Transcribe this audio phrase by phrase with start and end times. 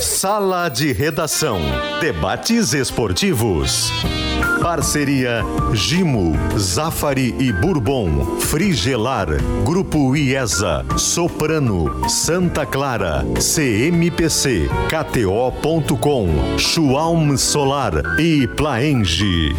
[0.00, 1.60] Sala de Redação.
[2.00, 3.92] Debates esportivos.
[4.62, 5.42] Parceria
[5.74, 9.28] Gimo, Zafari e Bourbon, Frigelar,
[9.62, 19.54] Grupo IESA, Soprano, Santa Clara, CMPC, KTO.com, Schwalm Solar e Plaenge.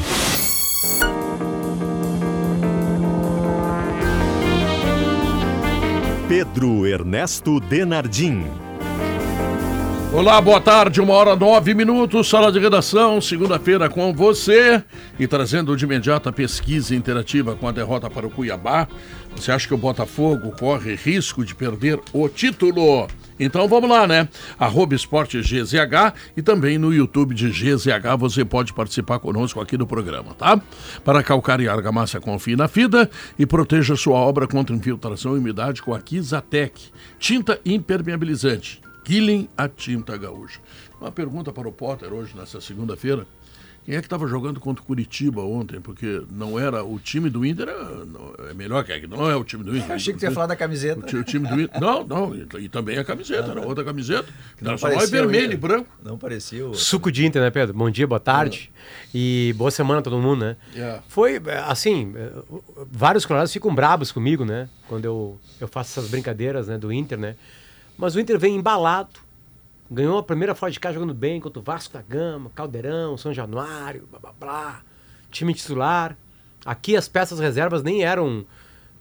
[6.28, 8.71] Pedro Ernesto Denardim.
[10.14, 14.84] Olá, boa tarde, uma hora nove minutos, sala de redação, segunda-feira com você
[15.18, 18.90] e trazendo de imediato a pesquisa interativa com a derrota para o Cuiabá.
[19.38, 23.08] Você acha que o Botafogo corre risco de perder o título?
[23.40, 24.28] Então vamos lá, né?
[24.60, 29.88] Arroba Esporte GZH e também no YouTube de GZH você pode participar conosco aqui do
[29.88, 30.60] programa, tá?
[31.06, 35.82] Para calcar e argamassa, confie na FIDA e proteja sua obra contra infiltração e umidade
[35.82, 40.60] com a Kizatec, tinta impermeabilizante Killing a tinta gaúcha.
[41.00, 43.26] Uma pergunta para o Potter hoje, nessa segunda-feira.
[43.84, 45.82] Quem é que estava jogando contra o Curitiba ontem?
[45.82, 49.64] Porque não era o time do Inter, é, é melhor que não é o time
[49.64, 49.90] do Inter.
[49.90, 51.00] Eu achei que você ia falar da camiseta.
[51.00, 51.82] O, o, time do Inter.
[51.82, 54.32] Não, não, e, e também a camiseta, era outra camiseta.
[54.62, 55.90] Não só é vermelho e branco.
[56.04, 56.76] Não parecia o...
[56.76, 57.74] Suco de Inter, né, Pedro?
[57.74, 58.72] Bom dia, boa tarde.
[58.76, 59.10] É.
[59.16, 60.56] E boa semana a todo mundo, né?
[60.76, 61.00] É.
[61.08, 62.14] Foi, assim,
[62.92, 64.70] vários colorados ficam brabos comigo, né?
[64.88, 67.36] Quando eu, eu faço essas brincadeiras né, do Inter, né?
[68.02, 69.20] Mas o Inter vem embalado.
[69.90, 73.32] Ganhou a primeira fora de casa jogando bem contra o Vasco da Gama, Caldeirão, São
[73.32, 74.82] Januário, blá blá blá.
[75.30, 76.18] Time titular.
[76.66, 78.44] Aqui as peças reservas nem eram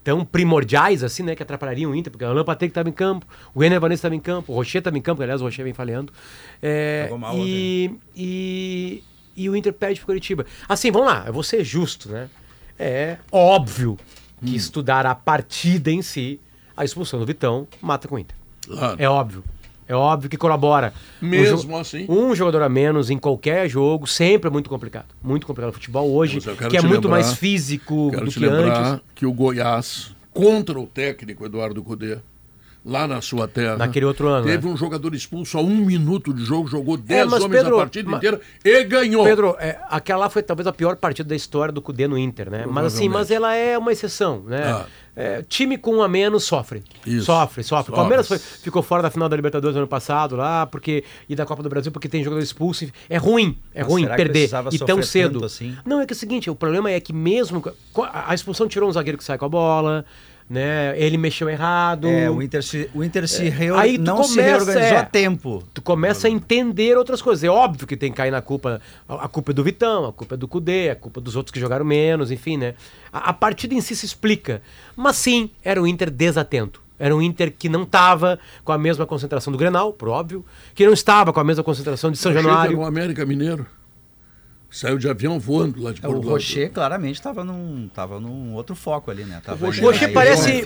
[0.04, 1.34] tão primordiais assim, né?
[1.34, 4.14] Que atrapalhariam o Inter, porque o Alan Patrick estava em campo, o Ener Vanessa estava
[4.14, 6.12] em campo, o Rocher estava em campo, aliás o Rocher vem falhando.
[6.60, 9.02] É, mal, e, e,
[9.34, 10.44] e, o Inter perde pro Curitiba.
[10.68, 12.28] Assim, vamos lá, eu vou ser justo, né?
[12.78, 13.96] É óbvio
[14.44, 14.56] que hum.
[14.56, 16.38] estudar a partida em si,
[16.76, 18.39] a expulsão do Vitão mata com o Inter.
[18.70, 18.96] Claro.
[18.98, 19.44] É óbvio.
[19.88, 20.92] É óbvio que colabora.
[21.20, 22.06] Mesmo um assim.
[22.08, 25.06] Um jogador a menos em qualquer jogo sempre é muito complicado.
[25.20, 25.70] Muito complicado.
[25.70, 29.00] O futebol hoje, que é muito lembrar, mais físico do que antes.
[29.16, 32.18] que o Goiás, contra o técnico Eduardo Cudê,
[32.84, 33.76] lá na sua terra.
[33.76, 34.46] Naquele outro ano.
[34.46, 34.72] Teve né?
[34.72, 38.10] um jogador expulso a um minuto de jogo, jogou 10 é, homens Pedro, a partida
[38.10, 39.24] mas, inteira e ganhou.
[39.24, 42.66] Pedro, é, aquela foi talvez a pior partida da história do Cudê no Inter, né?
[42.66, 44.62] Mas assim, mas ela é uma exceção, né?
[44.64, 44.86] Ah.
[45.14, 46.82] É, time com um a menos sofre.
[47.04, 47.26] Isso.
[47.26, 47.92] Sofre, sofre.
[47.92, 51.44] O Palmeiras foi, ficou fora da final da Libertadores ano passado lá, porque e da
[51.44, 52.86] Copa do Brasil porque tem jogador expulso.
[53.08, 55.44] É ruim, é mas ruim perder e tão cedo.
[55.44, 55.76] Assim?
[55.84, 57.62] Não, é que é o seguinte, o problema é que mesmo
[58.12, 60.06] a expulsão tirou um zagueiro que sai com a bola,
[60.50, 61.00] né?
[61.00, 62.08] Ele mexeu errado.
[62.08, 63.70] É, o Inter se, o Inter se é.
[63.76, 65.62] Aí não começa, se reorganizou é, a tempo.
[65.72, 67.44] Tu começa a entender outras coisas.
[67.44, 68.80] É óbvio que tem que cair na culpa.
[69.08, 71.52] A, a culpa é do Vitão, a culpa é do Cudê, a culpa dos outros
[71.52, 72.74] que jogaram menos, enfim, né?
[73.12, 74.60] A, a partida em si se explica.
[74.96, 76.82] Mas sim, era o Inter desatento.
[76.98, 80.44] Era um Inter que não estava com a mesma concentração do Grenal, por óbvio,
[80.74, 82.76] que não estava com a mesma concentração de São Januário.
[82.76, 83.66] o América Mineiro.
[84.70, 88.54] Saiu de avião voando lá de é, Porto O Rocher claramente estava num, tava num
[88.54, 89.40] outro foco ali, né?
[89.44, 90.62] Tava o Rocher parece.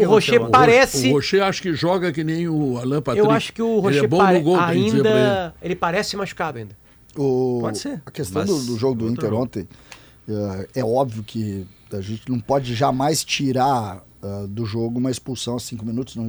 [0.00, 1.08] o Rocher parece.
[1.08, 3.26] O Rocher acho que joga que nem o Alain Patrick.
[3.26, 5.08] Eu acho que o Rocher ele é bom no gol, ainda.
[5.08, 5.54] Ele.
[5.62, 6.76] ele parece machucado ainda.
[7.16, 8.00] O, Pode ser.
[8.06, 9.68] A questão do, do, jogo do Inter ontem,
[10.28, 15.56] é, é, óbvio que a gente não pode jamais tirar uh, do jogo uma expulsão
[15.56, 16.14] a cinco minutos.
[16.14, 16.28] Não,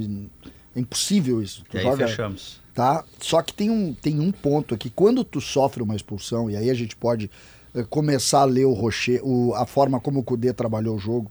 [0.74, 1.64] é impossível isso.
[1.70, 3.04] Tu e joga, aí fechamos tá?
[3.20, 4.88] Só que tem um, tem um ponto aqui.
[4.88, 7.30] Quando tu sofre uma expulsão, e aí a gente pode
[7.74, 11.30] eh, começar a ler o Rocher, o, a forma como o Cudê trabalhou o jogo.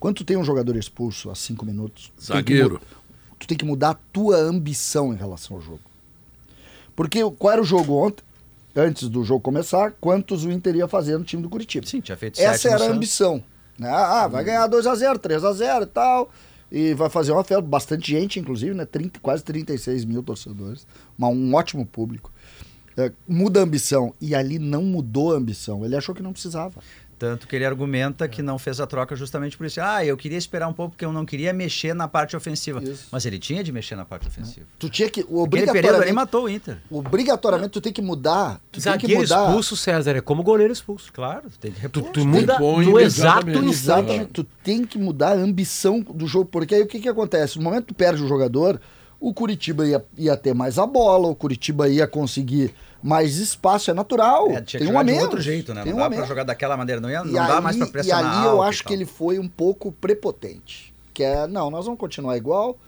[0.00, 2.12] Quando tu tem um jogador expulso a cinco minutos...
[2.20, 2.70] Zagueiro.
[2.70, 5.82] Tu tem, que, tu tem que mudar a tua ambição em relação ao jogo.
[6.96, 8.24] Porque qual era o jogo ontem?
[8.74, 11.86] Antes do jogo começar, quantos o Inter ia fazer no time do Curitiba?
[11.86, 13.40] Sim, tinha feito Essa era a ambição.
[13.78, 13.88] Né?
[13.88, 16.28] Ah, vai ganhar 2 a 0 3 a 0 e tal
[16.70, 18.84] e vai fazer uma festa, bastante gente, inclusive, né?
[18.84, 20.86] 30, quase 36 mil torcedores,
[21.16, 22.32] uma, um ótimo público.
[22.96, 26.80] É, muda a ambição, e ali não mudou a ambição, ele achou que não precisava.
[27.18, 29.80] Tanto que ele argumenta que não fez a troca justamente por isso.
[29.80, 32.82] Ah, eu queria esperar um pouco porque eu não queria mexer na parte ofensiva.
[32.82, 33.08] Isso.
[33.10, 34.66] Mas ele tinha de mexer na parte ofensiva.
[34.78, 35.26] Tu tinha que.
[35.28, 36.78] Obrigatoriamente, ele matou o Inter.
[36.88, 38.60] Obrigatoriamente tu tem que mudar.
[38.70, 39.46] Tu Zagueiro tem que mudar.
[39.46, 41.12] expulso, César, é como goleiro expulso.
[41.12, 42.02] Claro, tu tem que repor.
[42.04, 44.26] Tu, tu muda no exato instante.
[44.26, 46.46] Tu tem que mudar a ambição do jogo.
[46.46, 47.58] Porque aí o que, que acontece?
[47.58, 48.80] No momento que tu perde o jogador,
[49.20, 52.72] o Curitiba ia, ia ter mais a bola, o Curitiba ia conseguir
[53.02, 54.50] mais espaço, é natural.
[54.50, 55.22] É, tem um a menos.
[55.22, 55.82] outro jeito, né?
[55.82, 58.24] Tem não um dá para jogar daquela maneira, não, ia, não dá mais para pressionar.
[58.24, 60.92] E ali eu acho que ele foi um pouco prepotente.
[61.14, 62.78] Que é, não, nós vamos continuar igual.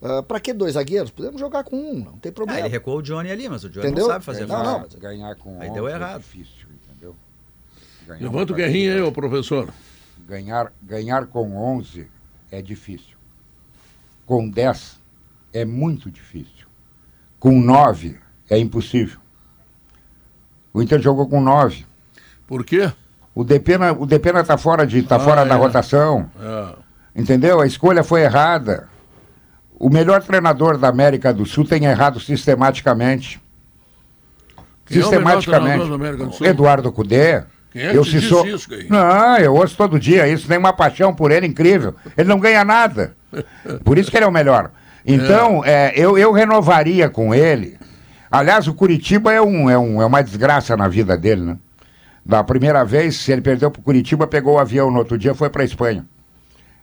[0.00, 1.10] Uh, ah, para que dois zagueiros?
[1.10, 2.60] Podemos jogar com um, não tem problema.
[2.60, 4.04] Ah, ele recuou o Johnny ali, mas o Johnny entendeu?
[4.04, 4.88] não sabe fazer é, não, não.
[4.96, 6.16] Ganhar com aí deu é errado.
[6.16, 7.16] É difícil, entendeu?
[8.06, 9.72] Ganhar Levanta o guerrinho aí, ô professor.
[10.26, 12.06] Ganhar, ganhar com 11
[12.50, 13.16] é difícil.
[14.24, 15.00] Com 10
[15.52, 16.66] é muito difícil.
[17.40, 18.18] Com 9
[18.48, 19.18] é impossível.
[20.72, 21.84] O Inter jogou com nove.
[22.46, 22.90] Por quê?
[23.34, 25.58] O Depena, o Depena tá fora de, tá Ah, fora da é.
[25.58, 26.30] rotação.
[26.40, 26.66] É.
[27.14, 27.60] Entendeu?
[27.60, 28.88] A escolha foi errada.
[29.78, 33.40] O melhor treinador da América do Sul tem errado sistematicamente.
[34.86, 35.62] Quem é o melhor sistematicamente.
[35.66, 36.46] treinador da América do Sul?
[36.46, 37.42] Eduardo Cudê.
[37.70, 38.46] Quem é que eu se sou...
[38.46, 38.68] isso?
[38.88, 41.94] Não, eu ouço todo dia isso, tem uma paixão por ele incrível.
[42.16, 43.14] Ele não ganha nada.
[43.84, 44.70] Por isso que ele é o melhor.
[45.04, 47.78] Então, é, eu, eu renovaria com ele.
[48.30, 51.58] Aliás, o Curitiba é, um, é, um, é uma desgraça na vida dele, né?
[52.24, 55.64] Da primeira vez, ele perdeu pro Curitiba, pegou o avião no outro dia, foi para
[55.64, 56.06] Espanha.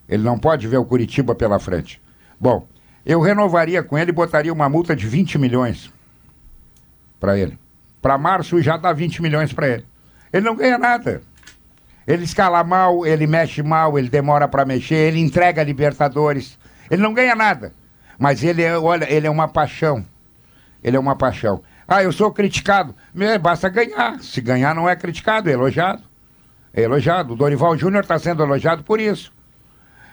[0.10, 2.02] Ele não pode ver o Curitiba pela frente.
[2.40, 2.68] Bom,
[3.06, 5.92] eu renovaria com ele e botaria uma multa de 20 milhões
[7.20, 7.60] para ele.
[8.02, 9.86] Para março já dá 20 milhões para ele.
[10.34, 11.22] Ele não ganha nada.
[12.08, 16.58] Ele escala mal, ele mexe mal, ele demora para mexer, ele entrega a Libertadores.
[16.90, 17.74] Ele não ganha nada.
[18.18, 20.06] Mas ele é, olha, ele é uma paixão.
[20.86, 21.64] Ele é uma paixão.
[21.88, 22.94] Ah, eu sou criticado.
[23.12, 24.20] Me- Basta ganhar.
[24.22, 26.04] Se ganhar não é criticado, é elogiado.
[26.72, 27.34] É elogiado.
[27.34, 29.32] O Dorival Júnior está sendo elogiado por isso.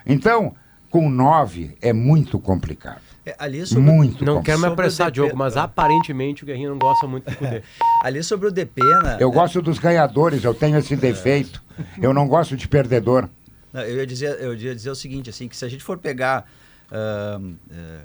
[0.03, 0.55] Então,
[0.89, 3.01] com nove é muito complicado.
[3.25, 4.43] É, ali sobre, Muito Não complicado.
[4.45, 7.61] quero me apressar, DP Diogo, mas aparentemente o Guerrinho não gosta muito do Cudê.
[8.03, 9.17] ali sobre o Depena.
[9.19, 11.63] Eu gosto dos ganhadores, eu tenho esse defeito.
[12.01, 13.29] Eu não gosto de perdedor.
[13.71, 15.97] Não, eu, ia dizer, eu ia dizer o seguinte, assim, que se a gente for
[15.99, 16.45] pegar
[16.91, 17.99] ahn, eh,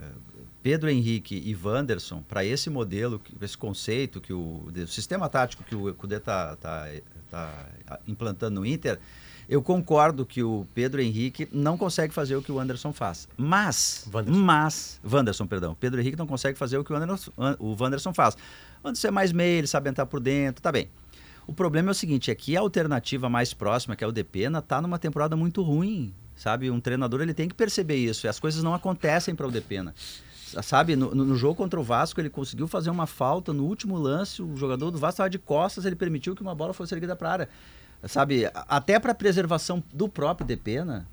[0.62, 5.74] Pedro Henrique e Wanderson para esse modelo, esse conceito, que o, o sistema tático que
[5.74, 6.88] o Cudê está tá,
[7.30, 8.98] tá implantando no Inter,
[9.48, 13.26] eu concordo que o Pedro Henrique não consegue fazer o que o Anderson faz.
[13.36, 14.40] Mas, Wanderson.
[14.40, 18.36] mas, Wanderson, perdão, Pedro Henrique não consegue fazer o que o Anderson, o Wanderson faz.
[18.82, 20.90] O Anderson é mais meio, ele sabe entrar por dentro, tá bem.
[21.46, 24.60] O problema é o seguinte, é que a alternativa mais próxima, que é o Depena,
[24.60, 26.70] tá numa temporada muito ruim, sabe?
[26.70, 29.94] Um treinador ele tem que perceber isso, e as coisas não acontecem para o Depena.
[30.62, 34.42] Sabe, no, no jogo contra o Vasco, ele conseguiu fazer uma falta no último lance,
[34.42, 37.28] o jogador do Vasco estava de costas, ele permitiu que uma bola fosse erguida para
[37.28, 37.48] a área.
[38.04, 41.06] Sabe, até para preservação do próprio Depena.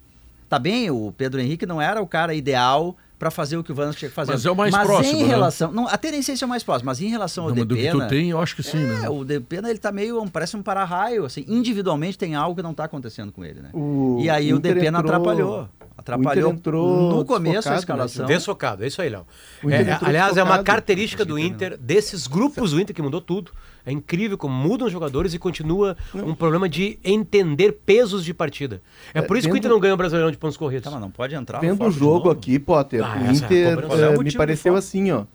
[0.47, 3.75] Tá bem, o Pedro Henrique não era o cara ideal para fazer o que o
[3.75, 4.33] Vanderson tinha que fazer.
[4.33, 5.27] Mas é o mais mas próximo, em né?
[5.29, 7.55] relação, não, até nem sei se é o mais próximo, mas em relação ao Não,
[7.57, 9.05] mas do que Depena, tu tem, eu acho que sim, né?
[9.05, 12.73] é, o Depena ele tá meio, parece um para-raio, assim, individualmente tem algo que não
[12.73, 13.69] tá acontecendo com ele, né?
[13.73, 15.69] O e aí o Inter Depena entrou- atrapalhou.
[15.97, 18.25] Atrapalhou o Inter entrou no começo a desfocado, escalação.
[18.25, 19.25] Desfocado, é isso aí, Léo.
[19.67, 23.51] É, é, aliás, é uma característica do Inter, desses grupos do Inter que mudou tudo.
[23.85, 28.81] É incrível como mudam os jogadores e continua um problema de entender pesos de partida.
[29.13, 30.83] É, É, por isso que o Inter não ganha o Brasileirão de pontos corridos.
[30.83, 34.07] Tá, mas não pode entrar Vendo o jogo aqui, Potter, Ah, o é Inter é
[34.07, 35.25] motivo me pareceu assim, ó.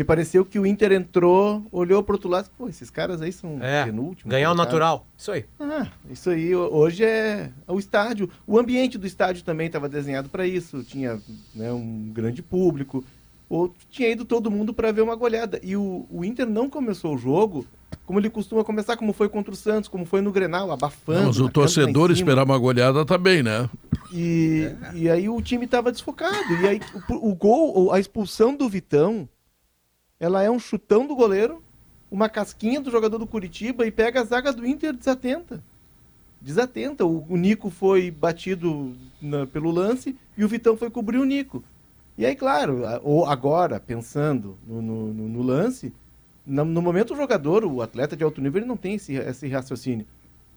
[0.00, 3.58] Me pareceu que o Inter entrou, olhou pro outro lado, pô, esses caras aí são
[3.62, 4.30] É, penúltimos.
[4.30, 5.06] ganhar o natural.
[5.14, 5.44] Isso aí.
[5.60, 8.30] Ah, isso aí ho- hoje é o estádio.
[8.46, 10.82] O ambiente do estádio também estava desenhado para isso.
[10.84, 11.20] Tinha
[11.54, 13.04] né, um grande público.
[13.46, 15.60] Ou tinha ido todo mundo para ver uma goleada.
[15.62, 17.66] E o, o Inter não começou o jogo
[18.06, 21.26] como ele costuma começar, como foi contra o Santos, como foi no Grenal, abafando.
[21.26, 23.68] Mas o em torcedor esperar uma goleada tá bem, né?
[24.10, 26.54] E, e aí o time estava desfocado.
[26.62, 26.80] E aí
[27.10, 29.28] o, o gol, a expulsão do Vitão,
[30.20, 31.62] ela é um chutão do goleiro,
[32.10, 35.62] uma casquinha do jogador do Curitiba e pega a zaga do Inter desatenta.
[36.40, 37.04] Desatenta.
[37.06, 41.64] O, o Nico foi batido na- pelo lance e o Vitão foi cobrir o Nico.
[42.18, 45.92] E aí, claro, ou agora, pensando no, no- no- lance,
[46.46, 49.48] no, no momento o jogador, o atleta de alto nível, ele não tem esse, esse
[49.48, 50.04] raciocínio.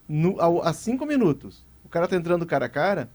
[0.10, 3.10] No, ao, a cinco minutos, o cara tá entrando cara a cara,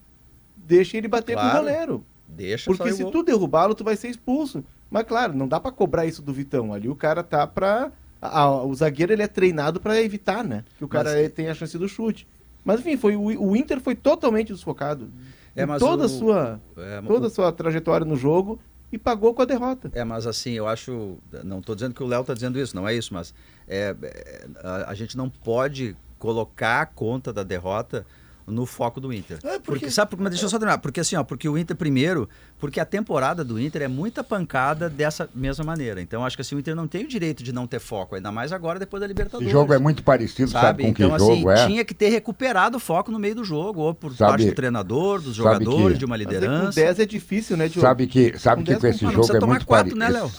[0.57, 1.57] deixa ele bater com Claro.
[1.59, 2.05] o goleiro.
[2.27, 4.65] Deixa Porque se tu derrubá-lo, tu vai ser expulso.
[4.91, 6.73] Mas claro, não dá pra cobrar isso do Vitão.
[6.73, 7.91] Ali o cara tá pra.
[8.21, 10.65] a- a- o zagueiro ele é treinado pra evitar, né?
[10.77, 12.27] Que o cara Mas- tem a chance do chute.
[12.65, 15.09] Mas enfim, foi, o, o Inter foi totalmente desfocado.
[15.55, 18.59] É, toda, a o- sua, É, toda a sua trajetória no jogo
[18.93, 19.91] e pagou com a derrota.
[19.95, 21.17] É, mas assim, eu acho.
[21.45, 23.35] Não estou dizendo que o Léo está dizendo isso, não é isso, mas
[23.69, 28.05] é, é, a, a gente não pode colocar a conta da derrota
[28.49, 29.39] no foco do Inter.
[29.43, 29.91] É, porque- porque...
[29.91, 30.79] sabe, por- mas deixa eu só terminar.
[30.79, 32.29] Porque assim, ó, porque o Inter, primeiro,
[32.59, 36.01] porque a temporada do Inter é muita pancada dessa mesma maneira.
[36.01, 38.33] Então, acho que assim, o Inter não tem o direito de não ter foco, ainda
[38.33, 39.47] mais agora depois da Libertadores.
[39.49, 40.83] Esse jogo é muito parecido, sabe, Sabe?
[40.85, 41.67] com Então, que assim, jogo é?
[41.67, 44.55] tinha que ter recuperado o foco no meio do jogo, ou por Sabe- parte do
[44.55, 46.81] treinador, dos jogadores, que- de uma Mas é com liderança.
[46.81, 47.87] 10 é difícil, né, Diogo?
[47.87, 49.97] Sabe que, sabe Com que com esse não jogo é muito parecido.
[49.97, 50.31] né, Léo?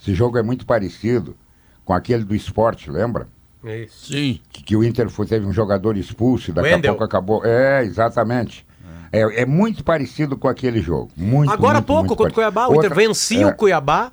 [0.00, 1.36] Esse jogo é muito parecido
[1.84, 3.28] com aquele do esporte, lembra?
[3.64, 4.12] É isso.
[4.12, 4.40] Sim.
[4.52, 6.90] Que, que o Inter foi, teve um jogador expulso e daqui Wendel.
[6.90, 7.44] a pouco acabou.
[7.44, 8.66] É, exatamente.
[9.12, 11.10] É, é muito parecido com aquele jogo.
[11.16, 12.34] Muito, Agora há pouco, muito contra o.
[12.34, 14.10] Cuiabá, o Inter Outra- vencia é, o Cuiabá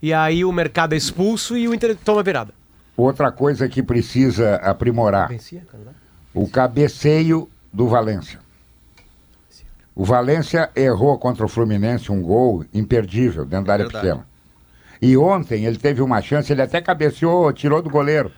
[0.00, 2.54] e aí o mercado é expulso e o Inter toma virada.
[2.96, 5.28] Outra coisa que precisa aprimorar.
[5.28, 5.90] Vencia, Canadá?
[6.34, 8.38] o cabeceio do Valência.
[9.94, 14.06] O Valência errou contra o Fluminense um gol imperdível dentro da área Verdade.
[14.06, 14.26] pequena.
[15.02, 18.30] E ontem ele teve uma chance, ele até cabeceou, tirou do goleiro.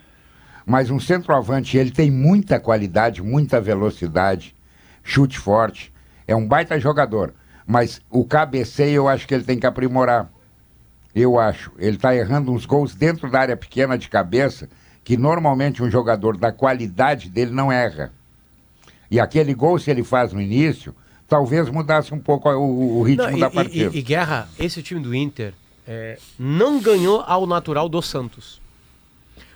[0.71, 4.55] Mas um centroavante, ele tem muita qualidade, muita velocidade,
[5.03, 5.93] chute forte.
[6.29, 7.35] É um baita jogador.
[7.67, 10.31] Mas o cabeceio eu acho que ele tem que aprimorar.
[11.13, 11.73] Eu acho.
[11.77, 14.69] Ele está errando uns gols dentro da área pequena de cabeça,
[15.03, 18.13] que normalmente um jogador da qualidade dele não erra.
[19.11, 20.95] E aquele gol, se ele faz no início,
[21.27, 23.91] talvez mudasse um pouco o, o ritmo Não, e, da e- partida.
[23.93, 25.53] e- e Guerra, esse time do Inter
[25.85, 28.61] é, não ganhou ao natural do Santos.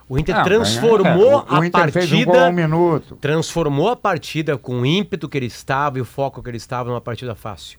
[0.08, 1.92] O Inter Não, transformou é, o, o a Inter partida.
[2.06, 3.16] fez um um minuto.
[3.20, 6.90] transformou a partida com o ímpeto que ele estava e o foco que ele estava
[6.90, 7.78] numa partida fácil.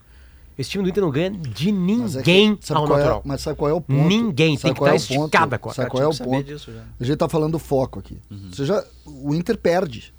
[0.57, 3.21] Esse time do Inter não ganha de Mas é que- ninguém ao é- natural.
[3.25, 4.07] mas sabe qual é o ponto?
[4.07, 5.25] Ninguém, Sabe tem que é estar o ponto?
[5.25, 6.43] esticada a Sabe qual é o ponto?
[6.45, 6.71] disso.
[6.99, 8.17] A gente tá falando do foco aqui.
[8.51, 10.13] Você já, o Inter perde.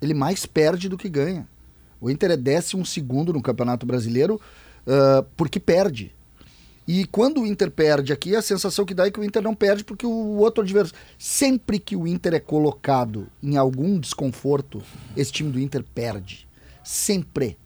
[0.00, 1.46] Ele mais perde do que ganha.
[2.00, 4.40] O Inter é décimo segundo no Campeonato Brasileiro
[4.86, 6.14] ah, porque perde.
[6.92, 9.54] E quando o Inter perde aqui, a sensação que dá é que o Inter não
[9.54, 10.98] perde porque o outro adversário.
[11.16, 14.82] Sempre que o Inter é colocado em algum desconforto,
[15.16, 16.48] esse time do Inter perde.
[16.82, 17.56] Sempre.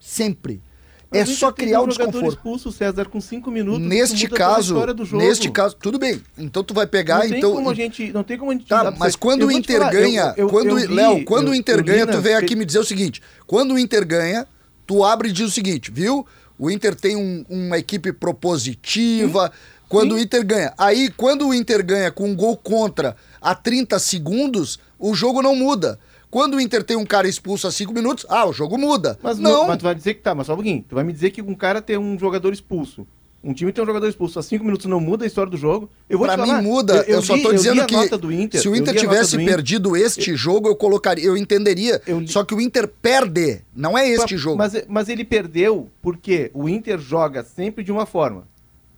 [0.00, 0.60] Sempre.
[1.08, 2.28] Mas É só criar um o desconforto.
[2.30, 3.80] expulso, César, com cinco minutos.
[3.86, 5.22] Neste caso, história do jogo.
[5.22, 6.20] neste caso, tudo bem.
[6.36, 8.66] Então tu vai pegar, não tem então como a gente, não tem como a gente
[8.66, 11.24] Tá, mas você- quando Eu o Inter falar, ganha, eu- quando eu o- li- Léo,
[11.24, 14.48] quando o Inter ganha, tu vem aqui me dizer o seguinte: quando o Inter ganha,
[14.84, 16.26] tu abre e diz o seguinte, viu?
[16.58, 19.52] O Inter tem um- uma equipe propositiva.
[19.88, 20.74] Quando o Inter ganha.
[20.76, 25.54] Aí, quando o Inter ganha com um gol contra a 30 segundos, o jogo não
[25.54, 25.98] muda.
[26.28, 29.16] Quando o Inter tem um cara expulso a 5 minutos, ah, o jogo muda.
[29.22, 29.50] Mas não.
[29.62, 29.68] não.
[29.68, 30.84] Mas tu vai dizer que tá, mas só um pouquinho.
[30.88, 33.06] Tu vai me dizer que um cara tem um jogador expulso.
[33.48, 34.38] Um time tem um jogador expulso.
[34.38, 35.88] A cinco minutos não muda a história do jogo.
[36.10, 37.04] Eu vou Pra mim falar, muda.
[37.06, 39.54] Eu, só li- tô li dizendo que Inter, se o eu Inter tivesse do Inter.
[39.54, 42.02] perdido este jogo, eu colocaria, eu entenderia.
[42.06, 44.56] Eu li- Só que o Inter perde, não é este Mas- jogo.
[44.58, 48.48] Mas, mas ele perdeu porque o Inter joga sempre de uma forma.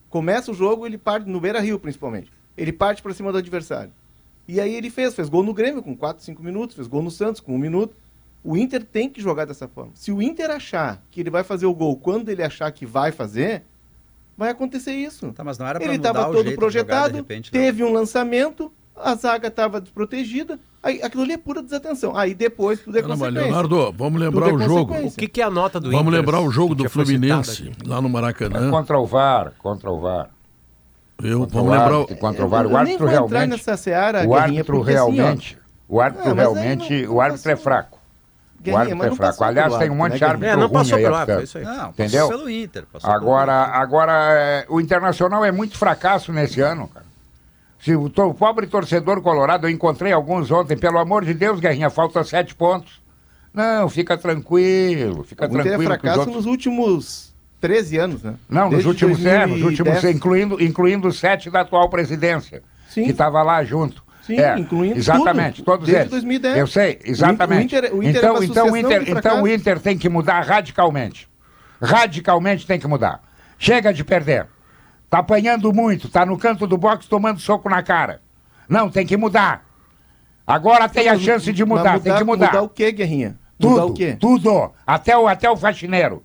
[0.09, 2.31] Começa o jogo, ele parte no Beira Rio, principalmente.
[2.57, 3.93] Ele parte pra cima do adversário.
[4.49, 7.11] E aí ele fez, fez gol no Grêmio com 4, 5 minutos, fez gol no
[7.11, 7.95] Santos com 1 minuto.
[8.43, 9.91] O Inter tem que jogar dessa forma.
[9.95, 13.13] Se o Inter achar que ele vai fazer o gol quando ele achar que vai
[13.13, 13.63] fazer,
[14.39, 15.33] vai acontecer isso.
[15.33, 17.61] Tá, mas não era Ele estava o todo projetado, jogar, repente, né?
[17.61, 22.17] teve um lançamento, a zaga estava desprotegida, aí, aquilo ali é pura desatenção.
[22.17, 23.43] Aí depois tudo é Não, consequência.
[23.43, 24.95] Leonardo, vamos lembrar é o jogo.
[24.95, 26.21] O que, que é a nota do Vamos Inter?
[26.21, 28.71] lembrar o jogo do Fluminense, lá no É Maracanã.
[28.71, 30.31] contra o VAR, contra o VAR.
[31.21, 31.95] Eu, Contra vamos o lembrar.
[31.97, 32.63] árbitro, o- contra o VAR.
[32.65, 33.49] Eu O nem árbitro realmente.
[33.51, 35.59] nessa seara, O árbitro assim, realmente.
[35.89, 37.03] O árbitro Ah, realmente.
[37.07, 37.98] não- O árbitro é fraco.
[38.59, 39.33] O Guerrinha, árbitro mas é não fraco.
[39.39, 41.41] passou Aliás, tem um monte de árbitro, né, árbitro É, não ruim passou pelo árbitro,
[41.41, 41.65] é isso aí.
[41.65, 42.27] Não, Entendeu?
[42.29, 42.85] passou pelo Inter.
[42.93, 43.81] passou Agora, pelo Inter.
[43.81, 47.07] agora é, o Internacional é muito fracasso nesse ano, cara.
[47.81, 51.89] Se o, o pobre torcedor colorado, eu encontrei alguns ontem, pelo amor de Deus, Guerrinha,
[51.91, 53.01] falta sete pontos.
[53.55, 55.79] Não, fica tranquilo, fica O Inter é tranquilo.
[55.79, 58.35] que os fracasso outros- nos últimos 13 anos, né?
[58.49, 59.65] Não, nos Desde últimos, é, nos 2010.
[59.65, 63.05] últimos incluindo, incluindo os sete da atual presidência, Sim.
[63.05, 64.03] que estava lá junto.
[64.29, 66.11] Sim, É, incluindo Exatamente, tudo, todos desde eles.
[66.11, 66.57] 2010.
[66.59, 67.75] Eu sei, exatamente.
[67.75, 69.49] O Inter- o Inter então, então, o Inter, então o.
[69.49, 71.27] Inter tem que mudar radicalmente.
[71.83, 73.23] Radicalmente tem que mudar.
[73.59, 74.47] Chega de perder.
[75.09, 78.21] Tá apanhando muito, tá no canto do box tomando soco na cara.
[78.69, 79.65] Não, tem que mudar.
[80.47, 82.47] Agora tem a chance de mas mudar, tem que mudar.
[82.49, 83.39] Mudar o quê, Guerrinha?
[83.59, 84.17] tudo, mudar o quê?
[84.21, 84.73] tudo.
[84.87, 86.23] Até o, até o faxineiro.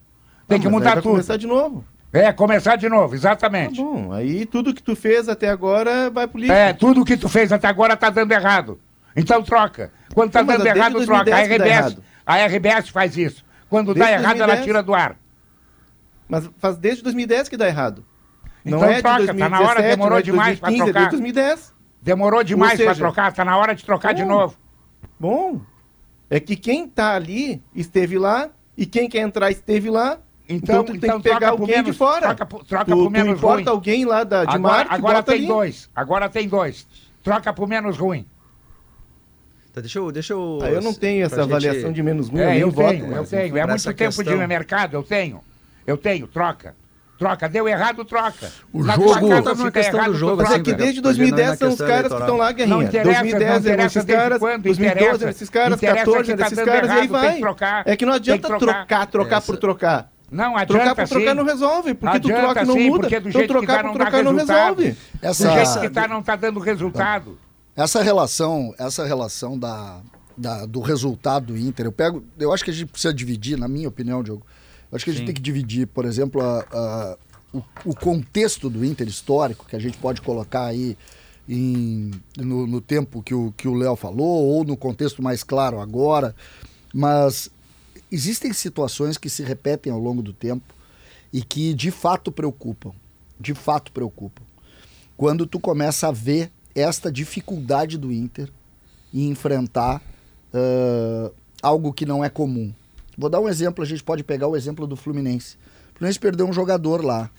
[0.47, 1.11] Tem Ah, que mudar tudo.
[1.11, 1.85] começar de novo.
[2.13, 3.81] É, começar de novo, Tá exatamente.
[3.81, 6.53] bom, aí tudo que tu fez até agora vai pro lixo.
[6.53, 8.79] É, tudo que tu fez até agora tá dando errado.
[9.15, 9.91] Então troca.
[10.13, 11.21] Quando tá Não, mas dando errado, troca.
[11.21, 12.03] A 2010 que dá RBS, errado.
[12.25, 13.43] a RBS faz isso.
[13.67, 14.65] Quando dá Desde errado, ela 2010.
[14.65, 15.17] tira do ar.
[16.29, 18.05] Mas faz desde 2010 que dá errado.
[18.63, 20.69] Não Então é de troca, tá 2017, na hora, demorou não é de demais pra
[20.69, 21.09] 2015, é trocar.
[21.09, 21.73] desde 2010.
[22.01, 24.29] Demorou demais pra trocar, tá na hora de trocar de Bom.
[24.29, 24.57] novo.
[25.19, 25.61] Bom,
[26.29, 30.19] é que quem tá ali esteve lá e quem quer entrar esteve lá.
[30.55, 32.21] Então- Então, tu tem então que pegar alguém de menos- fora.
[32.21, 33.69] troca pro- troca tu, tu menos importa ruim.
[33.69, 35.47] alguém lá da, de Agora, Marte, agora bota tem ali.
[35.47, 35.89] dois.
[35.95, 36.87] Agora tem dois.
[37.23, 38.25] Troca pro menos ruim.
[39.73, 40.11] Tá, deixa eu.
[40.11, 42.69] Deixa eu, Ah, eu não tenho essa gente- avaliação de menos ruim, É, nem eu
[42.71, 43.57] voto, tenho, eu tenho.
[43.57, 45.41] É por muito tempo de questão- mercado, eu tenho.
[45.87, 46.75] Eu tenho, troca.
[47.17, 48.51] Troca, deu errado, troca.
[48.73, 50.73] O Na jogo- tua casa, Tá der questão do errado, tu jogo, Mas é que
[50.73, 52.75] desde Tá vendo aí 2010 na são os caras que estão lá, Guerrinha.
[52.75, 55.23] Não interessa, 2010 não eram interessa esses caras, quando, 2012 interessa.
[55.23, 57.83] eram esses caras, Interessa 14 que eram tá esses caras, e aí tem vai.
[57.85, 58.59] É que não Tem adianta trocar.
[58.59, 60.11] trocar, trocar Essa- por trocar.
[60.33, 61.35] Não adianta Trocar por trocar sim.
[61.37, 62.99] não resolve, porque tu troca e não sim, muda.
[63.01, 64.79] porque do Então que trocar tá por não trocar não resultado.
[64.81, 64.97] resolve.
[65.21, 67.37] Essa, Do jeito que tá, não tá dando resultado.
[67.75, 70.01] essa relação, essa relação da,
[70.35, 73.67] da- do resultado do Inter, eu pego, eu acho que a gente precisa dividir, na
[73.67, 74.43] minha opinião, Diogo.
[74.91, 77.17] Eu acho que a gente tem que dividir, por exemplo, a- a-
[77.53, 80.97] o, o contexto do Inter histórico, que a gente pode colocar aí
[81.47, 85.79] em- no, no tempo que o que o Léo falou, ou no contexto mais claro
[85.79, 86.35] agora.
[86.93, 87.49] Mas
[88.13, 90.73] existem situações que se repetem ao longo do tempo
[91.31, 92.91] e que de fato preocupam.
[93.39, 94.43] de fato preocupam.
[95.17, 98.49] Quando tu começa a ver esta dificuldade do Inter
[99.13, 100.01] em enfrentar
[100.53, 102.73] ah, algo que não é comum.
[103.17, 105.55] Vou dar um exemplo, a gente pode pegar o exemplo do Fluminense.
[105.93, 107.29] O Fluminense perdeu um jogador lá.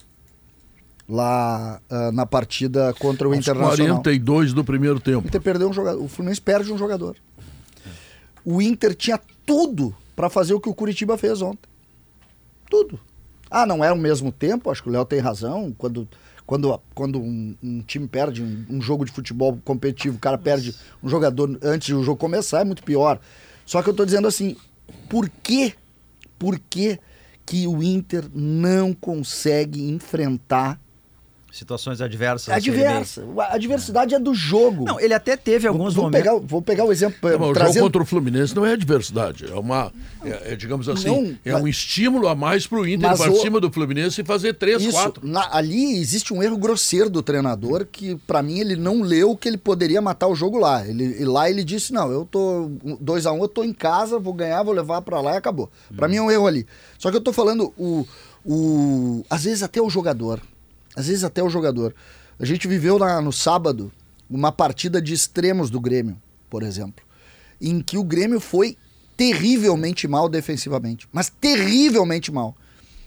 [1.08, 4.02] Lá ah, na partida contra o Aos Internacional.
[4.02, 5.26] 42 do primeiro O tempo.
[5.26, 6.02] Inter perdeu um jogador.
[6.02, 7.16] O Fluminense perde um jogador.
[8.44, 11.68] O Inter tinha tudo para fazer o que o Curitiba fez ontem.
[12.70, 12.98] Tudo.
[13.50, 15.74] Ah, não é o mesmo tempo, acho que o Léo tem razão.
[15.76, 16.08] Quando,
[16.46, 20.74] quando, quando um, um time perde um, um jogo de futebol competitivo, o cara perde
[21.02, 23.20] um jogador antes do jogo começar, é muito pior.
[23.64, 24.56] Só que eu tô dizendo assim,
[25.08, 25.74] por que,
[26.38, 26.98] por que,
[27.46, 30.80] que o Inter não consegue enfrentar
[31.54, 32.48] Situações adversas.
[32.52, 33.22] a ele meio- diversa?
[33.48, 34.84] A diversidade é do jogo.
[34.84, 36.24] Não, ele até teve alguns vou, momentos.
[36.28, 37.16] pegar, vou pegar o exemplo.
[37.22, 39.92] Não, mas o trazendo- jogo contra o Fluminense não é adversidade, é uma,
[40.24, 43.10] é, é, digamos assim, Não, é mas- um estímulo a mais para o Inter ir
[43.12, 45.24] Mas para o- cima do Fluminense e fazer 3, Isso, 4.
[45.26, 49.46] na- ali existe um erro grosseiro do treinador que, pra mim, ele não leu que
[49.46, 50.84] ele poderia matar o jogo lá.
[50.84, 52.68] Ele, e lá ele disse: Não, eu tô
[53.00, 55.36] 2 a 1 um, eu tô em casa, vou ganhar, vou levar pra lá e
[55.36, 55.70] acabou.
[55.94, 56.66] Pra mim é um erro ali.
[56.98, 58.04] Só que eu tô falando, o,
[58.44, 60.40] o, às vezes até o jogador.
[60.96, 61.94] Às vezes até o jogador.
[62.38, 63.90] A gente viveu na- no sábado
[64.28, 66.16] uma partida de extremos do Grêmio,
[66.50, 67.04] por exemplo,
[67.60, 68.76] em que o Grêmio foi
[69.16, 72.54] terrivelmente mal defensivamente, mas terrivelmente mal.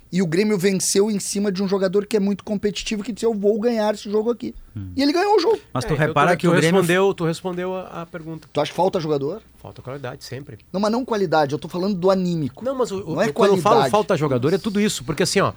[0.09, 3.25] E o Grêmio venceu em cima de um jogador que é muito competitivo, que disse:
[3.25, 4.55] Eu vou ganhar esse jogo aqui.
[4.95, 5.59] E ele ganhou o jogo.
[5.73, 6.71] Mas tu É, repara tu, que tu o Grêmio.
[6.79, 8.47] respondeu, tu respondeu a, a pergunta.
[8.53, 9.41] Tu acha que falta jogador?
[9.61, 10.59] Falta qualidade sempre.
[10.71, 12.63] Não, mas não qualidade, eu tô falando do anímico.
[12.63, 13.91] Não, mas o, o- Não é eu- quando eu falo qualidade.
[13.91, 15.51] falta jogador é tudo isso, porque assim, ó,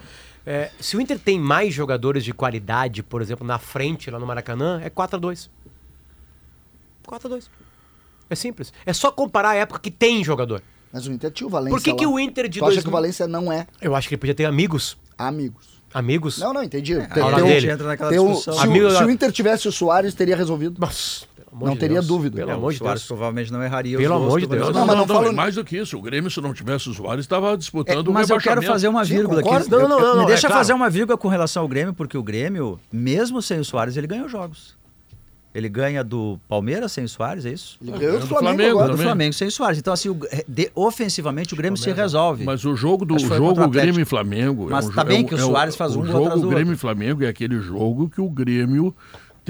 [0.47, 4.27] é, se o Inter tem mais jogadores de qualidade, por exemplo, na frente lá no
[4.27, 5.51] Maracanã, é 4 a 2
[7.07, 7.51] 4 a 2
[8.29, 8.73] É simples.
[8.87, 10.63] É só comparar a época que tem jogador.
[10.93, 11.77] Mas o Inter tinha o Valência.
[11.79, 12.13] Por que, que lá.
[12.13, 14.21] o Inter de Tu acha 2000 que o Valência não é Eu acho que ele
[14.21, 14.97] podia ter amigos.
[15.17, 15.81] amigos?
[15.93, 16.39] Amigos.
[16.39, 16.95] Não, não, entendi.
[16.95, 18.55] Aí Tem- um- entra naquela tem um- discussão.
[18.55, 20.81] se, o, se o Inter tivesse o Soares, teria resolvido.
[20.81, 22.07] Nossa, Não de teria Deus.
[22.07, 22.37] dúvida.
[22.37, 23.09] Pelo É, amor o de Soares Deus.
[23.09, 24.69] provavelmente não erraria Pelo amor de Deus.
[24.75, 25.99] Não, mas não, falo- é mais do que isso.
[25.99, 28.89] O Grêmio, se não tivesse o Soares, estava disputando É, o mas eu quero fazer
[28.89, 29.69] uma vírgula aqui.
[29.71, 30.61] Não, não, Eu- não, Me não, deixa é claro.
[30.61, 34.07] fazer uma vírgula com relação ao Grêmio, porque o Grêmio, mesmo sem o Soares, ele
[34.07, 34.79] ganhou jogos.
[35.53, 37.77] Ele ganha do Palmeiras sem o Soares, é isso?
[37.83, 38.97] Ele ganhou ganhou do Flamengo, Flamengo agora.
[38.97, 39.03] Do.
[39.03, 39.79] Flamengo sem o Soares.
[39.81, 42.45] Então, assim, o- de- ofensivamente, o Grêmio se resolve.
[42.45, 43.69] Mas o jogo do jogo.
[43.69, 44.69] Grêmio e Flamengo.
[44.71, 46.07] Mas é um tá bem é um- que o é um- Soares faz um O
[46.07, 46.75] jogo atrás do Grêmio outro.
[46.75, 48.95] e Flamengo é aquele jogo que o Grêmio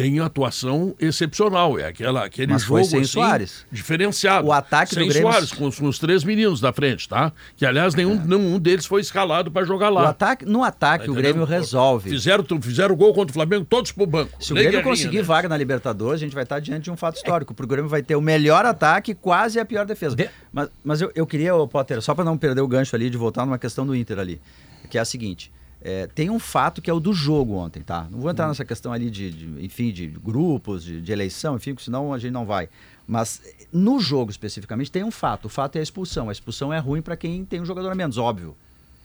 [0.02, 1.78] tem atuação excepcional.
[1.78, 3.66] É aquela, aquele Mas foi jogo sem o assim, Soares.
[3.70, 4.46] diferenciado.
[4.46, 7.32] O ataque do sem Grêmio- Soares, com, os- com os três meninos da frente, tá?
[7.56, 10.08] Que, aliás, nenhum, nenhum deles foi escalado para jogar O lá.
[10.10, 12.10] ataque, no ataque, Tá o Grêmio resolve.
[12.10, 14.32] Fizeram, fizeram gol contra o Flamengo, todos pro banco.
[14.42, 15.22] Se o Grêmio Guerrinha, conseguir né?
[15.22, 17.54] vaga na Libertadores, a gente vai estar diante de um fato histórico.
[17.54, 20.16] Porque o Grêmio vai ter o melhor ataque e quase a pior defesa.
[20.16, 23.16] De- Mas, mas eu, eu queria, Potter, só para não perder o gancho ali de
[23.16, 24.40] voltar numa questão do Inter ali,
[24.88, 25.52] que é a seguinte.
[25.82, 28.06] É, tem um fato que é o do jogo ontem, tá?
[28.10, 31.72] Não vou entrar nessa questão ali de, de, enfim, de grupos, de, de eleição, enfim,
[31.72, 32.68] porque senão a gente não vai.
[33.06, 35.46] Mas no jogo especificamente tem um fato.
[35.46, 36.28] O fato é a expulsão.
[36.28, 38.54] A expulsão é ruim para quem tem um jogador a menos, óbvio.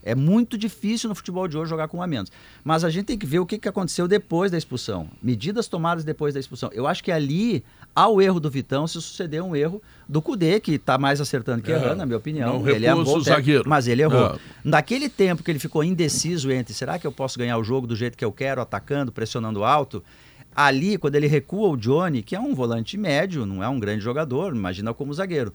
[0.05, 2.31] É muito difícil no futebol de hoje jogar com um a menos.
[2.63, 5.09] Mas a gente tem que ver o que, que aconteceu depois da expulsão.
[5.21, 6.69] Medidas tomadas depois da expulsão.
[6.71, 7.63] Eu acho que ali,
[7.95, 11.71] ao erro do Vitão, se sucedeu um erro do Cudê, que está mais acertando que
[11.71, 12.59] É, errando, na minha opinião.
[12.59, 13.67] não ele é um bom o zagueiro.
[13.67, 14.35] Mas ele errou.
[14.35, 14.39] É.
[14.63, 17.95] Naquele tempo que ele ficou indeciso entre será que eu posso ganhar o jogo do
[17.95, 20.03] jeito que eu quero, atacando, pressionando alto,
[20.55, 24.03] ali, quando ele recua o Johnny, que é um volante médio, não é um grande
[24.03, 25.51] jogador, imagina como zagueiro.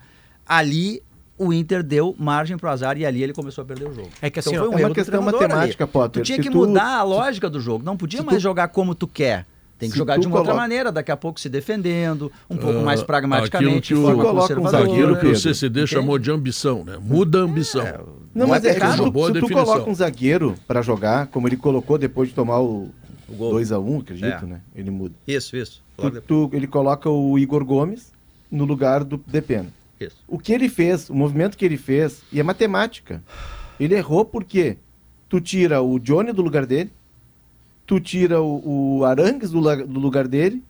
[0.46, 1.02] Ali
[1.42, 4.10] o Inter deu margem pro azar e ali ele começou a perder o jogo.
[4.20, 5.48] É que assim, Então foi um é uma questão treinador ali.
[5.52, 6.22] matemática, Potter.
[6.22, 7.82] Tu tinha que tu- mudar a lógica do jogo.
[7.84, 9.46] Não podia mais tu- jogar como tu quer.
[9.78, 12.80] Tem que jogar de uma outra coloca- maneira, daqui a pouco se defendendo, um pouco
[12.80, 14.92] Ah, mais pragmaticamente, aquilo que o- forma Coloca um conservadora.
[14.92, 16.98] Aquilo que o CCD chamou de ambição, né?
[17.00, 17.82] Muda a ambição.
[18.34, 20.82] Não, Não mas é é, se, Uma tu- boa se tu coloca um zagueiro pra
[20.82, 22.90] jogar, como ele colocou depois de tomar o,
[23.26, 23.52] O gol.
[23.52, 24.46] 2x1, acredito, É.
[24.46, 24.60] né?
[24.76, 25.14] Ele muda.
[25.26, 25.82] Isso, isso.
[26.26, 28.12] Tu- ele coloca o Igor Gomes
[28.50, 29.68] no lugar do Depena.
[30.00, 30.16] Isso.
[30.26, 33.22] O que ele fez, o movimento que ele fez, e é matemática.
[33.78, 34.76] Ele errou porque
[35.28, 36.90] tu tira o Johnny do lugar dele,
[37.86, 40.62] tu tira o, o Arangues do, do lugar dele,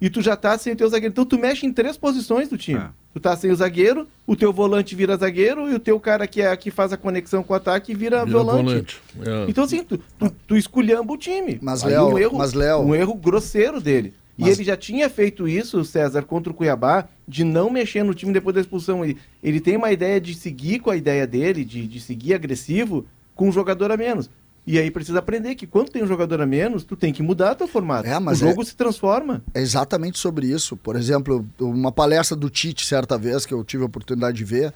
[0.00, 1.12] e tu já tá sem o teu zagueiro.
[1.12, 2.80] Então tu mexe em três posições do time.
[2.80, 2.88] É.
[3.14, 6.40] Tu tá sem o zagueiro, o teu volante vira zagueiro, e o teu cara que,
[6.42, 8.64] é, que faz a conexão com o ataque vira, Vira volante.
[8.64, 9.00] volante.
[9.20, 9.44] É.
[9.48, 11.58] Então assim, tu, tu, tu esculhamba o time.
[11.62, 14.12] Mas, Léo, um erro, mas, Léo- um erro grosseiro dele.
[14.46, 18.32] E ele já tinha feito isso, César, contra o Cuiabá, de não mexer no time
[18.32, 19.04] depois da expulsão.
[19.04, 23.06] Ele, ele tem uma ideia de seguir com a ideia dele, de, de seguir agressivo,
[23.34, 24.28] com um jogador a menos.
[24.64, 27.56] E aí precisa aprender que quando tem um jogador a menos, tu tem que mudar
[27.56, 28.08] teu formato.
[28.08, 29.42] É, mas o jogo se transforma.
[29.52, 30.76] É exatamente sobre isso.
[30.76, 34.72] Por exemplo, uma palestra do Tite, certa vez, que eu tive a oportunidade de ver,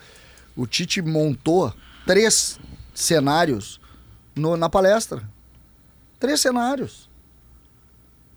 [0.57, 1.72] o Tite montou
[2.05, 2.59] três
[2.92, 3.81] cenários
[4.35, 5.22] no- na palestra.
[6.18, 7.06] Três cenários.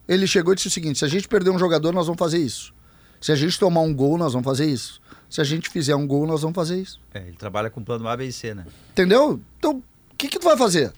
[0.10, 2.39] Ele chegou e disse o seguinte: se a gente perder um jogador, nós vamos fazer
[2.39, 2.74] isso.
[3.22, 5.00] Se a gente tomar um gol, nós vamos fazer isso.
[5.30, 7.00] Se a gente fizer um gol, nós vamos fazer isso.
[7.13, 8.65] É, ele trabalha com plano A, B e C, né?
[8.91, 9.39] Entendeu?
[9.60, 10.91] Então, o que, que tu vai fazer?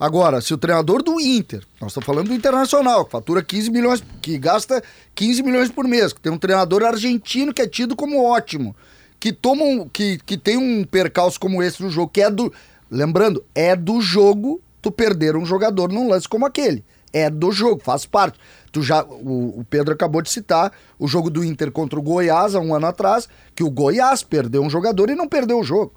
[0.00, 4.02] Agora, se o treinador do Inter, nós estamos falando do Internacional, que fatura 15 milhões,
[4.22, 4.82] que gasta
[5.14, 8.74] 15 milhões por mês, que tem um treinador argentino que é tido como ótimo,
[9.20, 12.52] que toma um, que, que tem um percalço como esse no jogo, que é do.
[12.90, 16.84] Lembrando, é do jogo tu perder um jogador num lance como aquele.
[17.14, 18.40] É do jogo, faz parte.
[18.72, 22.56] Tu já, o, o Pedro acabou de citar o jogo do Inter contra o Goiás
[22.56, 25.94] há um ano atrás, que o Goiás perdeu um jogador e não perdeu o jogo.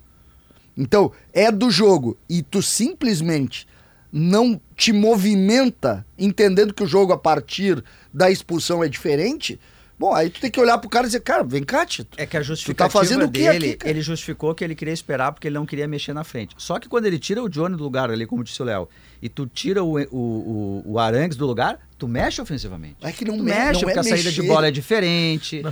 [0.78, 2.16] Então, é do jogo.
[2.30, 3.68] E tu simplesmente
[4.14, 9.60] não te movimenta entendendo que o jogo a partir da expulsão é diferente.
[10.00, 12.16] Bom, aí tu tem que olhar pro cara e dizer, cara, vem cá, Tito.
[12.22, 13.90] É que a justificativa tá fazendo o quê dele, aqui, cara?
[13.92, 16.54] ele justificou que ele queria esperar porque ele não queria mexer na frente.
[16.58, 18.88] Só que quando ele tira o Johnny do lugar ali, como disse o Léo,
[19.22, 22.98] e tu tira o, o, o, o Arangues do lugar, tu mexe ofensivamente.
[23.02, 24.54] É que não tu me- mexe, não é porque a saída de mexer.
[24.54, 25.64] bola é diferente.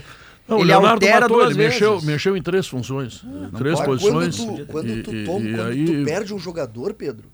[0.48, 1.74] Não, o ele Leonardo altera matou, duas ele vezes.
[1.82, 3.24] mexeu, mexeu em três funções.
[3.58, 4.38] três Mas posições.
[4.38, 7.32] Quando tu, quando e- tu e- toma, e quando aí tu perde um jogador, Pedro,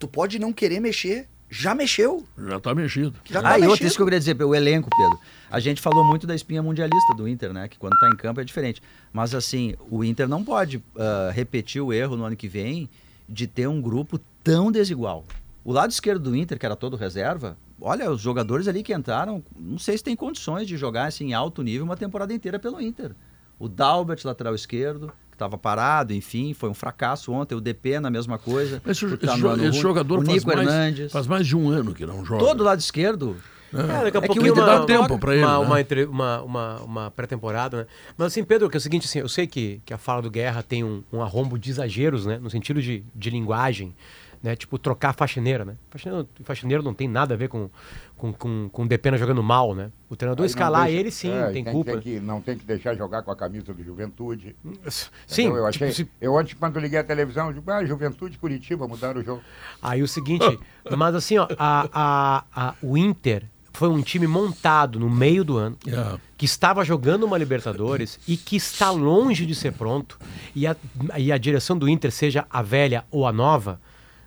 [0.00, 1.28] tu pode não querer mexer.
[1.56, 2.24] Já mexeu.
[2.36, 3.14] já tá mexido.
[3.24, 5.18] Já tá Ah, e outra, isso que eu queria dizer, o elenco, Pedro.
[5.48, 7.68] A gente falou muito da espinha mundialista do Inter, né?
[7.68, 8.82] Que quando tá em campo é diferente.
[9.12, 12.90] Mas assim, o Inter não pode ah, repetir o erro no ano que vem
[13.28, 15.24] de ter um grupo tão desigual.
[15.64, 19.42] O lado esquerdo do Inter, que era todo reserva, olha, os jogadores ali que entraram,
[19.56, 22.80] não sei se tem condições de jogar assim, em alto nível uma temporada inteira pelo
[22.80, 23.12] Inter.
[23.58, 27.54] O Dalbert, lateral esquerdo, que estava parado, enfim, foi um fracasso ontem.
[27.54, 28.80] O DP na mesma coisa.
[28.86, 32.06] Esse, esse tá no esse jogador o faz mais, faz mais de um ano que
[32.06, 32.44] não joga.
[32.44, 33.36] Todo lado esquerdo.
[33.72, 36.06] É, daqui a É pouquinho dá tempo pra ele, uma, né?
[36.08, 37.86] uma, uma, uma pré-temporada, né?
[38.16, 40.30] Mas assim, Pedro, que é o seguinte, assim, eu sei que, que a fala do
[40.30, 42.38] Guerra tem um, um arrombo de exageros, né?
[42.38, 43.92] No sentido de, de linguagem,
[44.44, 44.54] né?
[44.54, 45.74] Tipo, trocar faxineira, né?
[45.90, 47.70] Faxineiro, faxineiro não tem nada a ver com,
[48.14, 49.90] com, com, com o Depena jogando mal, né?
[50.10, 51.96] O treinador escalar deixa- ele sim, é, tem tem culpa.
[51.96, 54.54] que- não tem que deixar jogar com a camisa do Juventude.
[55.26, 55.56] Sim, Entendeu?
[55.56, 55.90] eu achei.
[55.90, 59.24] tipo, se- Eu ontem, quando liguei a televisão, eu digo, ah, Juventude Curitiba mudaram o
[59.24, 59.40] jogo.
[59.80, 60.44] Aí o seguinte,
[60.96, 65.56] mas assim, ó, a, a, a, o Inter foi um time montado no meio do
[65.56, 66.16] ano, É.
[66.38, 70.16] que estava jogando uma Libertadores e que está longe de ser pronto,
[70.54, 70.76] e a,
[71.16, 73.80] e a direção do Inter, seja a velha ou a nova,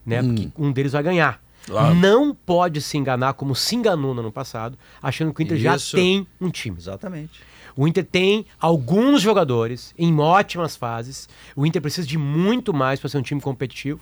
[0.07, 1.41] né, porque um deles vai ganhar.
[1.65, 1.93] Claro.
[1.95, 5.75] Não pode se enganar como se enganou no ano passado, achando que o Inter já
[5.75, 5.97] Isso.
[5.97, 6.77] tem um time.
[6.77, 7.41] Exatamente.
[7.75, 11.27] O Inter tem alguns jogadores em ótimas fases.
[11.55, 13.99] O Inter precisa de muito mais para ser um time competitivo,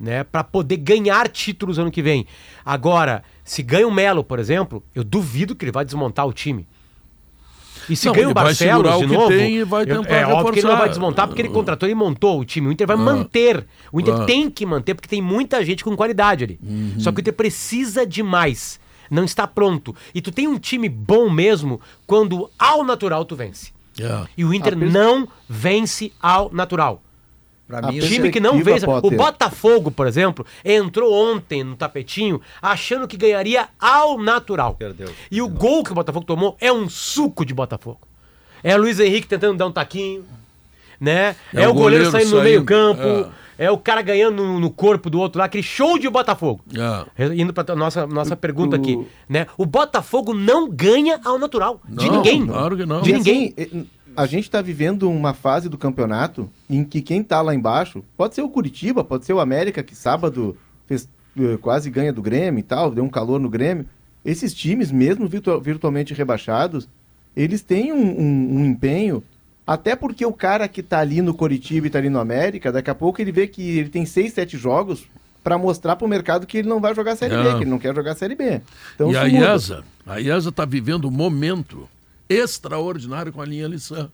[0.00, 0.24] né?
[0.24, 2.26] Para poder ganhar títulos ano que vem.
[2.64, 6.66] Agora, se ganha o Melo, por exemplo, eu duvido que ele vai desmontar o time.
[7.88, 10.14] E se Não, ganha o Barcelos de o que novo, tem e vai eu- tentar
[10.14, 12.68] é óbvio que ele não vai desmontar porque ele contratou e montou o time.
[12.68, 13.66] O Inter vai manter.
[13.92, 14.24] O Inter Ah.
[14.24, 16.58] tem que manter porque tem muita gente com qualidade ali.
[16.62, 16.94] Uhum.
[16.98, 18.80] Só que o Inter precisa de mais.
[19.10, 19.94] Não está pronto.
[20.14, 23.70] E tu tem um time bom mesmo quando ao natural tu vence.
[24.00, 24.26] É.
[24.38, 27.02] E o Inter A pers- não vence ao natural.
[27.80, 28.84] Pra mim, O time que não vence.
[28.86, 29.10] O.
[29.10, 34.74] Botafogo, por exemplo, entrou ontem no tapetinho achando que ganharia ao natural.
[34.74, 35.08] Perdeu.
[35.30, 38.00] E o gol que o Botafogo tomou é um suco de Botafogo.
[38.62, 40.24] É o Luiz Henrique tentando dar um taquinho,
[41.00, 41.34] né?
[41.54, 43.32] É, É o goleiro, goleiro saindo no saindo, meio-campo.
[43.58, 43.70] É.
[43.70, 46.60] o cara ganhando no, no corpo do outro lá, aquele show de Botafogo.
[47.18, 47.26] É.
[47.34, 49.46] Indo pra nossa, nossa pergunta o- aqui, né?
[49.56, 51.80] O Botafogo não ganha ao natural.
[51.88, 52.46] De Não, ninguém.
[52.46, 53.02] claro que não.
[53.02, 53.54] De E ninguém.
[53.56, 58.04] assim, a gente está vivendo uma fase do campeonato em que quem tá lá embaixo,
[58.16, 62.22] pode ser o Curitiba, pode ser o América, que sábado fez, eh, quase ganha do
[62.22, 63.86] Grêmio e tal, deu um calor no Grêmio.
[64.24, 66.88] Esses times, mesmo virtu- virtualmente rebaixados,
[67.36, 69.22] eles têm um, um- um empenho,
[69.66, 72.90] até porque o cara que tá ali no Curitiba e tá ali no América, daqui
[72.90, 75.04] a pouco ele vê que ele tem seis, sete jogos
[75.42, 77.42] para mostrar pro mercado que ele não vai jogar Série É.
[77.42, 78.60] B, que ele não quer jogar Série B.
[78.94, 79.54] Então, e a muda.
[79.54, 81.88] IESA, a IESA está vivendo um momento
[82.28, 84.10] extraordinário com a linha Nissan.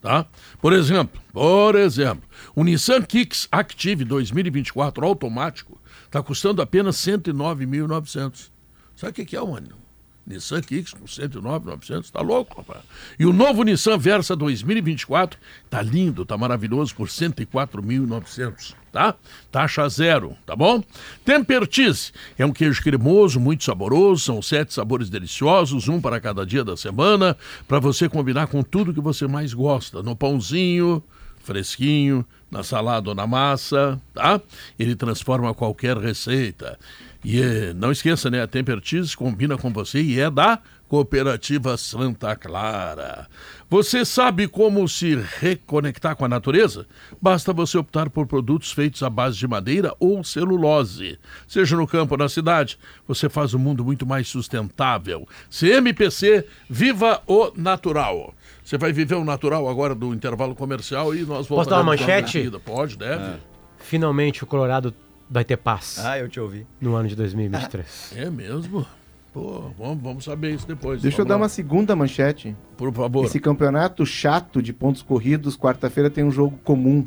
[0.00, 0.26] Tá?
[0.60, 2.22] Por exemplo, por exemplo,
[2.54, 8.50] o Nissan Kicks Active 2024 automático está custando apenas 109.900.
[8.94, 9.87] Sabe o que que é, mano?
[10.28, 12.82] Nissan Kicks com 109.900, tá louco, rapaz?
[13.18, 15.38] E o novo Nissan Versa 2024
[15.70, 19.14] tá lindo, tá maravilhoso por 104.900, tá?
[19.50, 20.84] Taxa zero, tá bom?
[21.24, 26.44] Temper Cheese é um queijo cremoso, muito saboroso, são sete sabores deliciosos, um para cada
[26.44, 27.36] dia da semana,
[27.66, 31.02] para você combinar com tudo que você mais gosta, no pãozinho,
[31.42, 34.40] fresquinho, na salada ou na massa, tá?
[34.78, 36.78] Ele transforma qualquer receita.
[37.24, 38.42] E eh, não esqueça, né?
[38.42, 43.26] A Temper Cheese combina com você e é da Cooperativa Santa Clara.
[43.68, 46.86] Você sabe como se reconectar com a natureza?
[47.20, 51.18] Basta você optar por produtos feitos à base de madeira ou celulose.
[51.46, 55.28] Seja no campo ou na cidade, você faz o mundo muito mais sustentável.
[55.50, 58.34] CMPC, viva o natural.
[58.64, 61.66] Você vai viver o natural agora do intervalo comercial e nós voltaremos.
[61.66, 62.50] dar uma manchete?
[62.64, 63.38] Pode, deve.
[63.78, 64.94] Finalmente o Colorado
[65.30, 66.66] vai ter paz Ah, eu te ouvi.
[66.80, 68.12] no ano de 2023.
[68.16, 68.86] É mesmo?
[69.32, 71.02] Pô, vamos, vamos saber isso depois.
[71.02, 71.42] Deixa eu dar lá.
[71.42, 72.56] uma segunda manchete.
[72.76, 73.24] Por favor.
[73.24, 77.06] Esse campeonato chato de pontos corridos, quarta-feira tem um jogo comum.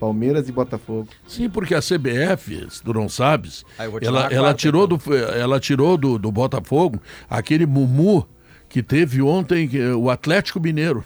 [0.00, 1.08] Palmeiras e Botafogo.
[1.28, 5.60] Sim, porque a CBF, se tu não sabes, Ah, ela, ela quarta, tirou, do, ela
[5.60, 8.26] tirou do, do Botafogo aquele Mumu
[8.66, 11.04] que teve ontem, o Atlético Mineiro.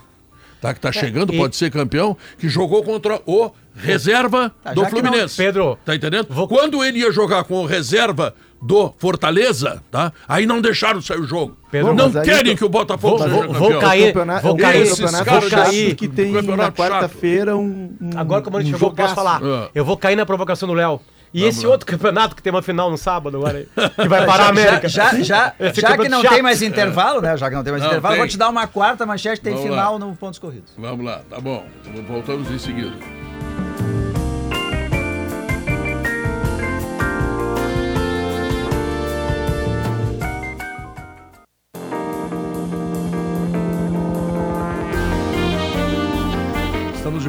[0.64, 4.70] Tá, que tá chegando, É, e- pode ser campeão, que jogou contra o reserva Tá,
[4.72, 5.36] do que não- Fluminense.
[5.36, 6.28] Pedro, Tá entendendo?
[6.30, 10.10] vou- Quando ele ia jogar com o reserva do Fortaleza, tá?
[10.26, 11.54] Aí não deixaram sair o jogo.
[11.70, 13.70] Pedro, não aí querem eu- que o Botafogo vou- seja vou- campeão.
[13.72, 14.06] vou cair.
[14.06, 14.88] Campeonato- vou é cair.
[14.88, 18.52] campeonato Esses caras chato chato, que tem campeonato na quarta-feira um, um Agora que o
[18.52, 19.40] Maurício um chegou, posso falar.
[19.44, 19.68] Ah.
[19.74, 20.98] Eu vou cair na provocação do Léo.
[21.34, 21.72] E Vamos esse lá.
[21.72, 24.88] outro campeonato que tem uma final no sábado agora aí, que vai parar a América.
[24.88, 26.32] Já, já, já, já que não chato.
[26.32, 27.36] tem mais intervalo, né?
[27.36, 28.20] Já que não tem mais Não, intervalo, tem.
[28.20, 29.98] vou te dar uma quarta manchete, tem Vamos final lá.
[29.98, 30.72] no Pontos Corridos.
[30.78, 31.66] Vamos lá, tá bom.
[32.06, 32.92] Voltamos em seguida.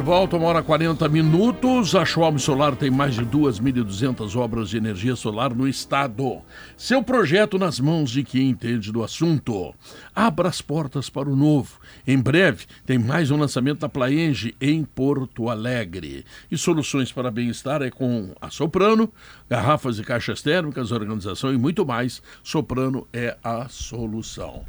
[0.06, 1.96] Volta, uma hora e 40 minutos.
[1.96, 6.42] A Schwalm Solar tem mais de 2.200 obras de energia solar no estado.
[6.76, 9.74] Seu projeto nas mãos de quem entende do assunto.
[10.14, 11.80] Abra as portas para o novo.
[12.06, 16.24] Em breve, tem mais um lançamento da Plaenge em Porto Alegre.
[16.48, 19.12] E soluções para bem-estar é com a Soprano,
[19.50, 22.22] garrafas e caixas térmicas, organização e muito mais.
[22.44, 24.64] Soprano é a solução.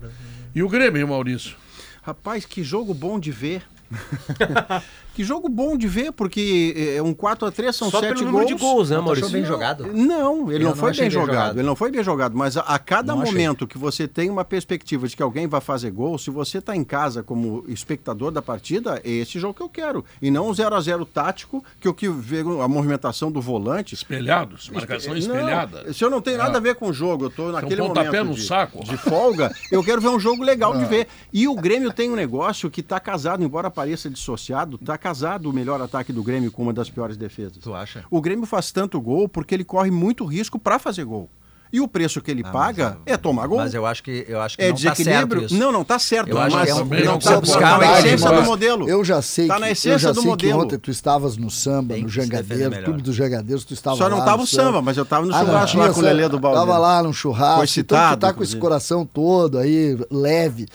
[0.56, 1.56] E o Grêmio, Maurício?
[2.02, 3.77] Rapaz, que jogo bom de ver.
[5.14, 8.60] que jogo bom de ver, porque é um 4x3 são Só sete pelo número gols.
[8.60, 9.32] de gols, né, Não, Maurício?
[9.32, 9.88] bem jogado?
[9.92, 11.36] Não, ele Eu não, não foi achei bem bem jogado.
[11.36, 11.58] jogado.
[11.60, 13.34] Ele não foi bem jogado, mas a, a cada Não achei.
[13.34, 16.76] momento que você tem uma perspectiva de que alguém vai fazer gol, se você está
[16.76, 20.06] em casa como espectador da partida, é esse jogo que eu quero.
[20.22, 23.96] E não um 0 a 0 tático, que eu que vejo a movimentação do volante.
[23.96, 25.92] Espelhados, marcação Não, espelhada.
[25.94, 26.58] se eu não tenho nada Ah.
[26.58, 28.84] a ver com o jogo, eu tô naquele pontapé momento no de, saco.
[28.84, 30.78] de folga, eu quero ver um jogo legal Ah.
[30.78, 31.08] de ver.
[31.34, 35.54] E o Grêmio tem um negócio que tá casado, embora pareça dissociado, tá casado o
[35.54, 37.58] melhor ataque do Grêmio com uma das piores defesas.
[37.62, 38.04] Tu acha?
[38.10, 41.30] O Grêmio faz tanto gol porque ele corre muito risco para fazer gol.
[41.72, 43.58] E o preço que ele Ah, paga eu- é tomar gol.
[43.58, 45.46] Mas eu acho que, eu acho que é não tá certo desequilíbrio.
[45.46, 45.56] isso.
[45.56, 46.30] não, não tá certo.
[46.30, 47.60] Eu acho mas que é um- também não não tá, concordo.
[47.60, 48.90] tá na essência do modelo.
[48.90, 50.64] Eu já sei Tá que, na eu essência do modelo.
[50.64, 52.84] ontem tu estavas no samba, Tem no Jangadeiro.
[52.84, 55.26] Clube dos Jangadeiros, tu estava Só não lá tava no o samba, mas eu tava
[55.26, 56.04] no Ah, não churrasco lá tinha com o.
[56.04, 56.58] Lelê do Balde.
[56.58, 60.68] Tava lá no churrasco, Foi então tu citado, tá com esse coração todo aí, leve.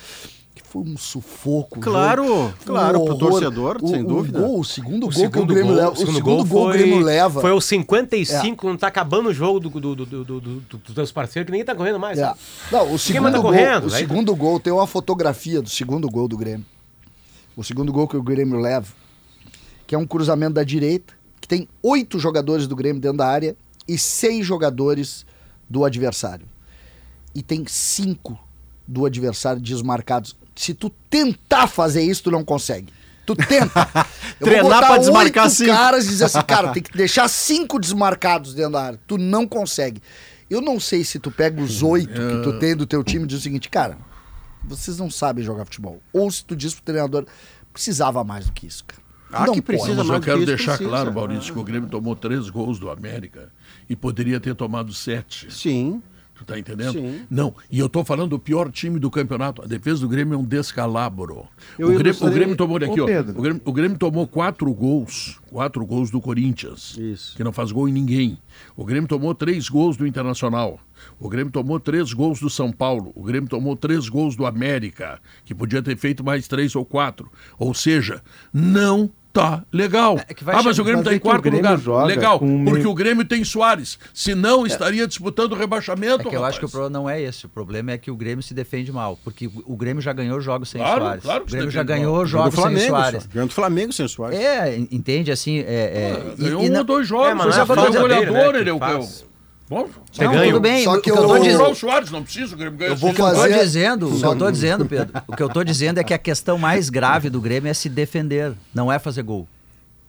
[0.72, 1.78] Foi um sufoco.
[1.78, 2.54] o Claro, jogo.
[2.64, 4.40] claro, Um pro torcedor, o, sem o dúvida.
[4.40, 5.90] Gol, o segundo O gol que o segundo Grêmio gol, leva.
[5.92, 7.40] o segundo gol que o foi, Grêmio leva.
[7.42, 10.94] foi aos 55, não tá acabando o jogo do, do, do, do, do- do- dos
[10.94, 12.18] teus parceiros, que ninguém tá correndo mais.
[12.18, 12.22] É.
[12.22, 12.38] sabe?
[12.72, 16.08] Não, o segundo, manda gol, correndo, o vai- segundo gol tem uma fotografia do segundo
[16.08, 16.64] gol do Grêmio.
[17.54, 18.88] O segundo gol que o Grêmio leva,
[19.87, 23.54] que é um cruzamento da direita, que tem oito jogadores do Grêmio dentro da área
[23.87, 25.26] e seis jogadores
[25.68, 26.46] do adversário.
[27.35, 28.38] E tem cinco
[28.88, 30.35] do adversário desmarcados.
[30.62, 32.92] Se tu tentar fazer isso, tu não consegue.
[33.27, 33.81] Tu tenta.
[34.38, 35.70] Eu vou Treinar botar pra desmarcar oito cinco.
[35.72, 39.01] caras e dizer assim, cara, tem que deixar cinco desmarcados dentro da área.
[39.05, 40.01] Tu não consegue.
[40.48, 43.27] Eu não sei se tu pega os oito que tu tem do teu time e
[43.27, 43.98] diz o seguinte, cara,
[44.62, 46.01] vocês não sabem jogar futebol.
[46.12, 47.27] Ou se tu diz pro treinador,
[47.72, 49.03] precisava mais do que isso, cara.
[49.33, 49.79] Ah, não que pode.
[49.79, 50.88] precisa Mas eu quero deixar precisa.
[50.88, 53.51] claro, Maurício, que o Grêmio tomou três gols do América
[53.90, 55.53] e poderia ter tomado sete.
[55.53, 56.01] Sim.
[56.42, 56.92] Tu tá entendendo?
[56.92, 57.22] Sim.
[57.31, 59.62] Não, e eu tô falando do pior time do campeonato.
[59.62, 61.46] A defesa do Grêmio é um descalabro.
[61.78, 63.07] Eu o, Grêmio, ilustrei- o Grêmio tomou olha aqui, Ô, ó.
[63.07, 63.38] Pedro.
[63.38, 65.40] O Grêmio, o Grêmio tomou quatro gols.
[65.50, 66.96] Quatro gols do Corinthians.
[66.98, 67.37] Isso.
[67.37, 68.38] Que não faz gol em ninguém.
[68.76, 70.81] O Grêmio tomou três gols do Internacional.
[71.18, 73.12] O Grêmio tomou três gols do São Paulo.
[73.14, 77.31] O Grêmio tomou três gols do América, que podia ter feito mais três ou quatro.
[77.59, 80.21] Ou seja, não tá legal.
[80.29, 81.79] É que vai ah, mas o Grêmio mas tá é em quarto lugar.
[82.07, 83.99] Legal, porque meio- o Grêmio tem Soares.
[84.12, 86.27] Se não, estaria disputando o rebaixamento.
[86.27, 86.73] É que eu acho que o rapaz.
[86.73, 87.47] problema não é esse.
[87.47, 89.18] O problema é que o Grêmio se defende mal.
[89.25, 91.23] Porque o Grêmio já ganhou jogos sem Claro, Soares.
[91.23, 92.27] claro que o Grêmio já ganhou mal.
[92.27, 93.23] Jogos sem Flamengo, Soares.
[93.23, 93.29] só.
[93.33, 94.38] Ganhou do Flamengo sem Soares.
[94.38, 95.59] É, entende assim.
[95.61, 97.29] É, é, e- Ganhou e um ou dois jogos.
[97.29, 99.25] É, mas não é é falta dele, goleador, né, ele é é o- faz.
[99.72, 100.52] Bom, Não, ganho.
[100.52, 100.85] tudo bem.
[100.85, 101.62] Só o que eu eu- tô dizendo.
[101.70, 104.06] o Soares, não precisa, o Grêmio ganhou Eu vou O que eu tô fazer- dizendo,
[104.14, 106.58] o que eu tô dizendo, Pedro, o que eu tô dizendo é que a questão
[106.58, 109.48] mais grave do Grêmio é se defender, não é fazer gol.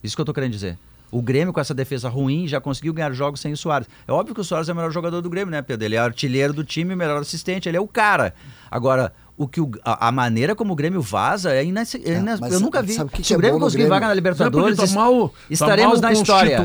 [0.04, 0.78] Isso que eu tô querendo dizer.
[1.10, 3.88] O Grêmio, com essa defesa ruim, já conseguiu ganhar jogos sem o Soares.
[4.06, 5.86] É óbvio que o Soares é o melhor jogador do Grêmio, né, Pedro?
[5.86, 8.34] Ele é artilheiro do time, o melhor assistente, ele é o cara.
[8.70, 12.24] Agora, o que o- a, a maneira como o Grêmio vaza é inaceitável.
[12.40, 12.94] mas eu nunca vi.
[13.08, 13.90] que Se que o é Grêmio conseguir Grêmio?
[13.96, 16.64] vaga na Libertadores, Sabe porque tá mal- tá estaremos mal na história.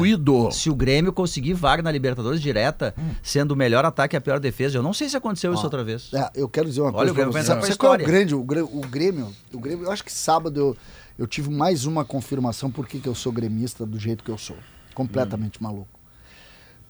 [0.52, 4.38] Se o Grêmio conseguir vaga na Libertadores direta, sendo o melhor ataque e a pior
[4.38, 6.10] defesa, eu não sei se aconteceu isso outra vez.
[6.12, 7.52] É, eu quero dizer uma Olha, coisa o Grêmio pra vai você.
[7.52, 8.34] entrar pra Sabe qual é o grande?
[8.34, 10.76] O Grêmio, o Grêmio, o Grêmio, eu acho que sábado eu,
[11.18, 14.38] eu tive mais uma confirmação por que que eu sou gremista do jeito que eu
[14.38, 14.56] sou.
[14.94, 15.97] Completamente maluco.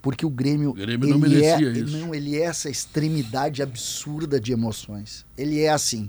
[0.00, 1.96] Porque o Grêmio, O Grêmio não ele é, merecia isso.
[1.98, 5.26] não, ele é essa extremidade absurda de emoções.
[5.36, 6.08] Ele é assim.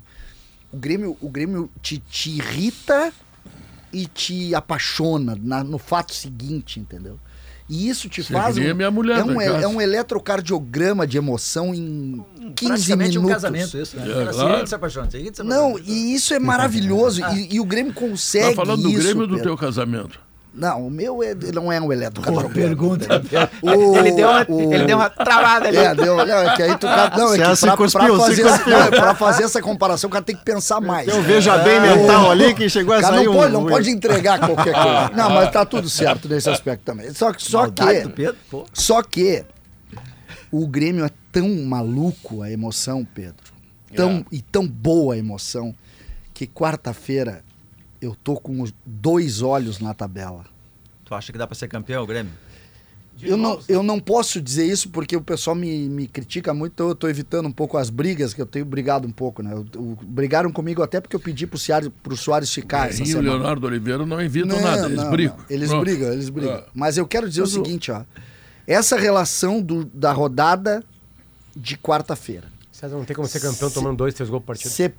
[0.71, 3.11] O Grêmio, o Grêmio te, te irrita
[3.91, 7.19] e te apaixona na- no fato seguinte, entendeu?
[7.67, 8.55] E isso te Você faz.
[8.55, 12.23] queria minha mulher é, um, é, é um eletrocardiograma de emoção em
[12.55, 13.29] 15 Praticamente minutos.
[13.29, 14.07] um casamento isso, né?
[14.09, 14.67] É, assim, claro.
[14.67, 17.21] se apaixona, se Não, e isso é maravilhoso.
[17.35, 18.49] e, e o Grêmio consegue.
[18.49, 19.49] Tá falando do isso, Grêmio ou do Pedro.
[19.51, 20.19] teu casamento?
[20.59, 22.53] Não, o meu é- não é um eletrocardiograma.
[22.53, 23.07] Pergunta.
[23.63, 25.77] O- ele, deu uma, o- ele deu uma travada ali.
[25.77, 26.85] É, deu, não, é que aí tu.
[26.87, 29.61] ca- Não, é Você que se pra, cuspiu, pra se fazer não, pra fazer essa
[29.61, 31.07] comparação, o cara tem que pensar mais.
[31.07, 33.35] Eu vejo a bem mental ali que chegou a O cara sair não um...
[33.37, 35.09] pode, não pode entregar qualquer coisa.
[35.15, 37.13] Não, mas tá tudo certo nesse aspecto também.
[37.13, 38.09] Só, que- só Maldade que.
[38.09, 38.65] Pedro, pô.
[38.73, 39.43] Só que
[40.51, 43.53] o Grêmio é tão maluco a emoção, Pedro.
[43.95, 45.73] Tão, E tão boa a emoção
[46.33, 47.41] que quarta-feira
[48.01, 50.45] eu tô com os dois olhos na tabela.
[51.05, 52.31] Tu acha que dá pra ser campeão, Grêmio?
[53.21, 56.87] Eu não, eu não posso dizer isso porque o pessoal me, me critica muito, então
[56.87, 59.51] eu tô evitando um pouco as brigas, que eu tenho brigado um pouco, né?
[59.51, 63.19] Eu- eu- brigaram comigo até porque eu pedi pro Soares, pro Soares ficar e o.
[63.21, 65.35] Leonardo Oliveira não evitam Não, nada, eles não, brigam.
[65.37, 65.45] não.
[65.49, 65.81] Eles Pronto.
[65.83, 66.53] brigam, eles brigam.
[66.55, 66.63] Ah.
[66.73, 68.03] Mas eu quero dizer Mas o o- seguinte, ó.
[68.65, 70.81] Essa relação do- da rodada
[71.53, 72.47] de quarta-feira.
[72.71, 74.69] César não tem como ser campeão tomando dois, três gols por partida.
[74.69, 74.93] Cê-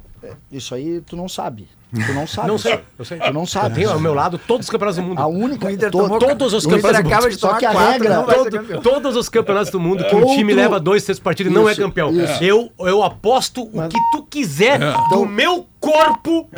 [0.52, 1.66] isso aí tu não sabe.
[1.92, 2.48] Tu não sabe.
[2.48, 3.18] Não sei, eu sei.
[3.18, 3.74] Tu não Eu sabe.
[3.74, 5.18] tenho ao meu lado todos os campeonatos do mundo.
[5.20, 5.66] A única.
[5.66, 7.35] O Inter to- tomou- Todos os campeonatos do acaba mundo.
[7.35, 10.53] de Só que a quatro, regra- Todo- todos os campeonatos do mundo que um time
[10.55, 12.11] leva dois, três partidas não é campeão.
[12.40, 14.79] Eu, eu aposto o que tu quiser
[15.11, 16.48] do meu corpo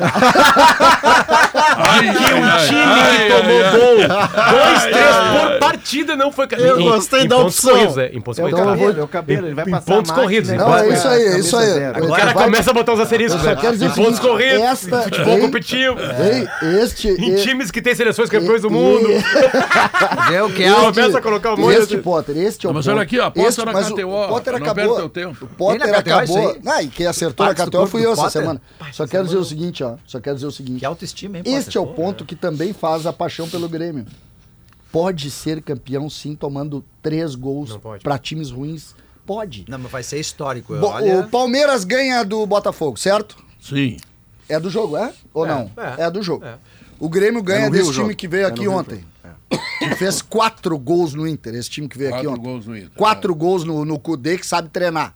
[0.75, 3.77] Ai, que o ai, time ai, que tomou ai, ai.
[3.77, 3.97] gol.
[4.51, 6.47] Dois, três por partida não foi.
[6.57, 7.71] Eu Em- gostei em da pontos opção.
[7.73, 8.69] corridos, é, em pontos É o corridos.
[8.71, 11.39] cabelo, é o cabelo, ele vai Em passar pontos corridos, não, é isso aí, é
[11.39, 11.65] isso aí.
[11.67, 11.99] zero.
[11.99, 13.55] Eu O cara Vai- começa a botar os asteriscos, Eu né?
[13.61, 17.07] quero dizer Em o pontos corridos, esta- em futebol ei, competitivo, Ei, este.
[17.09, 19.07] em times que têm seleções campeões do e- mundo.
[20.29, 20.75] Vê o que é o...
[20.93, 23.25] começa a colocar um monte Este de- Potter, este é o Mas olha aqui, ó,
[23.27, 25.09] aposta na mas o- KTO, O Potter não acabou.
[25.09, 25.45] tempo.
[25.45, 26.57] O Potter Tem KTO isso acabou.
[26.67, 28.61] Ah, e quem acertou na KTO fui eu essa semana.
[28.91, 29.97] Só quero dizer o seguinte, ó.
[30.05, 30.79] Só quero dizer o seguinte.
[30.79, 34.05] Que autoestima, hein, Este é o ponto que também faz a paixão pelo Grêmio.
[34.91, 38.95] Pode ser campeão sim tomando três gols pra times ruins?
[39.25, 39.65] Pode.
[39.67, 40.75] Não, mas vai ser histórico.
[40.77, 41.19] Bo- Olha...
[41.21, 43.37] O Palmeiras ganha do Botafogo, certo?
[43.61, 43.97] Sim.
[44.49, 45.13] É do jogo, é?
[45.33, 45.71] Ou É, não?
[45.77, 46.03] é.
[46.03, 46.45] É, do jogo.
[46.45, 46.57] É.
[46.99, 48.15] O Grêmio ganha É no Rio desse time jogo.
[48.17, 49.03] que veio É aqui no ontem.
[49.79, 52.51] Que fez quatro gols no Inter, esse time que veio aqui Quatro ontem.
[52.51, 52.91] gols no Inter.
[52.95, 55.15] Quatro gols no, no Cudê que sabe treinar.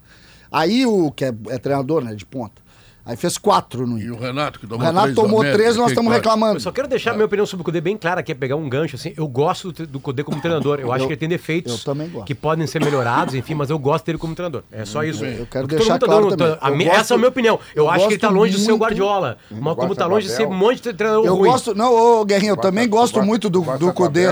[0.52, 2.62] Aí o que é, é treinador, né, de ponta.
[3.08, 4.14] Aí fez quatro no E Inter.
[4.14, 6.56] o Renato, que O tomou Renato três tomou América, três e nós estamos reclamando.
[6.58, 8.68] Eu só quero deixar minha opinião sobre o Cudê bem clara, que é pegar um
[8.68, 9.14] gancho assim.
[9.16, 10.80] Eu gosto do, do Cudê como treinador.
[10.80, 12.26] Eu acho Eu- que ele tem defeitos eu também gosto.
[12.26, 14.64] que podem ser melhorados, enfim, mas eu gosto dele como treinador.
[14.72, 15.22] É só isso.
[15.22, 15.38] bem.
[15.38, 16.38] Eu quero deixar claro tá também.
[16.38, 17.60] dando- Eu gosto- essa é a minha opinião.
[17.76, 19.38] Eu, eu acho que ele tá gosto longe de ser o muito- Guardiola.
[19.50, 21.50] Mas como tá do longe de ser um monte de treinador Eu ruim.
[21.50, 24.28] gosto, não, ô Guerrinho, eu também gosto muito do, do Cudê.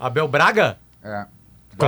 [0.00, 0.78] Abel Braga?
[1.04, 1.24] É.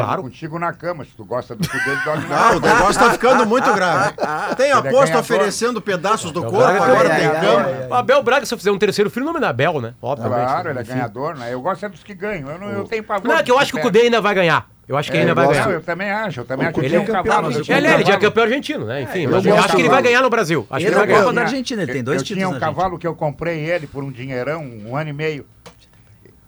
[0.03, 0.23] Claro.
[0.23, 1.05] Contigo na cama.
[1.05, 2.57] Se tu gosta do Cudê, ele dorme na cama.
[2.57, 4.15] o negócio tá ficando muito grave.
[4.57, 7.69] Tem Ele é aposto oferecendo pedaços do corpo, Braga- agora É, tem é, cama.
[7.91, 9.95] O Abel Braga, se eu fizer um terceiro filho, o nome é Abel, né?
[10.03, 10.39] Obviamente.
[10.47, 11.53] Claro, ele é ganhador, né?
[11.53, 12.51] Eu gosto é dos que ganham.
[12.51, 13.27] Eu, não, eu tenho pavor.
[13.29, 14.67] Não, é que eu acho que o Cudê ainda vai ganhar.
[14.87, 15.71] Eu acho que É, ainda eu vai ganhar.
[15.71, 16.41] Eu também acho.
[16.41, 17.53] Eu também acho que Ele tinha é um campeão, cavalo.
[17.53, 19.01] eu eu tinha um Ele, é, ele já é campeão argentino, né?
[19.03, 20.67] Enfim, eu mas eu gosto acho que ele vai ganhar no Brasil.
[20.69, 21.31] Acho que Ele ele vai é ganhar.
[21.31, 23.61] Tinha- Argentina, ele tem eu- dois eu tinha títulos um na cavalo que eu comprei
[23.61, 25.47] ele por um dinheirão, um ano e meio.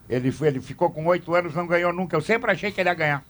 [0.09, 2.15] Ele, foi- ele ficou com oito anos, não ganhou nunca.
[2.17, 3.23] Eu sempre achei que ele ia ganhar.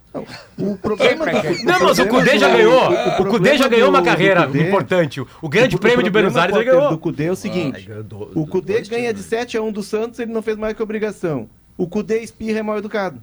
[0.58, 1.64] O problema do, achei.
[1.64, 2.90] Não, mas o Cudê já ganhou.
[2.90, 5.20] o O Cudê já ganhou uma carreira Cudê- importante.
[5.20, 6.90] O Grande o Prêmio de Buenos Aires ele Potter, ganhou.
[6.94, 7.88] do Cudê é o seguinte.
[8.04, 9.26] do- o Cudê ganha de títulos.
[9.26, 11.48] 7 a 1 do Santos, ele não fez mais que obrigação.
[11.76, 13.22] O Cudê espirra é mal educado.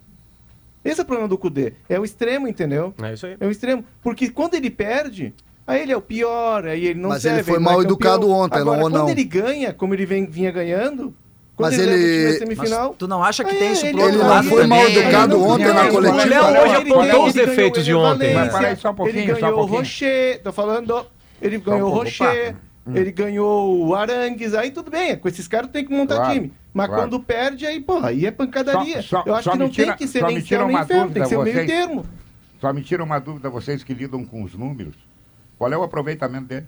[0.85, 1.73] Esse é o problema do Cudê.
[1.87, 2.93] É o extremo, entendeu?
[3.01, 3.37] É isso aí.
[3.39, 3.85] É o extremo.
[4.01, 5.33] Porque quando ele perde,
[5.65, 7.37] aí ele é o pior, aí ele não Mas serve.
[7.37, 7.85] ele foi é mal campeão.
[7.91, 9.09] educado ontem, Agora, não- ou quando não?
[9.09, 11.15] ele ganha, como ele vem- vinha ganhando,
[11.55, 14.19] quando Mas ele, ele- Mas tu não acha que aí tem isso ele- pro outro
[14.19, 16.21] ele lado não foi mal educado Ele ontem não na coletiva.
[16.23, 18.33] ele O Léo ganhou, hoje ele apontou os ele defeitos de ontem.
[18.33, 19.65] Mas para aí só um pouquinho, Ele ganhou o.
[19.65, 21.05] Rocher, tô falando...
[21.41, 22.97] Ele ganhou o Rocher, opa.
[22.99, 26.53] ele ganhou o Arangues, aí tudo bem, com esses caras tem que montar Claro, time.
[26.73, 27.01] Mas claro.
[27.03, 29.01] quando perde, aí, porra, aí é pancadaria.
[29.01, 31.21] Só- só- Eu acho que não tira- tem que ser nem céu nem inferno, tem
[31.23, 32.05] que ser meio termo.
[32.59, 34.95] Só me tira uma dúvida, vocês que lidam com os números.
[35.57, 36.65] Qual é o aproveitamento dele?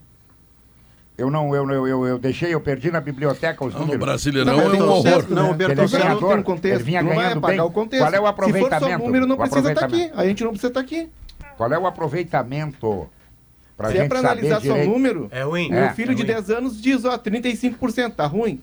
[1.18, 3.98] Eu não, eu, eu, eu, eu deixei, eu perdi na biblioteca os Não, no.
[3.98, 5.30] Brasileirão é um contexto, horror.
[5.30, 7.66] Não, o Ele é Não tem um contexto, ele vinha não vai ganhando apagar bem.
[7.66, 8.04] o contexto.
[8.04, 8.80] Qual é o Se for aproveitamento?
[8.82, 9.86] só número, não O precisa estar aqui.
[9.96, 10.20] aproveitamento.
[10.22, 11.10] A gente não precisa estar aqui.
[11.58, 13.10] Qual é o aproveitamento
[13.78, 15.70] Pra Se é saber analisar só o número, É ruim.
[15.70, 16.34] meu É, filho é de ruim.
[16.34, 18.62] 10 anos diz, ó, 35%, tá ruim.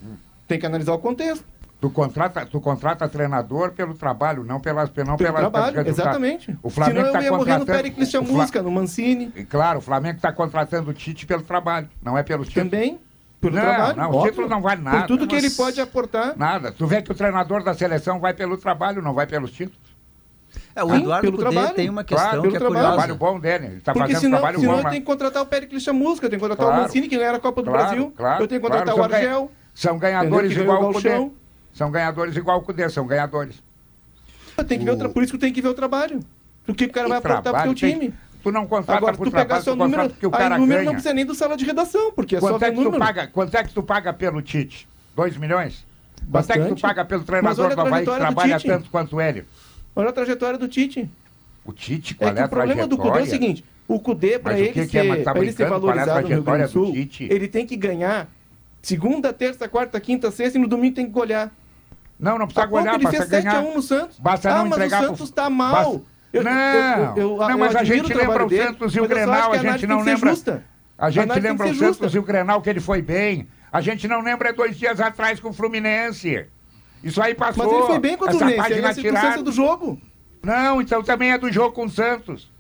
[0.49, 1.45] Tem que analisar o contexto.
[1.83, 5.99] Tu contrata, tu contrata treinador pelo trabalho, não pelas não Pelo pelas trabalho, resultados.
[5.99, 6.57] exatamente.
[6.63, 7.67] O Flamengo Senão eu está ia morrer no.
[7.67, 9.33] Pericles o Fla- Chamusca, no Mancini.
[9.35, 12.71] E claro, o Flamengo está contratando o Tite pelo trabalho, não é pelos títulos.
[12.71, 13.01] Também,
[13.41, 13.97] pelo Não, trabalho.
[13.97, 14.31] não, o óbvio.
[14.31, 14.99] título não vale nada.
[15.01, 16.35] Por tudo que ele pode aportar.
[16.37, 16.71] Nada.
[16.71, 19.81] Tu vê que o treinador da seleção vai pelo trabalho, não vai pelos títulos.
[20.77, 21.75] É, o Sim, Eduardo pelo trabalho.
[21.75, 22.93] tem uma questão Claro, que é pelo o trabalho.
[22.95, 23.35] trabalho curiosa.
[23.35, 23.67] bom dele.
[23.67, 24.91] Ele está Porque fazendo um senão, trabalho senão bom eu lá.
[24.91, 26.81] tenho que contratar o Pericles Chamusca, eu tenho que contratar Claro.
[26.81, 28.13] o Mancini, que ganharam a Copa do Claro, Brasil.
[28.17, 29.51] claro, eu tenho que contratar o Argel.
[29.75, 31.03] São ganhadores igual ganhou o o.
[31.03, 31.33] Galchão.
[31.73, 33.63] São ganhadores igual o Cudê, são ganhadores.
[34.69, 36.21] Tenho que ver o tra- Por isso que eu tenho que ver o trabalho.
[36.69, 38.15] O que o cara vai aportar pro teu tem- time.
[38.43, 40.79] Tu não contrata Agora, por tu pegar trabalho, seu tu número, o aí cara número
[40.79, 40.85] ganha.
[40.85, 42.83] não precisa nem do sala de redação, porque é só Quanto ver é, que tu
[42.83, 42.99] número.
[42.99, 44.89] paga, quanto é que tu paga pelo Tite?
[45.15, 45.87] 2 milhões?
[46.31, 46.75] Quanto é que Bastante.
[46.75, 48.69] tu paga pelo treinador do Havaí que trajetória do trabalha Tite.
[48.69, 49.45] tanto quanto ele?
[49.95, 51.09] Olha a trajetória do Tite.
[51.65, 53.27] O Tite, qual É é, a o problema do Cudê é o trajetória?
[53.47, 55.03] seguinte: o Cudê, para ele, que que é?
[55.03, 57.29] Ser, tá ele ser é valorizado no Rio Grande do trajetória do Sul, Tite?
[57.31, 58.29] ele tem que ganhar
[58.83, 61.53] segunda, terça, quarta, quinta, sexta e no domingo tem que golear.
[62.23, 63.63] Não, não precisa Tá pouco, golear, ele basta fez ganhar.
[63.63, 64.19] 7x1 no Santos.
[64.21, 65.73] Basta ah, não mas entregar o Santos tá mal.
[65.75, 66.01] basta-
[66.33, 69.07] Eu- Não, eu- eu- não, mas a gente o lembra o dele, Santos e o
[69.09, 70.35] Grenal, que a gente não lembra-.
[70.99, 72.17] A gente tem lembra o Santos justa.
[72.17, 73.49] e o Grenal que ele foi bem.
[73.73, 76.47] A gente não lembra dois dias atrás com o Fluminense.
[77.05, 77.65] Isso aí passou.
[77.65, 80.01] Mas ele foi bem contra o Fluminense, é a circunstância do jogo.
[80.43, 82.51] Não, então também é do jogo com o Santos.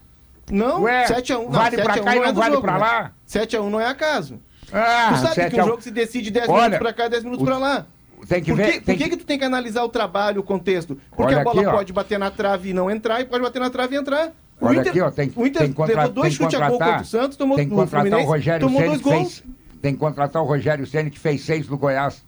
[0.50, 1.48] Não, Ué, 7x1.
[1.50, 2.78] vale pra cá e é não vale jogo, pra né?
[2.78, 3.12] lá?
[3.26, 4.40] 7x1 não é acaso.
[4.72, 5.68] Ah, tu sabe que a um um.
[5.70, 7.86] jogo se decide 10 Olha, minutos pra cá, 10 minutos o- pra lá.
[8.28, 8.72] Tem que Por ver.
[8.72, 10.96] que, por tem que, que tu tem que analisar o trabalho, o contexto?
[11.10, 11.72] Porque Olha a bola aqui, ó.
[11.72, 14.32] pode bater na trave e não entrar, e pode bater na trave e entrar.
[14.60, 16.54] O Olha Inter, aqui, ó, tem, o Inter tem que contra- levou dois que chutes
[16.54, 19.02] a gol contratar- contra o Santos, tomou tem que contratar o Rogério tomou Ceni dois
[19.02, 19.38] que gols.
[19.38, 19.44] fez,
[19.82, 22.24] tem que contratar o Rogério Ceni que fez seis no Goiás.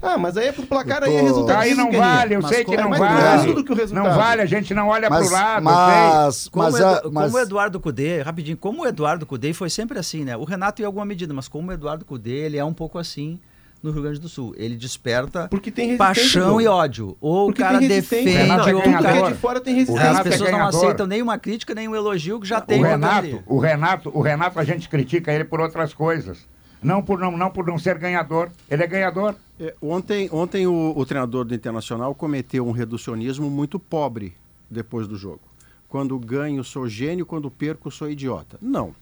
[0.00, 1.60] Ah, mas aí é pro placar, Eu aí é tô- resultado.
[1.60, 3.30] Aí não vale, eu mas sei que não é mais vale.
[3.32, 4.04] preciso do que o resultado.
[4.08, 5.64] Não vale, a gente não olha Mas, pro lado.
[5.64, 9.26] mas, Como, mas, o Edu- a- como mas o Eduardo Cudê, rapidinho, como o Eduardo
[9.26, 10.36] Cudê foi sempre assim, né?
[10.36, 13.40] O Renato em alguma medida, mas como o Eduardo Cudê, ele é um pouco assim
[13.82, 14.54] no Rio Grande do Sul.
[14.56, 16.14] Ele desperta Porque tem resistência.
[16.22, 16.60] paixão Diogo.
[16.60, 17.16] e ódio.
[17.20, 19.16] Ou Porque o cara defende, Renato é ou o cara...
[19.16, 20.02] é de fora tem O resistência.
[20.02, 22.78] As Renato é pessoas não aceitam nenhuma crítica, nenhum elogio que já O tem.
[22.78, 26.46] contra Renato, o Renato, o Renato a gente critica ele por outras coisas.
[26.82, 28.50] Não por não, não por não ser ganhador.
[28.70, 29.34] Ele é ganhador.
[29.58, 34.34] É, ontem ontem o, o treinador do Internacional cometeu um reducionismo muito pobre
[34.70, 35.40] depois do jogo.
[35.88, 38.58] Quando ganho sou gênio, quando perco sou idiota.
[38.62, 38.94] Não.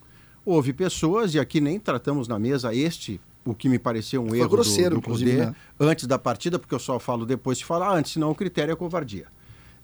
[0.44, 4.40] Houve pessoas, e aqui nem tratamos na mesa este, o que me pareceu um Foi
[4.40, 5.54] erro grosseiro, do, do inclusive, Cudê, né?
[5.78, 8.76] antes da partida, porque eu só falo depois de falar antes, senão o critério é
[8.76, 9.28] covardia.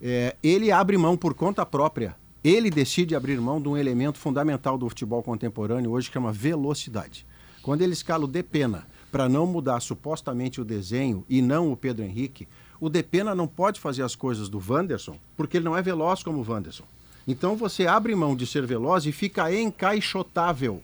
[0.01, 2.17] É, ele abre mão por conta própria.
[2.43, 7.25] Ele decide abrir mão de um elemento fundamental do futebol contemporâneo hoje que chama velocidade.
[7.63, 12.05] Quando ele escala o Depena para não mudar supostamente o desenho e não o Pedro
[12.05, 12.49] Henrique,
[12.81, 16.43] o Depena não pode fazer as coisas do Wanderson porque ele não é veloz como
[16.43, 16.83] o Wanderson.
[17.29, 20.83] Então você abre mão de ser veloz e fica encaixotável.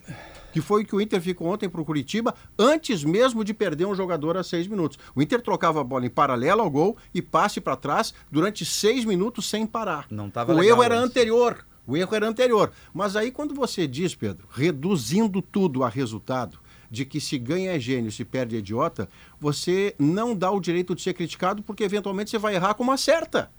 [0.52, 3.86] Que foi o que o Inter ficou ontem para o Curitiba, antes mesmo de perder
[3.86, 4.98] um jogador a seis minutos.
[5.14, 9.04] O Inter trocava a bola em paralelo ao gol e passe para trás durante seis
[9.04, 10.06] minutos sem parar.
[10.10, 11.10] Não tava o erro era antes.
[11.10, 11.66] anterior.
[11.86, 12.70] O erro era anterior.
[12.92, 16.58] Mas aí quando você diz, Pedro, reduzindo tudo a resultado,
[16.90, 20.94] de que se ganha é gênio, se perde é idiota, você não dá o direito
[20.94, 23.50] de ser criticado porque eventualmente você vai errar como acerta.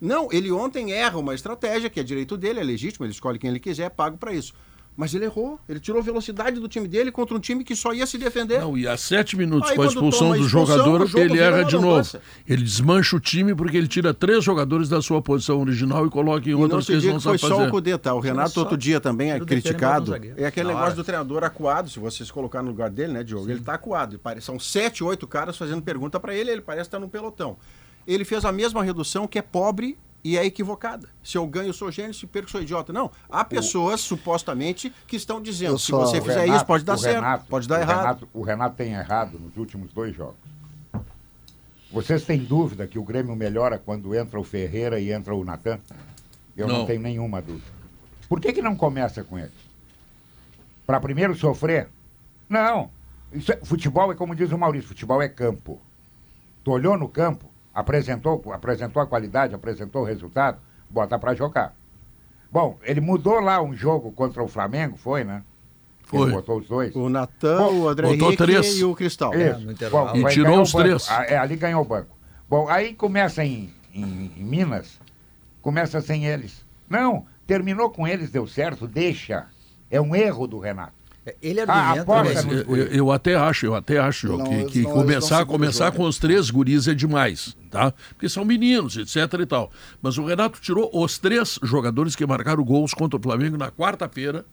[0.00, 3.48] Não, ele ontem erra uma estratégia, que é direito dele, é legítimo, ele escolhe quem
[3.48, 4.52] ele quiser, é pago para isso.
[4.96, 8.06] Mas ele errou, ele tirou velocidade do time dele contra um time que só ia
[8.06, 8.60] se defender.
[8.60, 11.64] Não, e a sete minutos Aí com a expulsão do expulsão, jogador, jogo ele erra
[11.64, 12.08] de novo.
[12.46, 16.46] Ele desmancha o time porque ele tira três jogadores da sua posição original e coloca
[16.48, 17.68] em E outras que não que foi sabem só fazer.
[17.68, 18.14] o Cudê, tá?
[18.14, 18.60] O Renato só.
[18.60, 20.14] outro dia também é e criticado.
[20.36, 20.94] É aquele Na negócio hora.
[20.94, 23.50] do treinador acuado, se vocês colocar no lugar dele, né, Diogo?
[23.50, 24.20] Ele tá acuado.
[24.40, 27.56] São sete, oito caras fazendo pergunta para ele, ele parece estar no pelotão.
[28.06, 31.08] Ele fez a mesma redução que é pobre e é equivocada.
[31.22, 32.92] Se eu ganho, sou gênio, se perco, sou idiota.
[32.92, 33.10] Não.
[33.30, 36.94] Há pessoas, supostamente, que estão dizendo: Eu se você O fizer Renato- isso, pode dar
[36.94, 37.98] o certo, Renato- pode dar o errado.
[38.00, 40.36] Renato- o Renato tem errado nos últimos dois jogos.
[41.92, 45.78] Vocês têm dúvida que o Grêmio melhora quando entra o Ferreira e entra o Natan?
[46.56, 46.86] Eu não, Não.
[46.86, 47.66] tenho nenhuma dúvida.
[48.28, 49.52] Por que, que não começa com ele?
[50.86, 51.88] Para primeiro sofrer?
[52.48, 52.90] Não.
[53.32, 55.80] Isso é- futebol é como diz o Maurício, futebol é campo.
[56.64, 60.58] Tu olhou no campo, apresentou, apresentou a qualidade, apresentou o resultado,
[60.88, 61.74] bota para jogar.
[62.50, 65.42] Bom, ele mudou lá um jogo contra o Flamengo, foi, né?
[66.04, 66.22] Foi.
[66.28, 66.94] Ele botou os dois.
[66.94, 68.78] O Natan, o André botou Henrique três.
[68.78, 69.34] e o Cristal.
[69.34, 69.60] É, Isso.
[69.60, 70.12] no intervalo.
[70.12, 71.06] Bom, E tirou os três.
[71.10, 72.16] Ah, é, ali ganhou o banco.
[72.48, 75.00] Bom, aí começa em, em- em Minas,
[75.62, 76.64] começa sem eles.
[76.88, 79.46] Não, terminou com eles, deu certo, deixa.
[79.90, 80.92] É um erro do Renato.
[81.40, 82.02] Ele Ah, argumenta...
[82.02, 84.82] aposta mas- no- Eu, eu- eu até acho, eu até acho, Jô, Não, que, que
[84.82, 87.92] não- começar, começar com os três guris é demais, tá?
[88.10, 89.72] Porque são meninos, etc e tal.
[90.02, 94.44] Mas o Renato tirou os três jogadores que marcaram gols contra o Flamengo na quarta-feira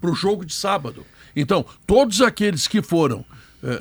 [0.00, 1.04] para o jogo de sábado.
[1.34, 3.24] Então, todos aqueles que foram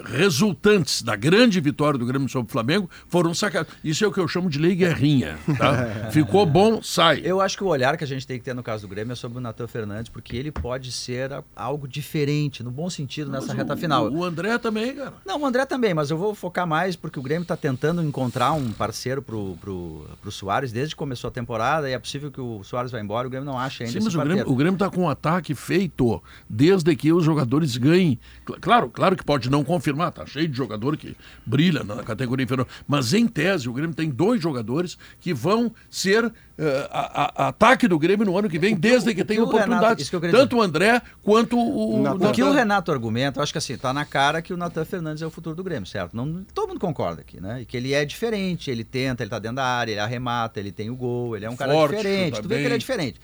[0.06, 3.74] resultantes da grande vitória do Grêmio sobre o Flamengo foram sacados.
[3.84, 5.38] Isso é o que eu chamo de lei guerrinha.
[5.58, 6.10] Tá?
[6.12, 7.22] Ficou bom, sai.
[7.24, 9.14] Eu acho que o olhar que a gente tem que ter no caso do Grêmio
[9.14, 13.54] é sobre o Natan Fernandes, porque ele pode ser algo diferente, no bom sentido, nessa
[13.54, 14.08] reta final.
[14.08, 15.14] O, o André também, cara.
[15.26, 18.52] Não, o André também, mas eu vou focar mais porque o Grêmio está tentando encontrar
[18.54, 22.40] um parceiro pro, pro, pro Soares desde que começou a temporada e é possível que
[22.42, 24.22] o Soares vá embora, o Grêmio não acha ainda Sim, esse mas o.
[24.28, 28.20] Grêmio, o Grêmio tá com um ataque feito desde que os jogadores ganhem.
[28.48, 31.16] Cl- Claro, claro que pode não confirmar, tá cheio de jogador que
[31.46, 32.68] brilha na categoria inferior.
[32.88, 37.88] Mas em tese, o Grêmio tem dois jogadores que vão ser eh, a- a- ataque
[37.88, 40.10] do Grêmio no ano que vem, desde que, o tem que o Renato- oportunidades.
[40.10, 41.96] que queria tanto o André quanto o.
[42.00, 42.30] o Natan.
[42.30, 42.52] O que o.
[42.52, 45.32] Renato argumenta, eu acho que assim, tá na cara que o Natan Fernandes é o
[45.32, 46.16] futuro do Grêmio, certo?
[46.16, 47.62] Não, todo mundo concorda aqui, né?
[47.62, 50.72] E que ele é diferente, ele tenta, ele tá dentro da área, ele arremata, ele
[50.72, 52.36] tem o gol, ele é um cara Forte, diferente.
[52.36, 52.78] chuta Tu vê que ele é bem.
[52.80, 53.20] diferente.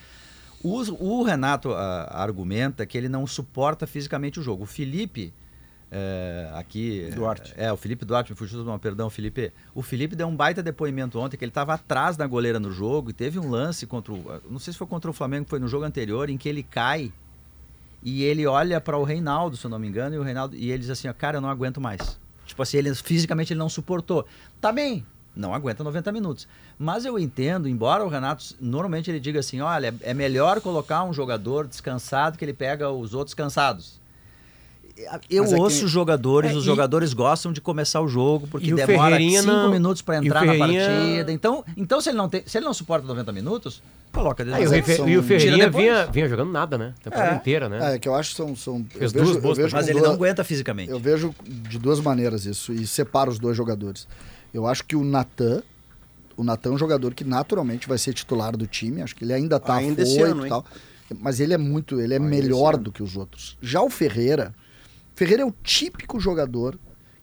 [0.63, 4.63] O, o Renato ah, argumenta que ele não suporta fisicamente o jogo.
[4.63, 5.31] O Felipe,
[5.91, 7.09] é, aqui.
[7.13, 7.53] Duarte.
[7.55, 9.51] É, o Felipe Duarte, me fugiu do nome, perdão, Felipe.
[9.73, 13.09] O Felipe deu um baita depoimento ontem que ele estava atrás da goleira no jogo
[13.09, 14.41] e teve um lance contra o.
[14.49, 17.11] Não sei se foi contra o Flamengo, foi no jogo anterior, em que ele cai
[18.03, 20.71] e ele olha para o Reinaldo, se eu não me engano, e o Reinaldo e
[20.71, 22.19] ele diz assim, ó, cara, eu não aguento mais.
[22.45, 24.25] Tipo assim, ele fisicamente ele não suportou.
[24.61, 26.47] Tá bem, não aguenta 90 minutos.
[26.77, 31.13] Mas eu entendo, embora o Renato normalmente ele diga assim, olha, é melhor colocar um
[31.13, 33.99] jogador descansado que ele pega os outros cansados.
[35.29, 38.07] Eu Mas é que- ouço os jogadores, É, os e- jogadores gostam de começar o
[38.07, 41.31] jogo porque E o demora Ferreirinha cinco não- minutos para entrar na Ferreirinha- partida.
[41.31, 44.65] Então, então se ele não tem, se ele não suporta 90 minutos, coloca Ah, e,
[44.65, 46.93] o Refe- que são- e o Ferreirinha vinha, vinha jogando nada, né?
[47.03, 47.35] Temporada É.
[47.35, 47.95] inteira, né?
[47.95, 48.55] É, que eu acho que são.
[48.55, 50.89] são eu Fez vejo, duas eu boas vejo mas ele duas- não aguenta fisicamente.
[50.89, 54.07] Eu vejo de duas maneiras isso e separo os dois jogadores.
[54.51, 55.61] Eu acho que o Natan,
[56.35, 59.01] o Natan é um jogador que naturalmente vai ser titular do time.
[59.03, 60.65] Acho que ele ainda tá Ainda afoito ano, e tal.
[61.19, 63.57] Mas ele é muito, ele é Ainda melhor do que os outros.
[63.61, 64.53] Já o Ferreira,
[65.17, 66.77] Ferreira é o típico jogador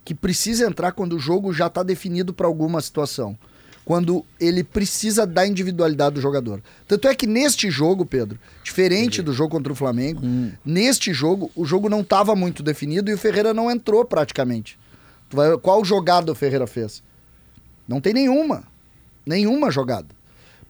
[0.05, 3.39] que precisa entrar quando o jogo já está definido para alguma situação.
[3.85, 6.61] Quando ele precisa da individualidade do jogador.
[6.89, 10.23] Tanto é que neste jogo, Pedro, diferente do jogo contra o Flamengo,
[10.65, 14.77] neste jogo, o jogo não estava muito definido e o Ferreira não entrou praticamente.
[15.63, 17.01] Qual jogada o Ferreira fez?
[17.87, 18.65] Não tem nenhuma.
[19.25, 20.09] Nenhuma jogada.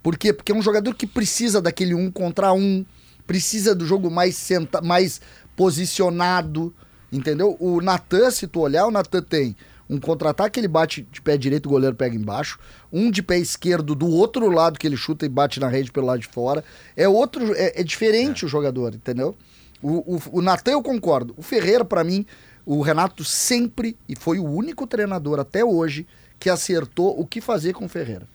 [0.03, 0.31] Por quê?
[0.31, 2.85] Porque é um jogador que precisa daquele um contra um,
[3.27, 5.23] precisa do jogo mais, senta, mais
[5.57, 6.75] posicionado,
[7.17, 7.57] entendeu?
[7.61, 9.57] O Natan, se tu olhar, o Natan tem
[9.89, 12.59] um contra-ataque, ele bate de pé direito, o goleiro pega embaixo.
[12.93, 16.07] Um de pé esquerdo do outro lado que ele chuta e bate na rede pelo
[16.07, 16.65] lado de fora.
[16.97, 19.37] É outro, é, é diferente o jogador, entendeu?
[19.83, 21.35] O, o, o Natan eu concordo.
[21.37, 22.25] O Ferreira, pra mim,
[22.65, 26.07] o Renato sempre, e foi o único treinador até hoje,
[26.41, 28.27] que acertou o que fazer com o Ferreira.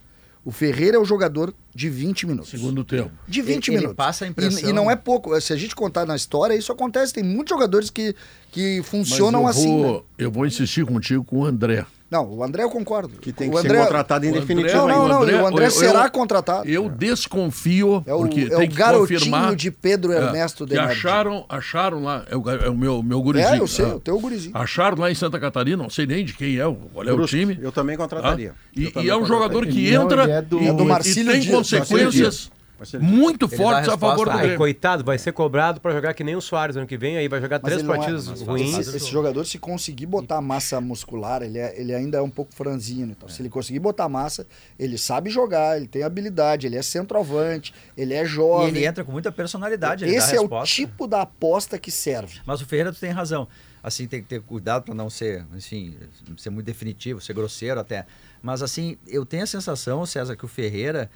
[0.44, 2.50] O Ferreira é o jogador de 20 minutos.
[2.50, 3.10] Segundo tempo.
[3.28, 3.96] De 20 Ele- ele minutos.
[3.96, 5.38] passa a E- impressão- E, não é pouco.
[5.40, 7.12] Se a gente contar na história, isso acontece.
[7.12, 8.14] Tem muitos jogadores que,
[8.50, 9.68] que Mas funcionam eu assim.
[9.82, 10.02] Vou, né?
[10.18, 11.84] eu vou insistir contigo com o André.
[12.10, 13.16] Não, o André eu concordo.
[13.20, 15.22] Que tem o que André, ser contratado em o André- definitivo Não, não, não.
[15.22, 16.68] André- o André eu- será eu- contratado.
[16.68, 19.54] Eu desconfio, É o, porque é tem o que garotinho confirmar.
[19.54, 20.92] de Pedro É, Ernesto que Denardi.
[20.92, 23.54] acharam, acharam lá, é o, é o meu, meu gurizinho.
[23.54, 23.94] É, eu sei, ah.
[23.94, 24.56] o teu gurizinho.
[24.56, 27.58] Acharam lá em Santa Catarina, não sei nem de quem é, qual é o time.
[27.62, 28.50] Eu também contrataria.
[28.50, 28.54] tá?
[28.76, 29.48] Eu E, também e é um contrataria.
[29.48, 31.46] jogador que entra é do- e, É do e tem Dias.
[31.54, 32.50] consequências
[33.00, 34.58] Muito fortes a resposta favor do a- Ah, e Grêmio.
[34.58, 37.40] coitado, vai ser cobrado pra jogar que nem o Soares ano que vem, aí vai
[37.40, 38.78] jogar Mas três é- partidas mas ruins.
[38.78, 42.54] Esse, esse jogador, se conseguir botar massa muscular, ele, é- ele ainda é um pouco
[42.54, 43.12] franzino.
[43.12, 44.46] Então, se ele conseguir botar massa,
[44.78, 48.68] ele sabe jogar, ele tem habilidade, ele é centroavante, ele é E jovem.
[48.68, 52.40] ele entra com muita personalidade, ele Esse dá é o tipo da aposta que serve.
[52.46, 53.46] Mas o Ferreira, tu tem razão.
[53.82, 55.96] Assim, tem que ter cuidado para não ser, enfim,
[56.36, 58.04] ser muito definitivo, ser grosseiro até.
[58.42, 61.10] Mas assim, eu tenho a sensação, César, que o Ferreira,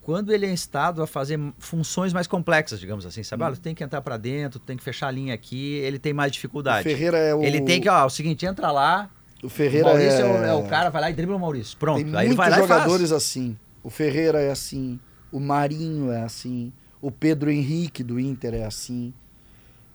[0.00, 3.42] quando ele é instado a fazer funções mais complexas, digamos assim, sabe?
[3.42, 5.98] Olha, tu tem que entrar para dentro, tu tem que fechar a linha aqui, ele
[5.98, 6.82] tem mais O dificuldade.
[6.84, 7.42] Ferreira é o.
[7.42, 9.10] Ele tem que, ó, o seguinte, entra lá,
[9.42, 10.20] O o Ferreira Maurício é...
[10.20, 10.24] é...
[10.24, 11.76] o, é o cara, vai lá e dribla o Maurício.
[11.76, 13.56] Pronto, Tem aí muitos jogadores assim.
[13.82, 15.00] O Ferreira é assim.
[15.30, 16.72] O Marinho é assim.
[17.00, 19.12] O Pedro Henrique do Inter é assim.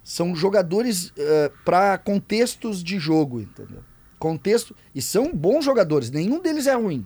[0.04, 1.14] São jogadores
[1.64, 3.84] para contextos de jogo, entendeu?
[4.20, 4.76] Contexto.
[4.96, 6.10] E são bons jogadores.
[6.10, 7.06] Nenhum deles é ruim.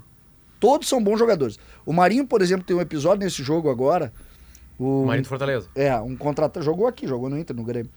[0.59, 1.57] Todos são bons jogadores.
[1.85, 4.11] O Marinho, por exemplo, tem um episódio nesse jogo agora.
[4.77, 5.67] O, O marido do Fortaleza.
[5.75, 7.91] é, um contra Jogou aqui, jogou no Inter, no Grêmio.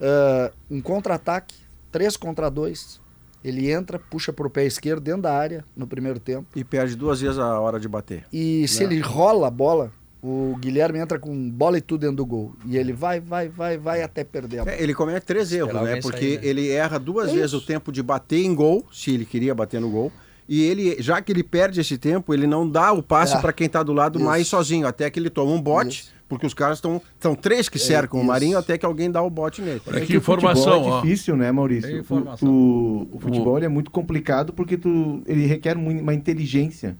[0.00, 1.54] Ah, um contra-ataque,
[1.90, 3.00] três contra dois.
[3.42, 6.46] Ele entra, puxa pro pé esquerdo dentro da área no primeiro tempo.
[6.56, 8.24] E perde duas vezes a hora de bater.
[8.32, 12.24] E se ele rola a bola, o Guilherme entra com bola e tudo dentro do
[12.24, 12.54] gol.
[12.64, 14.76] E ele vai, vai, vai, vai até perder a bola.
[14.76, 16.00] É, ele comete três erros, né?
[16.00, 16.46] Porque sair, né?
[16.46, 19.78] ele erra duas É vezes o tempo de bater em gol, se ele queria bater
[19.78, 20.10] no gol.
[20.48, 23.40] E ele, já que ele perde esse tempo, ele não dá o passe É.
[23.40, 24.26] para quem tá do lado Isso.
[24.26, 24.86] mais sozinho.
[24.86, 26.14] Até que ele toma um bote, Isso.
[26.28, 27.00] Porque os caras estão.
[27.20, 28.26] São três que cercam o isso.
[28.32, 29.80] Marinho até que alguém dá o bote nele.
[29.86, 31.00] Olha É que o informação, é ó.
[31.02, 31.88] difícil, né, Maurício?
[31.88, 32.48] Tem O- informação.
[32.48, 36.96] O, o futebol ele é muito complicado porque tu, ele requer uma inteligência.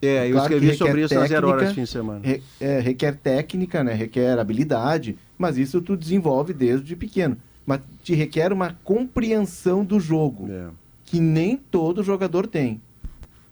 [0.00, 2.20] É, eu Claro que escrevi sobre isso nas zero horas fim de semana.
[2.22, 3.94] Re- é, requer técnica, né?
[3.94, 7.36] Requer habilidade, mas isso tu desenvolve desde pequeno.
[7.66, 10.66] Mas te requer uma compreensão do jogo, É.
[11.04, 12.80] que nem todo jogador tem.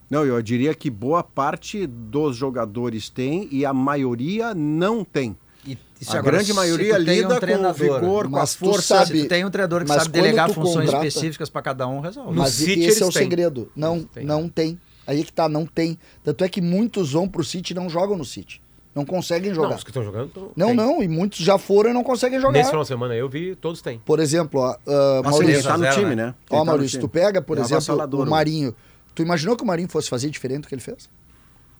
[0.08, 5.36] Não, eu diria que boa parte dos jogadores tem e a maioria não tem.
[5.66, 8.98] E, e se A agora, grande se maioria lida com o vigor, com a força.
[8.98, 11.98] sabe- Se tu tem um treinador que sabe delegar funções contrata- específicas para cada um,
[12.00, 12.30] resolve.
[12.30, 13.22] No Mas City esse é o têm.
[13.22, 13.68] segredo.
[13.74, 14.24] Não, Tem.
[14.24, 14.78] não tem.
[15.06, 15.98] Aí é que tá, não tem.
[16.22, 18.62] Tanto é que muitos vão pro City e não jogam no City.
[18.94, 19.76] Não conseguem Não, jogar.
[19.76, 20.30] os que estão jogando.
[20.30, 20.76] tão- Não, tem.
[20.76, 22.52] não, e muitos já foram e não conseguem jogar.
[22.52, 24.00] Nesse final de semana eu vi, todos têm.
[24.04, 24.76] Por exemplo, ó, ah,
[25.22, 26.26] Nossa, ele Maurício, tá no time, né?
[26.26, 26.34] né?
[26.48, 27.02] Ó, tá Maurício, time.
[27.02, 28.30] tu pega, por É exemplo, o né?
[28.30, 28.74] Marinho.
[29.16, 31.08] Tu imaginou que o Marinho fosse fazer diferente do que ele fez?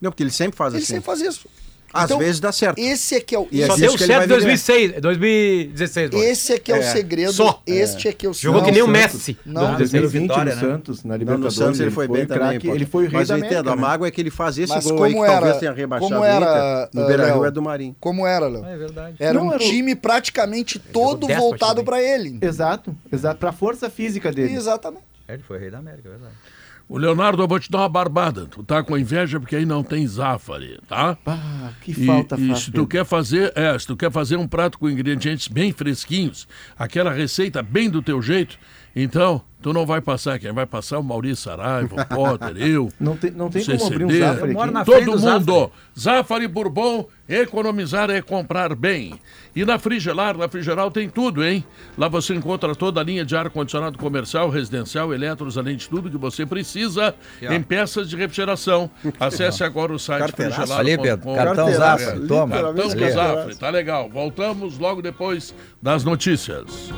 [0.01, 0.95] Não, porque ele sempre faz Ele assim.
[0.95, 1.47] sempre faz isso.
[1.95, 2.79] Às Então, vezes dá certo.
[2.79, 3.47] Esse é que é o.
[3.51, 4.27] E é Só deu ele certo em viver.
[4.29, 6.11] 2006, 2016.
[6.11, 6.23] mano.
[6.25, 7.33] Esse é que é, o É, segredo.
[7.33, 7.63] só.
[7.67, 8.89] Este é, que é o Jogou não, que nem o.
[8.89, 9.39] Messi.
[9.47, 10.03] Não, Em 2016.
[10.03, 10.69] 2020 Vitória, no né?
[10.75, 12.49] Santos, na Não, Libertadores, no Santos ele foi bem também.
[12.49, 12.75] craque, pô.
[12.75, 13.81] Ele foi o rei Mas da eu América, entendo, a né?
[13.83, 16.11] mágoa é que ele faz esse Mas gol aí, que como talvez era- tenha rebaixado
[16.13, 16.37] como o era,
[16.85, 16.91] Inter.
[16.93, 17.97] No ah, Beira-Rio é do Marinho.
[18.01, 18.65] Como era, Léo?
[18.67, 19.17] É verdade.
[19.19, 22.39] Era Não, um era o- time praticamente todo 10 voltado para ele.
[22.43, 23.39] Exato, exato.
[23.39, 24.55] Pra força física dele.
[24.55, 25.05] Exatamente.
[25.29, 26.35] É, Ele foi rei da América, é verdade.
[26.89, 28.47] O Leonardo, eu vou te dar uma barbada.
[28.47, 31.19] Tu tá com inveja porque aí não tem Zafari, tá?
[31.27, 34.47] Ah, que E, falta e se tu quer fazer, é, se tu quer fazer um
[34.47, 36.47] prato com ingredientes bem fresquinhos,
[36.79, 38.57] aquela receita bem do teu jeito,
[38.97, 40.39] então tu não vai passar.
[40.39, 42.89] Quem vai passar o Maurício Saraiva, o Potter, eu.
[43.01, 44.91] Não tem, não tem CCD, como abrir um Zafari aqui.
[44.91, 45.73] Todo do mundo.
[45.99, 49.19] Zafari Bourbon, economizar é comprar bem.
[49.57, 51.65] E na Frigelar, na Frigeral tem tudo, hein?
[51.99, 56.19] Lá você encontra toda a linha de ar-condicionado comercial, residencial, eletros, além de tudo que
[56.19, 58.89] você precisa em peças de refrigeração.
[59.19, 60.75] Acesse agora o site frigelar.com.
[60.75, 62.57] Ali, Pedro, cartão Zafra, toma.
[62.57, 64.09] Cartão Zafre, tá legal.
[64.09, 66.93] Voltamos logo depois das notícias.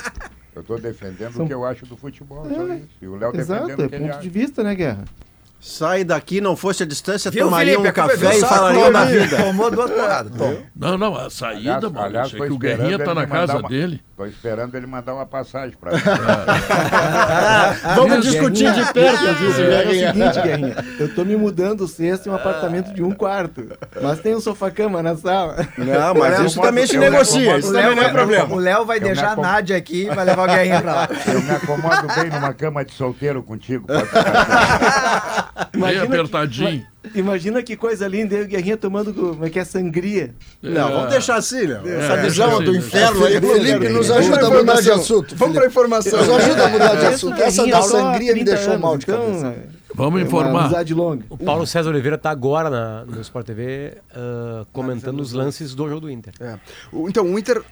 [0.55, 2.43] Eu tô defendendo o que eu acho do futebol.
[2.47, 2.87] Isso.
[3.01, 4.21] E o Léo Exato, defendendo é o que ele ponto acha.
[4.23, 5.05] de vista, né, Guerra?
[5.59, 7.89] Sai daqui, não fosse a distância, Viu, tomariam Felipe?
[7.89, 8.47] um café Viu e só?
[8.47, 9.37] falariam da Tomou- vida.
[9.37, 10.31] Tomou duas porradas.
[10.37, 10.57] Toma.
[10.75, 13.67] Não, não, a saída, Aliás, mano, aliás, é que o Guerrinha tá na casa uma-
[13.67, 14.01] dele.
[14.15, 15.99] Tô esperando ele mandar uma passagem pra mim.
[17.95, 20.13] Vamos discutir de perto isso, É o Guerrinha.
[20.13, 23.67] seguinte, Guerrinha, eu tô me mudando sexta em um apartamento de um quarto,
[24.01, 25.67] mas tem um sofá-cama na sala.
[25.77, 28.55] Não, mas isso também se negocia, isso O também Léo não é problema.
[28.55, 31.09] O Léo vai deixar a Nádia aqui e vai levar o Guerrinha pra lá.
[31.27, 33.85] Eu me acomodo bem numa cama de solteiro contigo.
[33.87, 36.85] Pode ficar Bem Imagina que- apertadinho.
[37.15, 40.35] Imagina que coisa linda, eu e o Guerrinha tomando, como é que é, sangria.
[40.61, 41.87] Não, vamos deixar assim, Léo.
[41.87, 43.39] Essa É, visão sim, do inferno aí.
[43.39, 45.35] Felipe, nos ajuda a mudar de assunto.
[45.35, 46.19] Vamos pra informação.
[46.19, 47.41] Nos ajuda a mudar de assunto.
[47.41, 49.47] Essa da sangria me 30 deixou anos, mal de então, cabeça.
[49.47, 50.69] é Vamos informar.
[51.29, 55.87] O Paulo César Oliveira tá agora na, no Sport TV ah, comentando os lances do
[55.87, 56.33] jogo do Inter.
[56.39, 56.55] É.
[56.91, 57.63] O- Então, o Inter.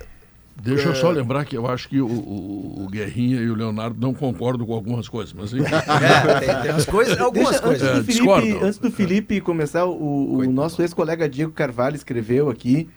[0.61, 3.97] Deixa eu só lembrar que eu acho que o, o- o Guerrinha e o Leonardo
[3.99, 5.65] não concordam com algumas coisas, mas enfim.
[5.75, 7.87] É, tem, tem umas coisas, algumas Deixa, coisas.
[7.87, 8.45] É, antes, do discordo.
[8.47, 12.89] Felipe, antes do Felipe começar, o, o nosso ex-colega Diego Carvalho escreveu aqui,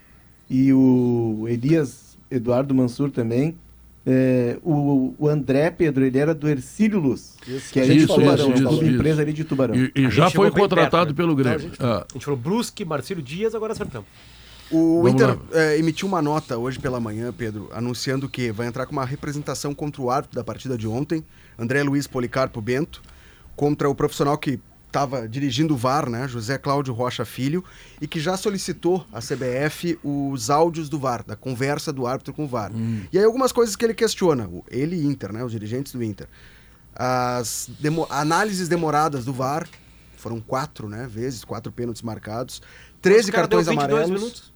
[0.49, 3.55] e o Elias Eduardo Mansur também.
[4.07, 7.35] é, o, o André Pedro, ele era do Ercílio Luz,
[7.73, 9.21] que é de Isso, Tubarão, isso, clube isso, empresa isso.
[9.23, 9.75] ali de Tubarão.
[9.75, 11.15] E, e já foi contratado perto, né?
[11.15, 11.59] pelo Então, Grêmio.
[11.59, 14.07] a, gente, Ah, a gente falou Brusque, Marcílio Dias, agora acertamos.
[14.71, 18.85] O Vamos Inter é, emitiu uma nota hoje pela manhã, Pedro, anunciando que vai entrar
[18.87, 21.25] com uma representação contra o árbitro da partida de ontem,
[21.59, 23.01] André Luiz Policarpo Bento,
[23.57, 27.63] contra o profissional que estava dirigindo o VAR, né, José Cláudio Rocha Filho,
[28.01, 32.45] e que já solicitou à CBF os áudios do VAR, da conversa do árbitro com
[32.45, 32.73] o VAR.
[33.13, 36.27] E aí algumas coisas que ele questiona, ele e Inter, né, os dirigentes do Inter.
[36.95, 39.69] As demo- análises demoradas do VAR,
[40.17, 42.61] foram quatro, né, vezes, quatro pênaltis marcados,
[43.01, 44.53] 13 O cara deu cartões 22 amarelos.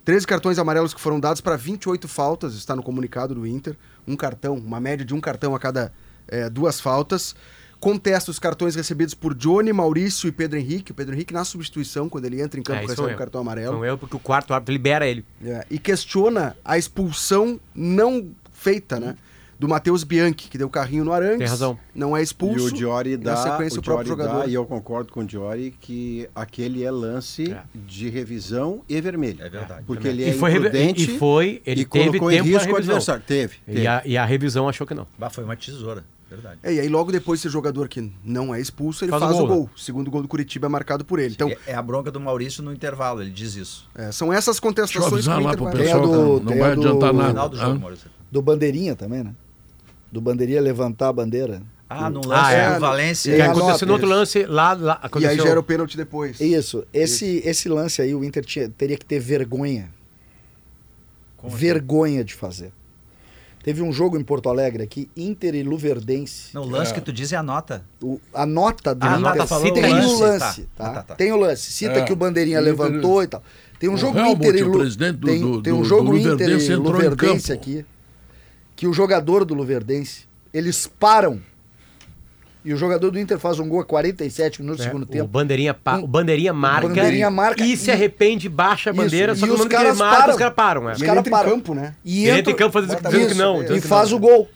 [0.00, 0.04] Minutos.
[0.04, 3.76] 13 cartões amarelos que foram dados para 28 faltas, está no comunicado do Inter.
[4.06, 5.92] Um cartão, uma média de um cartão a cada
[6.28, 7.34] eh, duas faltas.
[7.78, 10.92] contesta os cartões recebidos por Johnny, Maurício e Pedro Henrique.
[10.92, 13.16] O Pedro Henrique na substituição, quando ele entra em campo, É, recebe eu.
[13.16, 13.76] cartão amarelo.
[13.76, 15.24] Não eu, porque o quarto árbitro libera ele.
[15.42, 19.16] É, e questiona a expulsão não feita, né?
[19.60, 21.36] Do Matheus Bianchi, que deu carrinho no Arangues.
[21.38, 21.78] Tem razão.
[21.94, 22.68] Não é E expulso.
[22.68, 24.50] o Diori dá, na sequência, o o próprio Diori dá, jogador.
[24.50, 27.62] e eu concordo com o Diori que aquele é lance É.
[27.74, 29.36] de revisão e vermelho.
[29.44, 29.84] É verdade.
[29.86, 30.22] Porque Também.
[30.22, 32.72] ele é E foi imprudente e foi- ele e teve colocou em tempo pra risco
[32.72, 32.94] o revisão.
[32.96, 33.22] adversário.
[33.26, 33.80] Teve, teve.
[33.82, 35.06] E a, e a revisão achou que não.
[35.18, 36.04] Bah, foi uma tesoura.
[36.30, 36.58] Verdade.
[36.62, 39.44] É, e aí logo depois esse jogador que não é expulso, ele faz, Faz o
[39.44, 39.70] o gol, gol.
[39.76, 41.34] O segundo gol do Curitiba é marcado por ele.
[41.34, 43.86] Então, é a bronca do Maurício no intervalo, ele diz isso.
[43.94, 46.80] é, são essas contestações que o lá Inter pro pessoal do- não tem vai do-
[46.80, 47.28] adiantar nada.
[47.30, 47.78] final do jogo?
[47.80, 48.10] Maurício.
[48.32, 49.34] Do Bandeirinha também, né?
[50.10, 51.62] Do Bandeirinha levantar a bandeira.
[51.88, 52.74] Ah, no Ah, lance é.
[52.74, 53.32] do Valência.
[53.32, 54.16] E Que aconteceu no outro isso.
[54.16, 54.72] lance lá.
[54.74, 55.44] lá E aí aconteceu...
[55.46, 56.40] gera o pênalti depois.
[56.40, 56.84] Isso.
[56.92, 59.90] Esse, esse lance aí, o Inter tinha- teria que ter vergonha.
[61.36, 61.60] Como assim?
[61.60, 62.72] vergonha de fazer.
[63.62, 66.54] Teve um jogo em Porto Alegre aqui, Inter e Luverdense.
[66.54, 67.84] Não, o lance que tu diz é a nota.
[68.02, 70.84] O- a nota do Ah, a Inter nota falou tem o lance, lance, tá.
[70.84, 70.90] tá?
[70.90, 71.14] Ah, tá, tá.
[71.14, 71.70] Tem o lance.
[71.72, 72.02] Cita É.
[72.04, 73.42] que o Bandeirinha O Inter- levantou e tal.
[73.78, 74.78] Tem um O jogo Helmut, Inter e o Lu...
[74.78, 77.60] presidente do- tem, do- tem um jogo do Inter Luverdense e entrou em Luverdense campo.
[77.60, 77.86] aqui,
[78.80, 80.24] que o jogador do Luverdense,
[80.54, 81.38] eles param
[82.64, 85.06] e o jogador do Inter faz um gol a 47 minutos do É, segundo o
[85.06, 85.26] tempo.
[85.28, 89.34] bandeirinha, pa- o bandeirinha marca, Bandeirinha marca e se e- arrepende, baixa a Isso, bandeira,
[89.34, 90.32] só que os no momento que ele caras marca, param.
[90.32, 90.88] os caras param.
[90.88, 90.92] É.
[90.94, 91.50] Os caras entra em param.
[91.50, 91.94] campo, né?
[92.02, 94.16] E Ele entra em campo fazendo- dizendo que não, dizendo E que faz não.
[94.16, 94.48] o gol.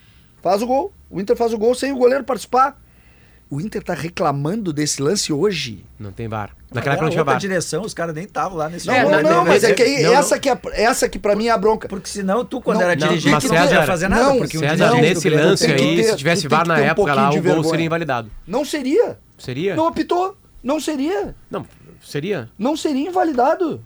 [0.42, 0.90] Faz o gol.
[1.10, 2.80] O Inter faz o gol sem o goleiro participar.
[3.50, 5.84] O Inter tá reclamando desse lance hoje.
[5.98, 6.56] Não tem bar.
[6.74, 7.40] Naquela época não tinha outra bar.
[7.40, 9.12] direção, os caras nem estavam lá nesse Não, É, jogo.
[9.12, 11.50] não, não, mas é que aí, não, essa, que é, essa que pra mim é
[11.50, 11.88] a bronca.
[11.88, 14.22] Porque senão tu, quando Não, era não, dirigente, não ia César- fazer nada.
[14.24, 17.14] não, porque um César, Não, nesse lance aí, ter- se tivesse VAR na um época
[17.14, 18.30] lá, o gol seria invalidado.
[18.46, 19.16] Não seria.
[19.38, 19.76] Seria?
[19.76, 20.36] Não apitou.
[20.62, 21.34] Não seria.
[21.50, 21.64] Não,
[22.02, 22.48] seria?
[22.58, 23.80] Não seria invalidado.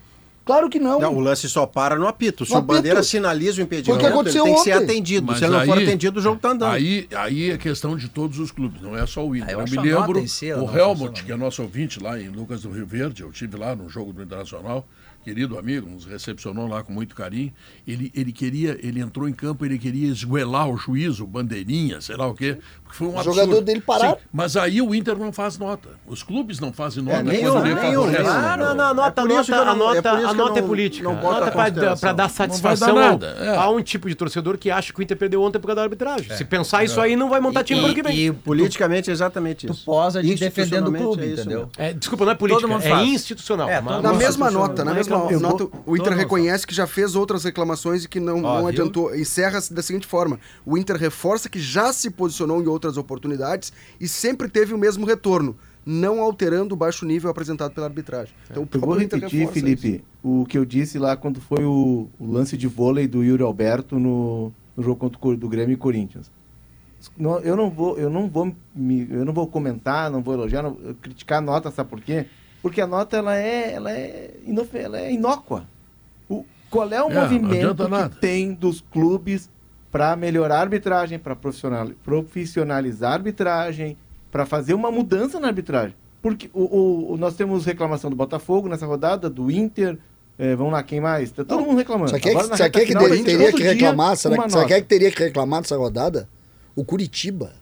[0.49, 0.99] Claro que não.
[0.99, 2.46] Não, o lance só para no apito.
[2.46, 3.11] Se No o Bandeira apito.
[3.11, 4.84] sinaliza o impedimento, Foi o que aconteceu ele tem que ser ontem.
[4.84, 5.26] atendido.
[5.26, 6.72] Mas Se ele não for atendido, o jogo tá andando.
[6.72, 9.51] Aí, aí é questão de todos os clubes, não é só o Inter.
[9.51, 10.18] Eu eu me lembro,
[10.64, 13.76] o Helmut, que é nosso ouvinte lá em Lucas do Rio Verde, eu tive lá
[13.76, 14.88] no jogo do Internacional,
[15.22, 17.53] querido amigo, nos recepcionou lá com muito carinho.
[17.86, 22.16] Ele, ele queria, ele entrou em campo, ele queria esguelar o juiz, o bandeirinha, sei
[22.16, 22.57] lá o quê,
[22.97, 23.34] foi um O absurdo.
[23.41, 24.14] jogador dele pararam.
[24.14, 25.89] Sim, mas aí o Inter não faz nota.
[26.07, 27.22] Os clubes não fazem nota.
[27.22, 28.28] nenhum, quando lhe nenhum, nenhum.
[28.28, 30.59] Ah, não, não, a nota, É que nota, eu não- a nota, é a nota
[30.59, 31.05] é política.
[31.05, 32.01] não a boto nota a é pra, consideração.
[32.01, 33.57] pra dar satisfação dar ao- nada, é.
[33.57, 35.82] a um tipo de torcedor que acha que o Inter perdeu ontem por causa da
[35.82, 36.36] arbitragem.
[36.36, 38.16] Se pensar isso aí, não vai montar time pro ano que vem.
[38.16, 39.84] E, Politicamente é exatamente tu isso.
[39.84, 41.68] posa de defendendo o clube, é isso entendeu?
[41.76, 43.68] É, desculpa, não é política, é institucional.
[43.68, 48.05] É, Na mesma nota, na mesma nota, o Inter reconhece que já fez outras reclamações
[48.05, 49.14] e que não, adiantou.
[49.14, 54.07] Encerra-se da seguinte forma: o Inter reforça que já se posicionou em outras oportunidades e
[54.09, 58.33] sempre teve o mesmo retorno, não alterando o baixo nível apresentado pela arbitragem.
[58.51, 60.01] Então, o Eu vou repetir, Felipe, isso.
[60.22, 63.99] o que eu disse lá quando foi o, o lance de vôlei do Yuri Alberto
[63.99, 66.31] no, no jogo contra o do Grêmio e Corinthians.
[67.16, 70.62] Não- Eu não vou, eu não vou, me, eu não vou comentar, não vou elogiar,
[70.62, 72.26] não, criticar a nota, sabe por quê?
[72.61, 75.66] Porque a nota ela é, ela é, inofe- ela é inócua.
[76.29, 77.76] O, qual é o É, movimento
[78.11, 79.49] que tem dos clubes
[79.99, 83.96] para melhorar a arbitragem, para profissional, profissionalizar a arbitragem,
[84.30, 85.94] para fazer uma mudança na arbitragem?
[86.22, 89.99] Porque o, o- o- nós temos reclamação do Botafogo nessa rodada, do Inter,
[90.38, 91.30] eh, vamos lá, quem mais?
[91.32, 92.11] Tá todo mundo reclamando.
[92.11, 94.16] Só quer Agora, que, reta quer que final, teria, que reclamar?
[94.16, 94.66] Será que, nota.
[94.66, 96.28] quer que teria que reclamar dessa rodada?
[96.76, 97.53] O Curitiba.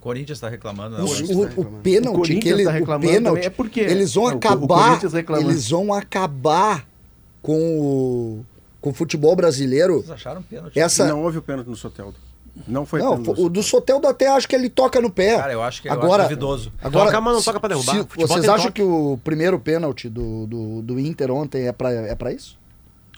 [0.00, 0.98] Corinthians tá reclamando.
[0.98, 1.02] né?
[1.04, 1.76] O, tá o reclamando.
[1.78, 4.30] O pênalti, Corinthians que ele, tá o reclamando pênalti, também, é porque- eles vão Não,
[4.30, 5.00] o- o acabar,
[5.40, 6.86] eles vão acabar
[7.40, 8.44] com o,
[8.82, 9.94] com o futebol brasileiro.
[10.00, 10.78] Vocês acharam pênalti?
[10.78, 12.16] Essa, Não houve o pênalti no Soteldo.
[12.68, 13.40] Não foi não, pênalti.
[13.40, 15.38] o do Soteldo até acho que ele toca no pé.
[15.38, 16.70] Cara, eu acho que eu agora, acho duvidoso.
[16.82, 17.92] Agora, Toca, mas não se- toca pra derrubar.
[17.94, 18.72] se- vocês acham toque.
[18.72, 22.58] que o primeiro pênalti do, do, do Inter ontem é pra, é pra isso?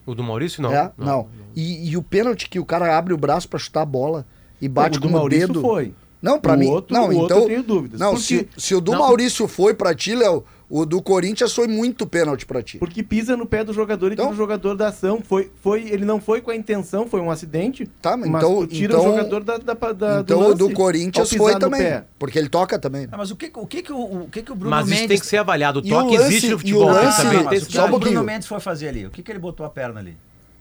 [0.07, 0.73] O do Maurício, não.
[0.73, 0.93] é?
[0.97, 1.27] Não.
[1.57, 4.25] E, e o pênalti que o cara abre o braço pra chutar a bola
[4.61, 5.61] e bate o com o Maurício dedo.
[5.62, 5.93] foi.
[6.23, 6.69] Não, pra O mim.
[6.69, 7.39] outro- não, o outro então.
[7.41, 7.99] eu tenho dúvidas.
[7.99, 9.01] Não, Porque- se, se o do Não.
[9.01, 12.79] Maurício foi pra ti, Léo, o do Corinthians foi muito pênalti pra ti.
[12.79, 15.21] Porque pisa no pé do jogador e Então- tira o jogador da ação.
[15.23, 17.87] Foi, foi, ele não foi com a intenção, foi um acidente.
[18.01, 20.59] Tá, mas mas então- tira então- o jogador da, da, da então do o lance
[20.59, 21.81] do Corinthians foi também.
[21.83, 22.05] pé.
[22.19, 23.07] Porque ele toca também.
[23.12, 25.09] Ah, mas o que, o que, o, o que, que o Bruno Mas isso Mendes...
[25.09, 25.81] tem que ser avaliado.
[25.81, 26.85] O E o toque lance- existe no o futebol.
[26.87, 28.23] lance- tem que Ah, saber mas mas o que, só o Bruno.
[28.25, 29.07] Mendes foi fazer ali?
[29.07, 30.17] O que, que ele botou a perna ali?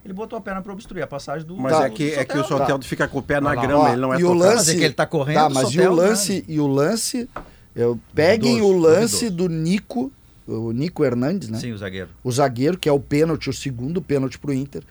[0.05, 1.55] Ele botou a perna pra obstruir a passagem do...
[1.55, 1.85] Mas Tá.
[1.85, 2.57] é que, é que o Soteldo.
[2.63, 4.39] Soteldo fica com o pé na grama, ele não é e o tocado.
[4.43, 6.67] lance, Mas é que ele tá correndo, Tá, mas e o Soteldo, lance, e o
[6.67, 7.29] lance,
[7.75, 9.49] eu peguem Duvidoso, o lance duvidoso.
[9.49, 10.11] do Nico,
[10.47, 11.59] o Nico Hernandes, né?
[11.59, 12.09] Sim, o zagueiro.
[12.23, 14.83] O zagueiro, que é o pênalti, o segundo pênalti pro Inter.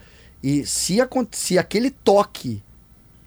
[0.43, 0.97] E se,
[1.31, 2.63] se aquele toque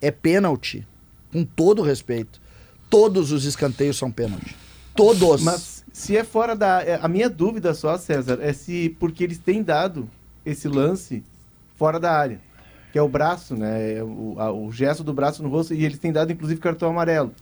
[0.02, 0.86] é pênalti,
[1.32, 2.42] com todo respeito,
[2.90, 4.56] todos os escanteios são pênalti.
[4.96, 5.42] Todos.
[5.44, 6.84] Mas se é fora da.
[6.84, 10.10] é, A minha dúvida só, César, é se porque eles têm dado
[10.46, 11.24] esse lance
[11.78, 12.40] fora da área.
[12.96, 13.96] Que é o braço, né?
[13.98, 16.90] É O, a- o gesto do braço no rosto, e eles têm dado, inclusive, cartão
[16.90, 17.34] amarelo.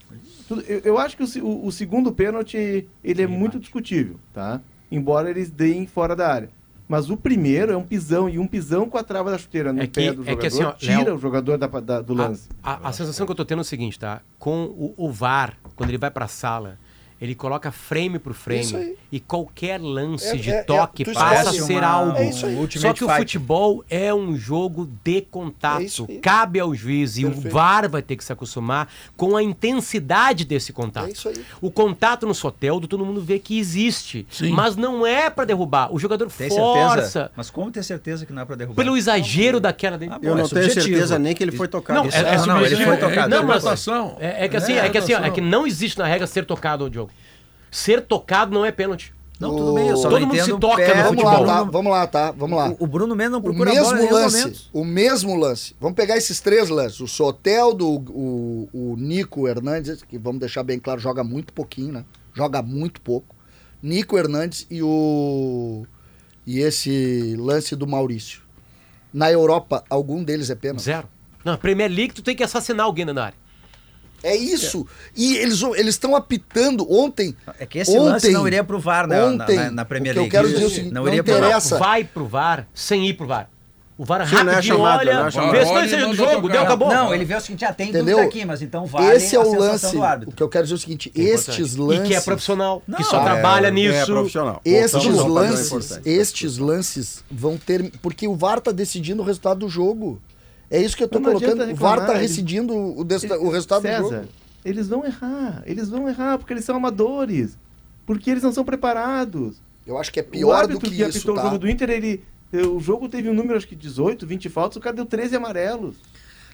[0.66, 4.60] Eu, eu acho que o, o- o segundo pênalti, ele é muito discutível, tá?
[4.90, 6.50] Embora eles deem fora da área.
[6.88, 9.80] Mas o primeiro é um pisão, e um pisão com a trava da chuteira no
[9.80, 12.00] É que- pé do é jogador, que assim, ó, tira Léo, o jogador da, da-
[12.00, 12.48] do lance.
[12.60, 14.22] A, a sensação que eu tô tendo é o seguinte, tá?
[14.36, 16.80] Com o, o VAR, quando ele vai pra sala,
[17.24, 18.96] ele coloca frame por Isso frame aí.
[19.10, 22.18] e qualquer lance É- de é- é- toque tu passa a ser uma- algo.
[22.18, 22.30] É.
[22.32, 23.18] Só que o Fight.
[23.20, 26.06] futebol é um jogo de contato.
[26.08, 26.16] É.
[26.18, 27.54] Cabe ao juiz e o Perfeito.
[27.54, 31.08] VAR vai ter que se acostumar com a intensidade desse contato.
[31.08, 31.42] É isso aí.
[31.60, 34.50] O contato no Soteldo, todo mundo vê que existe, Sim.
[34.50, 35.92] mas não é pra derrubar.
[35.94, 37.30] O jogador Tem força certeza?
[37.34, 38.82] Mas como ter certeza que não é pra derrubar?
[38.82, 40.12] pelo exagero da queda dele.
[40.14, 42.00] Ah, bom, Eu é não tenho certeza nem que ele foi tocado.
[42.00, 43.28] Não, é, é não, ele foi tocado.
[43.28, 43.64] Não, mas
[44.20, 46.26] é, é que assim, É, é, que assim, ó, é que não existe na regra
[46.26, 47.10] ser tocado, Diogo.
[47.74, 49.12] Ser tocado não é pênalti.
[49.40, 51.44] Não, tudo bem, eu só Todo não mundo se toca pé, no Vamos futebol.
[51.44, 51.62] lá, tá?
[51.64, 52.30] Vamos lá, tá?
[52.30, 52.68] Vamos lá.
[52.78, 55.74] O, o Bruno Mendes não O procura bola em mesmo nenhum lance, o mesmo lance.
[55.80, 57.00] Vamos pegar esses três lances.
[57.00, 62.04] O Soteldo, o, o Nico Hernandes, que vamos deixar bem claro, joga muito pouquinho, né?
[62.32, 63.34] Joga muito pouco.
[63.82, 65.84] Nico Hernandes e o.
[66.46, 68.40] E esse lance do Maurício.
[69.12, 70.84] Na Europa, algum deles é pênalti?
[70.84, 71.08] Zero.
[71.44, 73.43] Na Premier League, tu tem que assassinar alguém na área.
[74.24, 74.86] É isso.
[75.14, 77.36] E eles eles estão apitando ontem.
[77.60, 80.14] É que esse lance não iria pro VAR, né, na- Ontem, na- na Premier o
[80.14, 80.30] que eu League.
[80.30, 80.54] quero Isso.
[80.54, 81.78] dizer é o seguinte, Não não, iria pro interessa.
[81.78, 83.50] Vai pro VAR sem ir pro VAR.
[83.96, 85.52] O VAR Se não é rapidinho chamado, olha, não é chamado.
[85.52, 86.88] vê se vai e ser do jogo, deu, acabou.
[86.88, 88.16] Não, ele vê o seguinte, ah, tem Entendeu?
[88.16, 90.24] dúvida aqui, mas então vale Esse é a o sensação lance.
[90.24, 92.00] do O que eu quero dizer é o seguinte: Que é estes lances.
[92.04, 94.06] E que é profissional, Não, que só é- trabalha É nisso.
[94.06, 94.60] profissional.
[94.64, 97.92] Estes Voltamos lances, estes lances vão ter.
[98.02, 100.20] Porque o VAR tá decidindo o resultado do jogo.
[100.70, 101.62] É isso que eu tô Não colocando.
[101.62, 102.32] O VAR tá reclamar, eles-
[102.96, 104.28] o, desta- o resultado do César, jogo.
[104.64, 105.62] eles vão errar.
[105.66, 107.56] Eles vão errar porque eles são amadores.
[108.06, 109.56] Porque eles não são preparados.
[109.86, 111.42] Eu acho que é pior do que, que, isso, o tá?
[111.42, 112.22] jogo do Inter, ele.
[112.52, 115.96] O jogo teve um número, acho que 18, 20 faltas, o cara deu 13 amarelos.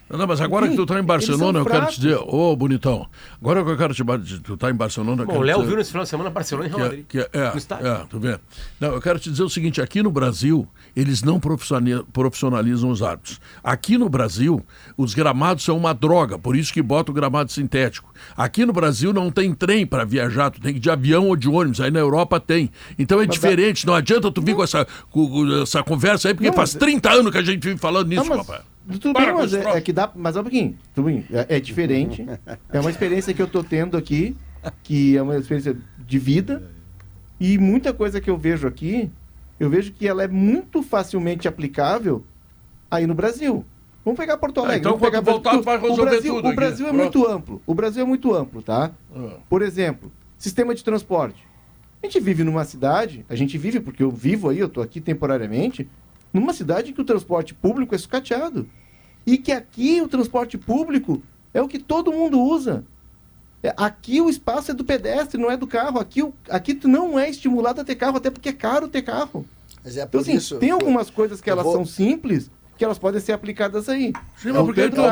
[0.09, 3.07] Não, não, mas agora que tu tá em Barcelona, eu quero te dizer, ô bonitão,
[3.41, 5.91] agora que eu quero te tu tá em Barcelona, Bom, o Léo dizer- viu nesse
[5.91, 7.05] final de semana Barcelona e Real que é, Madrid.
[7.07, 8.37] que é, é, é, tu vê.
[8.77, 13.01] Não, eu quero te dizer o seguinte, aqui no Brasil, eles não profissionali- profissionalizam os
[13.01, 13.39] árbitros.
[13.63, 14.61] Aqui no Brasil,
[14.97, 18.13] os gramados são uma droga, por isso que bota o gramado sintético.
[18.35, 21.37] Aqui no Brasil não tem trem para viajar, tu tem que ir de avião ou
[21.37, 22.69] de ônibus, aí na Europa tem.
[22.99, 26.49] Então é diferente, não adianta tu vir com essa, com- com essa conversa aí, porque
[26.49, 28.70] Não, faz mas- 30 anos que a gente vive falando nisso, Ah, mas, rapaz.
[28.99, 30.11] Tudo Para bem, mas é, é que dá.
[30.15, 31.25] Mas um pouquinho, tudo bem.
[31.31, 32.25] É, é diferente.
[32.71, 34.35] é uma experiência que eu tô tendo aqui,
[34.83, 36.63] que é uma experiência de vida.
[37.39, 39.09] E muita coisa que eu vejo aqui,
[39.59, 42.23] eu vejo que ela é muito facilmente aplicável
[42.89, 43.65] aí no Brasil.
[44.03, 44.79] Vamos pegar Porto Ah, Alegre.
[44.79, 46.55] então vamos pegar voltar, tu vai o resolver Brasil, tudo O aqui.
[46.55, 47.17] Brasil é Pronto.
[47.19, 47.61] muito amplo.
[47.67, 48.91] O Brasil é muito amplo, tá?
[49.15, 49.35] Ah.
[49.47, 51.47] Por exemplo, sistema de transporte.
[52.01, 54.99] A gente vive numa cidade, a gente vive porque eu vivo aí, eu tô aqui
[54.99, 55.87] temporariamente,
[56.33, 58.67] numa cidade que o transporte público é sucateado.
[59.25, 61.21] E que aqui o transporte público
[61.53, 62.83] é o que todo mundo usa.
[63.63, 65.99] É, Aqui o espaço é do pedestre, não é do carro.
[65.99, 69.45] Aqui, aqui tu não é estimulado a ter carro, até porque é caro ter carro.
[69.83, 70.57] Mas é por Então, assim, isso.
[70.57, 74.13] tem algumas coisas que elas vão- são simples, que elas podem ser aplicadas aí.
[74.37, 75.11] Sim, É mas o por que do a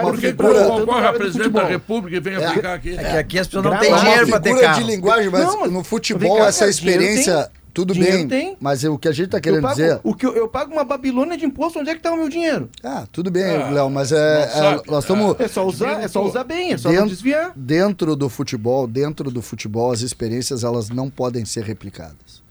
[1.13, 1.65] presidente da.
[1.67, 2.45] República e vem É.
[2.45, 2.95] aplicar aqui?
[2.95, 4.81] É que aqui as pessoas não têm dinheiro pra ter carro.
[4.83, 7.51] de linguagem, mas Não, mas- no futebol essa experiência.
[7.79, 8.27] Tudo Dinheiro bem.
[8.27, 8.57] tem.
[8.59, 9.99] Mas o que a gente tá Eu querendo pago, dizer.
[10.03, 12.29] o que eu, eu pago uma Babilônia de imposto, onde é que tá o meu
[12.29, 12.69] dinheiro?
[12.83, 14.81] Ah, tudo bem, Ah, Léo, mas não é, é, sabe.
[14.91, 17.53] nós estamos É só usar, é só usar bem, é só não Dentro- desviar.
[17.55, 22.41] dentro do futebol, dentro do futebol, as experiências elas não podem ser replicadas.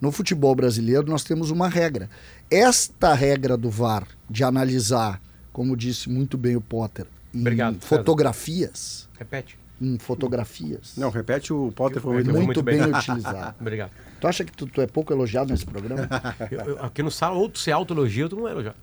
[0.00, 2.08] No futebol brasileiro nós temos uma regra.
[2.50, 5.20] Esta regra do VAR de analisar,
[5.52, 7.86] como disse muito bem o Potter, em Obrigado, César.
[7.86, 9.58] fotografias, Repete.
[9.80, 12.92] Em fotografias, Não, repete o Potter foi muito muito, bem, bem.
[12.96, 13.54] utilizado.
[13.60, 13.90] Obrigado.
[14.20, 16.08] Tu acha que tu, tu é pouco elogiado nesse programa?
[16.50, 18.76] Eu- eu- aqui no sala, ou tu se autoelogia, ou tu não é elogiado.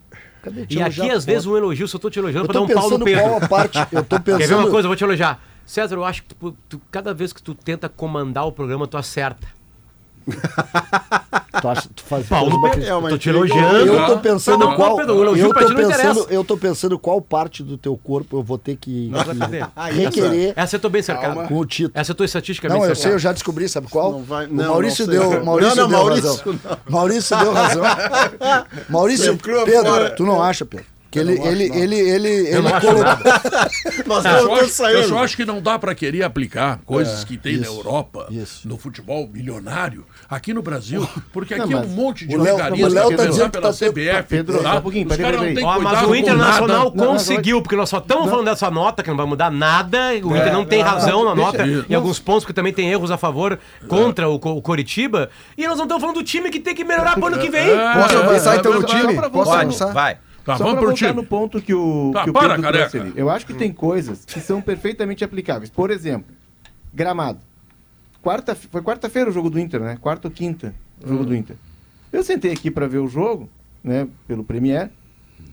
[0.44, 2.52] Cadê te E elogiar, aqui, às vezes, um elogio, se eu tô te elogiando, eu
[2.52, 3.24] pra dar tô um pau no pensando Pedro.
[3.24, 4.86] qual a parte, eu tô pensando Quer ver uma coisa?
[4.86, 5.42] Eu vou te elogiar.
[5.66, 8.98] César, eu acho que tu- tu- cada vez que tu tenta comandar o programa, tu
[8.98, 9.48] acerta.
[11.62, 13.08] Tu, acha, tu faz, Pau faz no uma Pedro.
[13.08, 13.78] É tô te elogiando.
[13.78, 14.98] Eu tô pensando Não, não, qual.
[14.98, 18.58] Pedro, o eu, tô pensando, eu tô pensando qual parte do teu corpo eu vou
[18.58, 19.66] ter que, que saber.
[19.92, 21.48] requerer Essa eu tô bem cercado.
[21.48, 21.92] com o título.
[21.94, 23.04] Essa eu tô estatisticamente Não, eu cercado.
[23.04, 24.12] sei, eu já descobri, sabe qual?
[24.14, 26.60] Não vai- o não, Maurício não deu, Maurício Não, não, deu Maurício, razão.
[26.90, 27.84] Maurício deu razão.
[28.90, 30.93] Maurício, Pedro, tu não acha, Pedro?
[31.14, 33.42] Que ele, ele, ele, ele, ele, Eu não acho colocou- nada.
[34.08, 36.80] Nós Eu não só, estamos acho, eu só acho que não dá para querer aplicar
[36.84, 38.68] coisas que tem na Europa, isso.
[38.68, 42.56] no futebol milionário, aqui no Brasil, porque Não, aqui é um monte de o Léo-
[42.58, 44.24] regalias o Léo tá dizendo que tá CBF.
[44.28, 44.72] Pedro, tá?
[44.74, 48.46] só um Os caras não têm mas o Internacional conseguiu, porque nós só estamos falando
[48.46, 50.14] dessa nota, que não vai mudar nada.
[50.24, 53.18] O Inter não tem razão na nota, em alguns pontos, que também tem erros a
[53.18, 55.30] favor contra o, Co- o Coritiba.
[55.56, 57.70] E nós não estamos falando do time que tem que melhorar pro ano que vem.
[57.70, 57.94] É.
[57.94, 59.30] Posso avançar é, então no só time?
[59.30, 59.94] Posso avançar?
[59.94, 60.18] Vai.
[60.44, 62.72] Tá, Só vamos pra pro voltar no ponto que o, Tá, que o para, Pedro
[62.72, 63.14] trouxe ali.
[63.16, 65.70] Eu acho que tem coisas que são perfeitamente aplicáveis.
[65.70, 66.36] Por exemplo,
[66.94, 67.40] gramado.
[68.22, 69.98] Quarta, foi quarta-feira o jogo do Inter, né?
[70.00, 70.74] Quarta ou quinta
[71.04, 71.56] o jogo do Inter.
[72.12, 73.50] Eu sentei aqui para ver o jogo,
[73.84, 74.08] né?
[74.28, 74.92] Pelo Premier.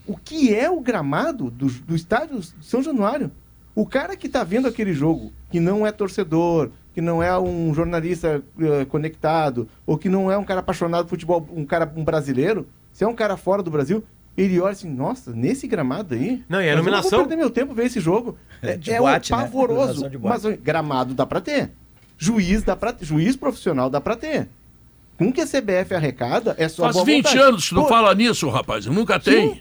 [0.07, 3.30] O que é o gramado do, do estádio São Januário?
[3.74, 7.72] O cara que tá vendo aquele jogo, que não é torcedor, que não é um
[7.72, 12.05] jornalista eh, conectado, ou que não é um cara apaixonado por futebol, um cara um
[12.05, 14.03] brasileiro, se é um cara fora do Brasil,
[14.43, 16.43] ele olha assim, nossa, nesse gramado aí.
[16.49, 17.11] Não, e a mas eu iluminação?
[17.11, 18.36] vou perder meu tempo ver esse jogo.
[18.62, 19.43] É, De é boate, um né?
[19.45, 19.80] pavoroso.
[19.82, 20.43] Iluminação de boate.
[20.45, 21.70] Mas gramado dá pra ter.
[22.18, 24.49] Juiz dá pra Juiz profissional dá pra ter.
[25.16, 27.38] Com que a CBF arrecada, é só Faz boa 20 vontade.
[27.38, 28.86] anos que tu não Pô, fala nisso, rapaz.
[28.86, 29.55] Nunca tem.
[29.55, 29.61] Sim.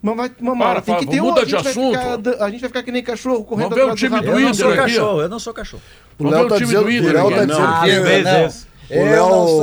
[0.00, 1.24] Mas vai, uma Para, tem para, que ter um.
[1.24, 1.98] muda A de gente, vai assunto.
[1.98, 4.26] ficar, a gente vai ficar que nem cachorro correndo Vamos ver o atrás time rabo.
[4.26, 5.82] do Eu não Inter sou cachorro, eu não sou cachorro.
[6.18, 8.24] O Léo tá time dizendo, do o Inter Léo tá Não, dizendo às que vezes.
[8.24, 8.32] não.
[8.32, 8.68] O Eu Léo, não sou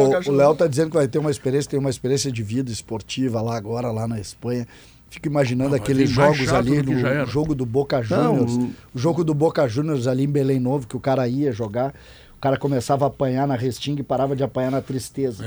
[0.07, 0.38] o cachorro.
[0.38, 3.55] Léo tá dizendo que vai ter uma experiência, tem uma experiência de vida esportiva lá
[3.57, 4.67] agora, lá na Espanha.
[5.09, 8.51] Fico imaginando Não, vai aqueles jogos ali, no jogo do Boca Não, Juniors.
[8.53, 11.93] o- O jogo do Boca Juniors ali em Belém Novo, que o cara ia jogar,
[12.38, 15.44] o cara começava a apanhar na restinga e parava de apanhar na tristeza.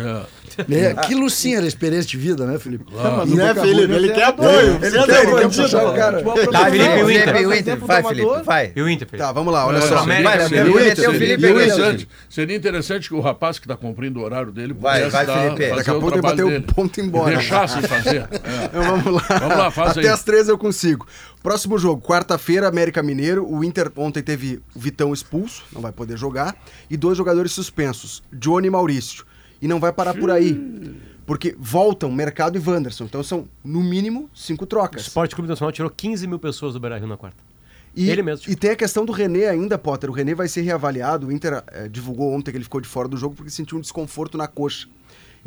[0.69, 0.75] É.
[0.75, 2.87] É, aquilo sim era experiência de vida, né, Felipe?
[2.93, 3.93] Não, Né, Felipe?
[3.93, 4.47] Ele é quer amador.
[4.51, 4.79] apoio.
[4.83, 6.17] Ele quer, ele quer puxar o cara.
[6.19, 7.77] Tá, profissional, Felipe, o Inter, o Inter.
[7.79, 8.73] Vai, Felipe, vai.
[8.75, 9.27] E o Inter, Felipe?
[9.27, 10.05] Tá, vamos lá, olha É, só.
[10.49, 15.27] Seria, interessante, seria interessante que o rapaz que está cumprindo o horário dele Vai, pudesse
[15.27, 15.77] vai, Felipe.
[15.77, 17.37] Daqui a pouco ele bateu o ponto embora.
[17.37, 18.19] Deixasse fazer.
[18.49, 18.65] É.
[18.65, 19.39] Então vamos lá.
[19.39, 20.09] Vamos lá, faz Até aí.
[20.09, 21.07] as três eu consigo.
[21.43, 23.49] Próximo jogo, quarta-feira, América Mineiro.
[23.49, 26.57] O Inter ontem teve o Vitão expulso, não vai poder jogar.
[26.91, 29.25] E dois jogadores suspensos, Johnny e Maurício.
[29.61, 30.97] E não vai parar por aí.
[31.27, 33.05] Porque voltam Mercado e Wanderson.
[33.05, 35.03] Então são, no mínimo, cinco O trocas.
[35.03, 37.37] Esporte Clube Nacional tirou 15 mil pessoas do Beira-Rio na quarta.
[37.95, 38.51] E, Ele mesmo.
[38.51, 40.09] E tem a questão do René ainda, Potter.
[40.09, 41.27] O René vai ser reavaliado.
[41.27, 43.81] O Inter eh, divulgou ontem que ele ficou de fora do jogo porque sentiu um
[43.81, 44.89] desconforto na coxa.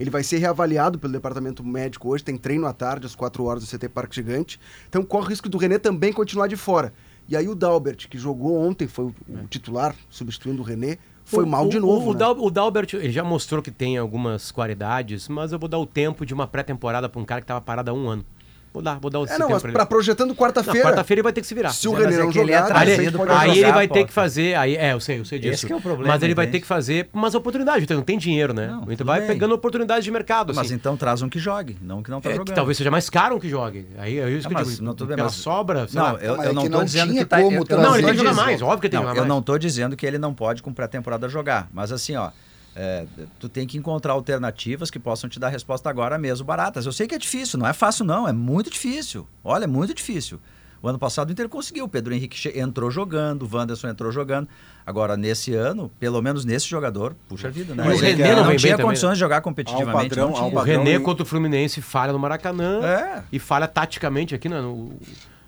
[0.02, 2.24] Ele vai ser reavaliado pelo departamento médico hoje.
[2.24, 4.60] Tem treino à tarde, às 4 horas, no CT Parque Gigante.
[4.90, 6.92] Então corre o risco do René também continuar de fora.
[7.30, 11.44] E aí o Dalbert, que jogou ontem, foi o o titular, substituindo o René, foi
[11.44, 12.10] O- mal de o- novo.
[12.10, 12.20] O, né?
[12.20, 15.86] Dal- o Dalbert ele já mostrou que tem algumas qualidades, mas eu vou dar o
[15.86, 18.26] tempo de uma pré-temporada para um cara que estava parado há um ano.
[18.74, 19.90] Vou dar, vou dar o É, não, mas pra pra ele.
[19.90, 20.88] projetando Não, quarta-feira.
[20.88, 21.72] Quarta-feira ele vai ter que se virar.
[21.72, 23.62] Se o René é não que ele é jogar, Aí, trazido ele- pra aí jogar,
[23.68, 24.08] ele vai ter Potter.
[24.08, 24.56] que fazer.
[24.56, 25.54] Aí, é, eu sei, eu sei disso.
[25.56, 26.58] Esse que é o problema, Mas ele vai entende?
[26.60, 27.84] ter que fazer umas oportunidades.
[27.84, 28.68] Então não tem dinheiro, né?
[28.68, 29.28] Não, o Inter tudo vai bem.
[29.28, 30.54] pegando oportunidades de mercado.
[30.56, 30.76] Mas assim.
[30.76, 32.56] então traz um que jogue, não que não tá É, que jogando.
[32.56, 33.88] talvez seja mais caro um que jogue.
[33.98, 34.84] Aí é isso que eu digo.
[34.84, 36.20] não, tudo bem, mas- sobra, sei Não, lá.
[36.22, 37.42] eu, eu é não que tô não dizendo que tá...
[37.42, 37.78] eu- eu.
[37.78, 39.30] Não, ele vai jogar mais, óbvio que tem que Não, jogar eu mais.
[39.36, 42.30] não tô dizendo que ele não pode com pré-temporada jogar, mas assim, ó,
[42.76, 43.06] é,
[43.40, 46.86] tu tem que encontrar alternativas que possam te dar resposta agora mesmo baratas.
[46.86, 49.28] Eu sei que é difícil, não é fácil não, é muito difícil.
[49.44, 50.40] Olha, é muito difícil.
[50.84, 54.48] O ano passado o Inter conseguiu, o Pedro Henrique entrou jogando, o Wanderson entrou jogando.
[54.84, 57.86] Agora, nesse ano, pelo menos nesse jogador, puxa vida, né?
[57.86, 59.14] E o René não não tinha também, condições né?
[59.14, 60.10] de jogar um competitivamente.
[60.10, 60.56] padrão, um.
[60.56, 63.24] O René padrão- contra o Fluminense falha no Maracanã É.
[63.32, 64.98] e falha taticamente aqui, né, no-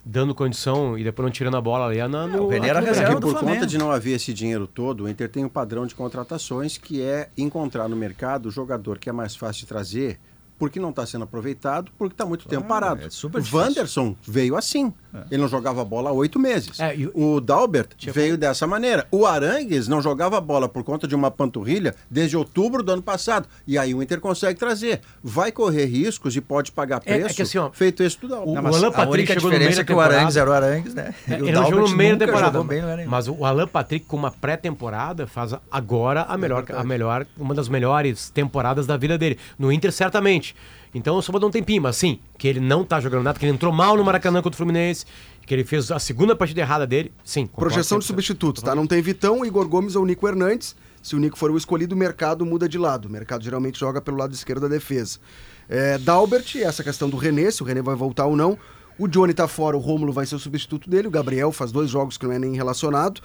[0.06, 2.06] dando condição e depois não tirando a bola ali.
[2.08, 3.20] No, o René aqui era no reserva Brasil.
[3.20, 3.56] Porque do por Flamengo.
[3.56, 7.02] conta de não haver esse dinheiro todo, o Inter tem um padrão de contratações que
[7.02, 10.20] é encontrar no mercado o jogador que é mais fácil de trazer,
[10.60, 13.02] porque não está sendo aproveitado, porque está muito tempo parado.
[13.06, 13.62] é super o difícil.
[13.62, 13.68] É.
[13.68, 14.94] Wanderson veio assim.
[15.30, 16.80] Ele não jogava bola há oito meses.
[16.80, 19.08] É, e o- O Dalbert veio dessa maneira.
[19.12, 23.48] O Arangues não jogava bola por conta de uma panturrilha desde outubro do ano passado.
[23.68, 25.02] E aí o Inter consegue trazer.
[25.24, 27.36] Vai correr riscos e pode pagar É- é preço.
[27.36, 28.50] que assim, ó, feito esse do Dalbert.
[28.50, 30.16] o- Não, mas Alan a Patrick chegou no meio diferença da é que o temporada.
[30.16, 31.14] Arangues era o Arangues, né?
[31.28, 32.64] E o Ele não jogou no meio da temporada.
[32.64, 33.08] bem.
[33.08, 37.68] Mas o Alan Patrick, com uma pré-temporada, faz agora a melhor, a melhor, uma das
[37.70, 39.38] melhores temporadas da vida dele.
[39.58, 40.56] No Inter, certamente.
[40.94, 43.54] Então vou dar um tempinho, mas sim, que ele não tá jogando nada, que ele
[43.54, 45.06] entrou mal no Maracanã contra o Fluminense,
[45.46, 47.12] que ele fez a segunda partida errada dele.
[47.24, 48.08] Sim, Projeção de 100%.
[48.08, 48.76] substitutos, tá?
[48.76, 50.76] Não tem Vitão, Igor Gomes ou Nico Hernandes.
[51.02, 53.08] Se o Nico for o escolhido, o mercado muda de lado.
[53.08, 55.20] O mercado geralmente joga pelo lado esquerdo da defesa.
[55.68, 58.58] É, Dalbert, essa questão do René, se o René vai voltar ou não.
[58.98, 61.08] O Johnny tá fora, o Rômulo vai ser o substituto dele.
[61.08, 63.22] O Gabriel faz dois jogos que não é nem relacionado.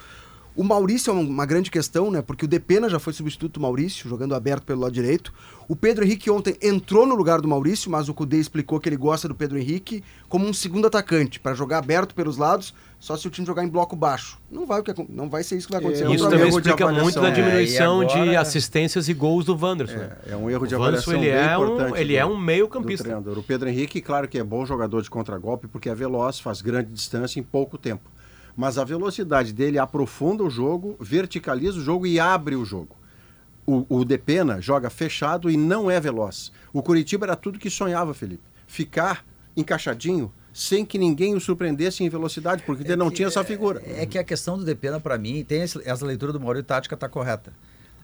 [0.55, 2.21] O Maurício é uma grande questão, né?
[2.21, 5.31] Porque o Depena já foi substituto do Maurício, jogando aberto pelo lado direito.
[5.69, 8.97] O Pedro Henrique ontem entrou no lugar do Maurício, mas o Cudê explicou que ele
[8.97, 13.25] gosta do Pedro Henrique como um segundo atacante, para jogar aberto pelos lados, só se
[13.27, 14.37] o time jogar em bloco baixo.
[14.51, 16.05] Não vai, não vai ser isso que vai acontecer.
[16.05, 19.45] É, Isso o também de explica muito da É, diminuição de agora- assistências e gols
[19.45, 19.95] do Wanderson.
[19.97, 20.17] né?
[20.27, 21.57] É um erro de O Wanderson, avaliação ele bem é
[21.91, 23.03] um- ele é um meio-campista.
[23.03, 23.37] do treinador.
[23.37, 26.91] O Pedro Henrique, claro que é bom jogador de contragolpe, porque é veloz, faz grande
[26.91, 28.09] distância em pouco tempo.
[28.59, 32.93] Mas a velocidade dele aprofunda o jogo, verticaliza o jogo e abre o jogo.
[33.65, 36.51] O, o Depena joga fechado e não é veloz.
[36.73, 38.43] O Curitiba era tudo que sonhava, Felipe.
[38.67, 43.81] Ficar encaixadinho sem que ninguém o surpreendesse em velocidade, porque ele não tinha essa figura.
[43.85, 47.07] É que a questão do Depena, para mim, tem essa leitura do Maurício tática tá
[47.07, 47.53] correta.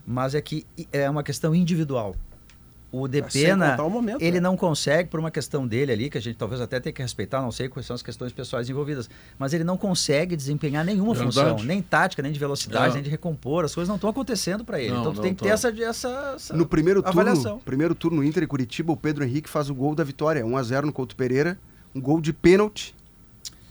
[0.08, 2.16] Mas é que é uma questão individual.
[3.02, 4.40] O Depena, contar o momento, ele né?
[4.40, 7.42] não consegue, por uma questão dele ali, que a gente talvez até tenha que respeitar,
[7.42, 11.34] não sei quais são as questões pessoais envolvidas, mas ele não consegue desempenhar nenhuma Verdade.
[11.52, 12.94] função, nem tática, nem de velocidade, É.
[12.96, 14.92] nem de recompor, as coisas não estão acontecendo para ele.
[14.92, 15.54] Não, então tu não tem que ter tão.
[15.54, 17.60] essa, essa, essa No primeiro turno, avaliação.
[17.60, 20.64] primeiro turno Inter e Curitiba, o Pedro Henrique faz o gol da vitória, 1 a
[20.64, 21.58] 0 no Couto Pereira,
[21.94, 22.96] um gol de pênalti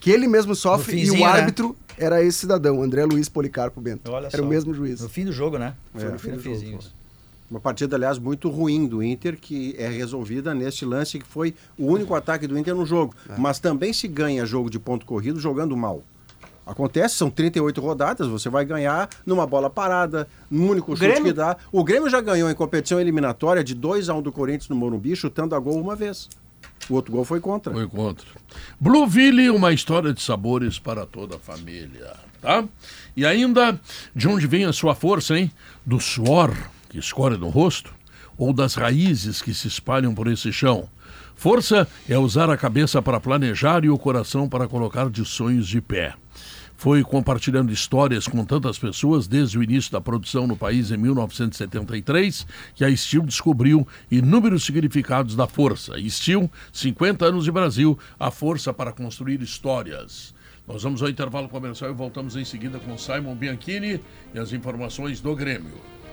[0.01, 1.25] que ele mesmo sofre e o né?
[1.25, 4.11] árbitro era esse cidadão, André Luiz Policarpo Bento.
[4.13, 4.43] Olha era só.
[4.43, 5.01] o mesmo juiz.
[5.01, 5.75] No fim do jogo, né?
[5.97, 6.79] É, no fim do finzinho.
[7.55, 11.87] Uma partida, aliás, muito ruim do Inter, que é resolvida neste lance que foi o
[11.87, 13.15] único ataque do Inter no jogo.
[13.39, 16.03] Mas também se ganha jogo de ponto corrido jogando mal.
[16.67, 21.33] Acontece, são 38 rodadas, você vai ganhar numa bola parada, num único chute Grêmio- que
[21.33, 21.57] dá.
[21.71, 25.15] O Grêmio já ganhou em competição eliminatória de 2 a 1 do Corinthians no Morumbi,
[25.15, 26.29] chutando a gol uma vez.
[26.91, 27.73] O outro gol foi contra.
[27.73, 28.27] Foi contra.
[28.81, 32.65] Blueville, uma história de sabores para toda a família, tá?
[33.17, 33.81] E ainda,
[34.13, 35.53] de onde vem a sua força, hein?
[35.87, 36.53] Do suor
[36.95, 37.93] que escorre no rosto
[38.39, 40.89] ou das raízes que se espalham por esse chão?
[41.35, 45.81] Força é usar a cabeça para planejar e o coração para colocar de sonhos de
[45.81, 46.15] pé.
[46.77, 52.47] Foi compartilhando histórias com tantas pessoas desde o início da produção no país em 1973
[52.77, 55.95] que a Steel descobriu inúmeros significados da força.
[56.09, 60.33] Steel, 50 anos de Brasil, a força para construir histórias.
[60.67, 64.01] Nós vamos ao intervalo comercial e voltamos em seguida com Simon Bianchini
[64.33, 66.04] e as informações do Grêmio.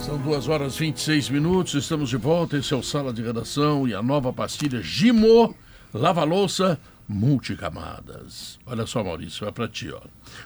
[0.00, 2.56] São duas horas e 26 minutos, estamos de volta.
[2.58, 5.54] Esse é o Sala de Redação e a nova pastilha Gimo
[5.94, 6.78] Lava Louça
[7.08, 8.58] Multicamadas.
[8.66, 10.00] Olha só, Maurício, é pra ti, ó.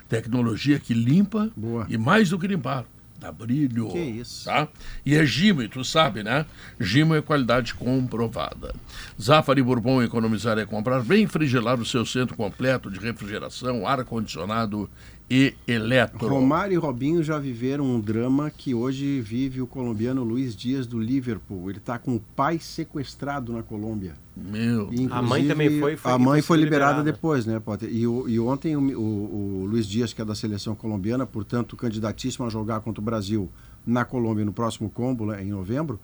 [0.08, 1.86] Tecnologia que limpa Boa.
[1.88, 2.84] e mais do que limpar,
[3.18, 3.88] dá brilho.
[3.88, 4.44] Que isso.
[4.44, 4.68] Tá?
[5.04, 6.46] E é Gimo, e tu sabe, né?
[6.80, 8.74] Gimo é qualidade comprovada.
[9.20, 14.88] Zafari Bourbon economizar é comprar bem frigelar o seu centro completo de refrigeração, ar-condicionado
[15.28, 16.28] e eletro.
[16.28, 21.00] Romário e Robinho já viveram um drama que hoje vive o colombiano Luiz Dias do
[21.00, 21.68] Liverpool.
[21.68, 24.14] Ele está com o pai sequestrado na Colômbia.
[24.36, 24.88] Meu.
[24.92, 27.12] E, A mãe também foi- foi- a mãe foi liberada liberada.
[27.12, 27.88] depois, né, Potter?
[27.92, 31.76] E, o- e ontem o, o- o Luiz Dias, que é da seleção colombiana, portanto
[31.76, 33.50] candidatíssimo a jogar contra o Brasil
[33.86, 35.98] na Colômbia no próximo combo, né, em novembro,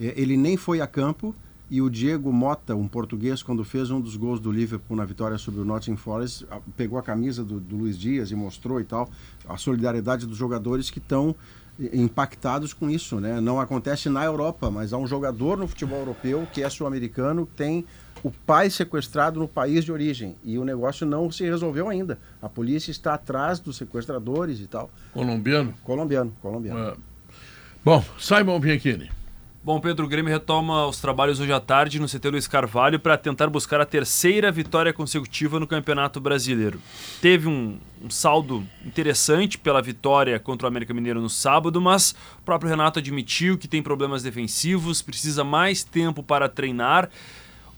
[0.00, 1.34] eh, ele nem foi a campo.
[1.68, 5.36] E o Diego Mota, um português, quando fez um dos gols do Liverpool na vitória
[5.36, 6.46] sobre o Nottingham Forest,
[6.76, 9.10] pegou a camisa do, do Luiz Dias e mostrou e tal
[9.48, 11.34] a solidariedade dos jogadores que estão
[11.92, 13.40] impactados com isso, né?
[13.40, 17.84] Não acontece na Europa, mas há um jogador no futebol europeu que é sul-americano, tem
[18.22, 22.18] o pai sequestrado no país de origem e o negócio não se resolveu ainda.
[22.40, 24.90] A polícia está atrás dos sequestradores e tal.
[25.12, 25.74] Colombiano?
[25.82, 26.80] Colombiano, colombiano.
[26.80, 26.96] É.
[27.84, 29.15] Bom, Simon Bianchini.
[29.66, 33.18] Bom, Pedro, o Grêmio retoma os trabalhos hoje à tarde no CT Luiz Carvalho para
[33.18, 36.80] tentar buscar a terceira vitória consecutiva no Campeonato Brasileiro.
[37.20, 42.42] Teve um, um saldo interessante pela vitória contra o América Mineiro no sábado, mas o
[42.44, 47.10] próprio Renato admitiu que tem problemas defensivos, precisa mais tempo para treinar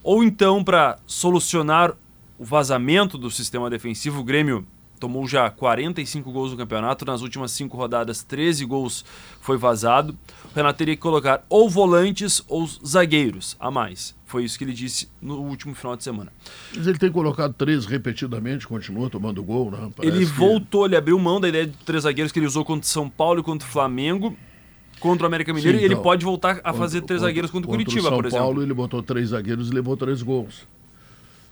[0.05, 1.95] ou então para solucionar
[2.39, 4.21] o vazamento do sistema defensivo.
[4.21, 4.67] O Grêmio
[4.99, 9.05] tomou já 45 gols no campeonato, nas últimas cinco rodadas 13 gols
[9.41, 10.17] foi vazado.
[10.53, 14.17] O Renato teria que colocar ou volantes ou zagueiros a mais.
[14.25, 16.33] Foi isso que ele disse no último final de semana.
[16.75, 19.91] Mas ele tem colocado três repetidamente, continua tomando gol, né?
[19.97, 22.65] Parece ele que- voltou, ele abriu mão da ideia de três zagueiros que ele usou
[22.65, 24.37] contra o São Paulo e contra o Flamengo,
[25.01, 27.51] contra o América Mineiro, Sim, e ele então, pode voltar a contra- fazer três zagueiros
[27.51, 28.45] contra o Curitiba, São por exemplo.
[28.45, 30.67] Paulo ele botou três zagueiros e levou três gols.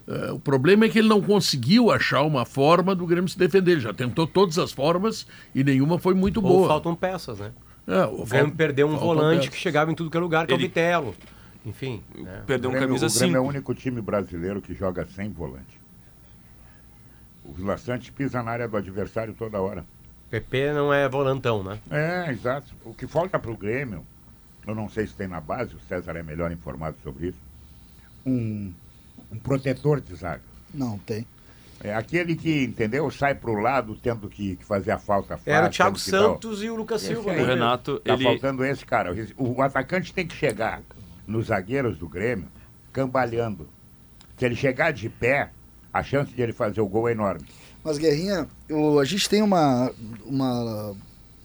[0.08, 3.72] É, o problema é que ele não conseguiu achar uma forma do Grêmio se defender.
[3.72, 6.68] Ele já tentou todas as formas e nenhuma foi muito Ou boa.
[6.68, 7.50] faltam peças, né?
[7.86, 9.54] É, O Grêmio perdeu um volante peças.
[9.54, 11.14] que chegava em tudo que é lugar, que é o Ele- Vitelo.
[11.64, 12.02] Enfim.
[12.16, 12.42] né?
[12.46, 13.48] Perdeu um camisa o Grêmio é o 5.
[13.48, 15.80] único time brasileiro que joga sem volante.
[17.44, 19.84] O Vila Sante pisa na área do adversário toda hora.
[20.30, 21.78] PP não é volantão, né?
[21.90, 22.74] É, exato.
[22.84, 24.04] O que falta para o Grêmio,
[24.66, 27.38] eu não sei se tem na base, o César é melhor informado sobre isso,
[28.24, 28.72] um,
[29.30, 30.42] um protetor de zaga.
[30.74, 31.24] Não, tem.
[31.82, 35.52] É aquele que, entendeu, sai para o lado tendo que, que fazer a falta fácil.
[35.52, 37.30] Era o Thiago o- Santos e o Lucas Silva.
[37.32, 37.36] aí.
[37.36, 37.42] né?
[37.42, 38.24] O Renato, Tá ele...
[38.24, 39.14] faltando esse cara.
[39.36, 40.82] O atacante tem que chegar
[41.26, 42.48] nos zagueiros do Grêmio
[42.92, 43.68] cambalhando.
[44.38, 45.50] Se ele chegar de pé,
[45.92, 47.46] a chance de ele fazer o gol é enorme.
[47.84, 49.92] Mas, Guerrinha, o- a gente tem uma,
[50.24, 50.94] uma,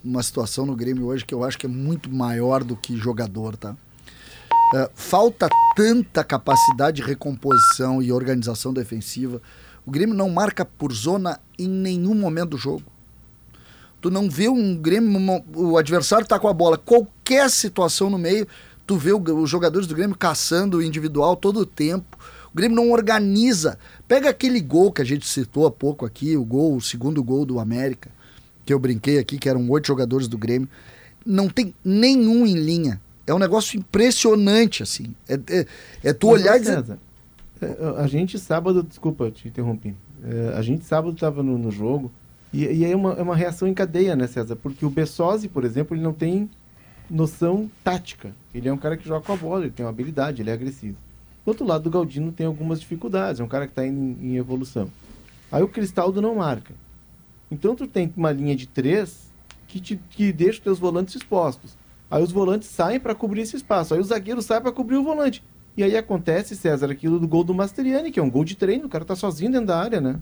[0.04, 3.58] uma situação no Grêmio hoje que eu acho que é muito maior do que jogador,
[3.58, 3.76] tá?
[4.76, 9.42] É, falta tanta capacidade de recomposição e organização defensiva.
[9.86, 12.84] O Grêmio não marca por zona em nenhum momento do jogo.
[14.02, 16.78] Tu não vê um Grêmio, o adversário tá com a bola.
[16.78, 18.48] Qualquer situação no meio,
[18.86, 22.18] tu vê os jogadores do Grêmio caçando o individual todo o tempo.
[22.52, 23.78] O Grêmio não organiza.
[24.08, 27.46] Pega aquele gol que a gente citou há pouco aqui, o gol, o segundo gol
[27.46, 28.10] do América,
[28.66, 30.68] que eu brinquei aqui, que eram oito jogadores do Grêmio.
[31.26, 33.00] Não tem nenhum em linha.
[33.28, 35.14] É um negócio impressionante, assim.
[35.30, 35.66] É, é,
[36.04, 36.98] é tu Mas, olhar e dizer.
[37.98, 39.96] A gente sábado, desculpa te interrompi.
[40.24, 42.12] É, a gente sábado estava no, no jogo
[42.54, 44.56] e, e é uma, é uma reação em cadeia, né, César?
[44.56, 46.50] Porque o Bessosi, por exemplo, ele não tem
[47.10, 48.34] noção tática.
[48.54, 50.54] Ele é um cara que joga com a bola, ele tem uma habilidade, ele é
[50.54, 50.98] agressivo.
[51.46, 54.38] Do outro lado, o Galdino tem algumas dificuldades, é um cara que está em, em
[54.38, 54.90] evolução.
[55.52, 56.74] Aí o Cristaldo não marca.
[57.52, 59.30] Então tu tem uma linha de três
[59.68, 61.76] que, te, que deixa os teus volantes expostos.
[62.10, 63.94] Aí os volantes saem para cobrir esse espaço.
[63.94, 65.44] Aí o zagueiro sai para cobrir o volante.
[65.76, 68.86] E aí acontece, César, aquilo do gol do Masteriani, que é um gol de treino,
[68.86, 70.20] o cara tá sozinho dentro da área, né?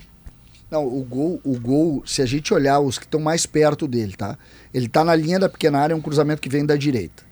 [0.69, 4.13] Não, o gol, o gol, se a gente olhar os que estão mais perto dele,
[4.15, 4.37] tá?
[4.71, 7.23] Ele tá na linha da pequena área, é um cruzamento que vem da direita.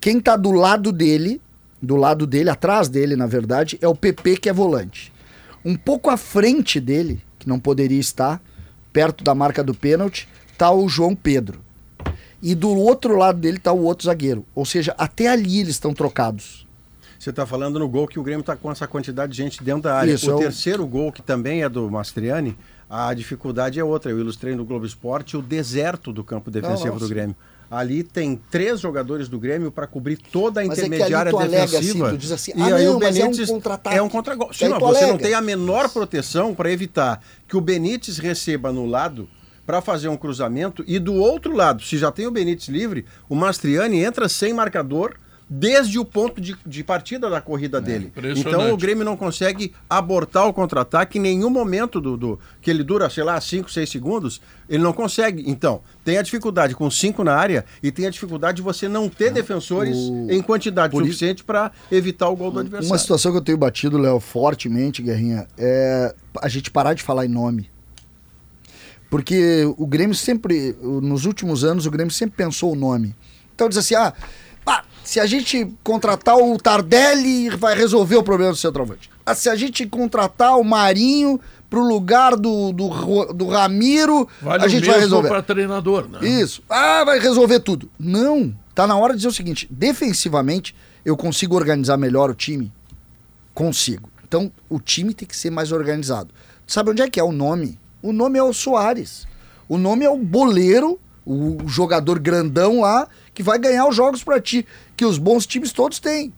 [0.00, 1.42] Quem tá do lado dele,
[1.82, 5.12] do lado dele, atrás dele, na verdade, é o PP que é volante.
[5.62, 8.42] Um pouco à frente dele, que não poderia estar,
[8.90, 10.26] perto da marca do pênalti,
[10.56, 11.60] tá o João Pedro.
[12.42, 14.46] E do outro lado dele tá o outro zagueiro.
[14.54, 16.66] Ou seja, até ali eles estão trocados.
[17.20, 19.82] Você está falando no gol que o Grêmio está com essa quantidade de gente dentro
[19.82, 20.10] da área.
[20.14, 22.56] Isso, o é o- terceiro gol, que também é do Mastriani,
[22.88, 24.10] a dificuldade é outra.
[24.10, 27.08] Eu ilustrei no Globo Esporte o deserto do campo defensivo Não, não, do.
[27.08, 27.36] Grêmio.
[27.70, 32.08] Ali tem três jogadores do Grêmio para cobrir toda a Mas é intermediária alega defensiva.
[32.08, 34.08] assim, diz assim, e "Ah, aí não, o mas é um Benítez contra-ataque." é um
[34.08, 34.52] contra-gol.
[34.54, 35.18] Sim, mas você não alega.
[35.22, 39.28] tem a menor proteção para evitar que o Benítez receba no lado
[39.66, 43.36] para fazer um cruzamento e do outro lado, se já tem o Benítez livre, o
[43.36, 45.14] Mastriani entra sem marcador
[45.52, 48.06] desde o ponto de, de partida da corrida dele.
[48.06, 48.46] impressionante.
[48.48, 52.84] Então o Grêmio não consegue abortar o contra-ataque em nenhum momento do, do- que ele
[52.84, 55.42] dura, sei lá, 5, 6 segundos, ele não consegue.
[55.50, 59.08] Então, tem a dificuldade com 5 na área e tem a dificuldade de você não
[59.08, 62.92] ter defensores o- em quantidade por suficiente para evitar o gol do adversário.
[62.92, 67.26] Uma situação que eu tenho batido, Léo, fortemente, Guerrinha, é a gente parar de falar
[67.26, 67.68] em nome.
[69.10, 73.16] Porque o Grêmio sempre, nos últimos anos, o Grêmio sempre pensou o nome.
[73.52, 74.14] Então diz assim, ah,
[74.70, 79.10] pá, se a gente contratar o Tardelli, vai resolver o problema do centroavante.
[79.26, 84.68] Ah, se a gente contratar o Marinho pro lugar do, do, do Ramiro, Vale a
[84.68, 85.28] gente vai resolver.
[85.28, 86.18] para treinador, né?
[86.26, 86.62] Isso.
[86.68, 87.90] Ah, vai resolver tudo.
[87.98, 88.54] Não.
[88.74, 90.74] Tá na hora de dizer o seguinte: defensivamente,
[91.04, 92.72] eu consigo organizar melhor o time?
[93.52, 94.08] Consigo.
[94.26, 96.32] Então, o time tem que ser mais organizado.
[96.66, 97.78] Sabe onde é que é o nome?
[98.00, 99.26] O nome é o Soares.
[99.68, 103.06] O nome é o boleiro, o jogador grandão lá,
[103.40, 104.66] que vai ganhar os jogos pra ti.
[104.96, 106.32] Que os bons times todos têm.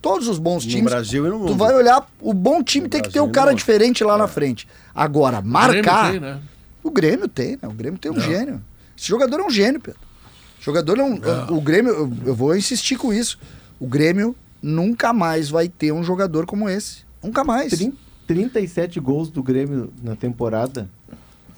[0.00, 0.90] Todos os bons No times.
[0.90, 1.56] Brasil e no Tu mundo.
[1.56, 4.16] vai olhar, o bom time No tem que ter Brasil um no cara diferente lá
[4.16, 4.66] na frente.
[4.94, 6.10] Agora, O Grêmio marcar.
[6.12, 6.40] tem, né?
[6.82, 7.68] O Grêmio tem, né?
[7.68, 8.62] O Grêmio tem um gênio.
[8.96, 10.00] Esse jogador é um gênio, Pedro.
[10.58, 11.20] O jogador é um.
[11.56, 13.38] O Grêmio, eu, eu vou insistir com isso.
[13.78, 16.98] O Grêmio nunca mais vai ter um jogador como esse.
[17.22, 17.72] Nunca mais.
[17.72, 17.92] Trin-
[18.26, 20.88] 37 gols do Grêmio na temporada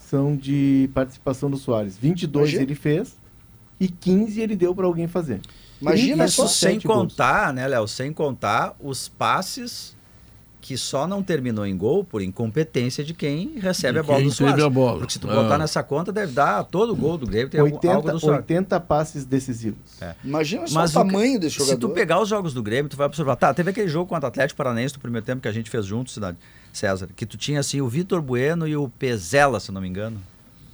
[0.08, 1.96] são de participação do Soares.
[1.96, 2.62] 22 Imagina.
[2.62, 3.14] ele fez
[3.84, 5.40] e 15 ele deu para alguém fazer.
[5.80, 6.98] Imagina Isso sem sete gols.
[7.12, 7.88] contar, né, Léo?
[7.88, 9.96] Sem contar os passes
[10.60, 14.28] que só não terminou em gol por incompetência de quem recebe De a bola quem
[14.28, 14.62] do Soares.
[14.64, 14.98] a bola.
[14.98, 15.34] Porque se tu Ah.
[15.34, 18.38] botar nessa conta, deve dar todo gol do Grêmio, tem algum- algo 80, do Soares.
[18.42, 19.80] 80 passes decisivos.
[20.24, 21.88] Imagina só Mas o o tamanho desse Se jogador.
[21.88, 23.34] tu pegar os jogos do Grêmio, tu vai observar.
[23.34, 25.84] Tá, teve aquele jogo contra o Atlético Paranaense do primeiro tempo que a gente fez
[25.84, 26.38] junto, Cidade
[26.72, 29.88] César, que tu tinha assim o Vitor Bueno e o Pezela, se eu não me
[29.88, 30.20] engano.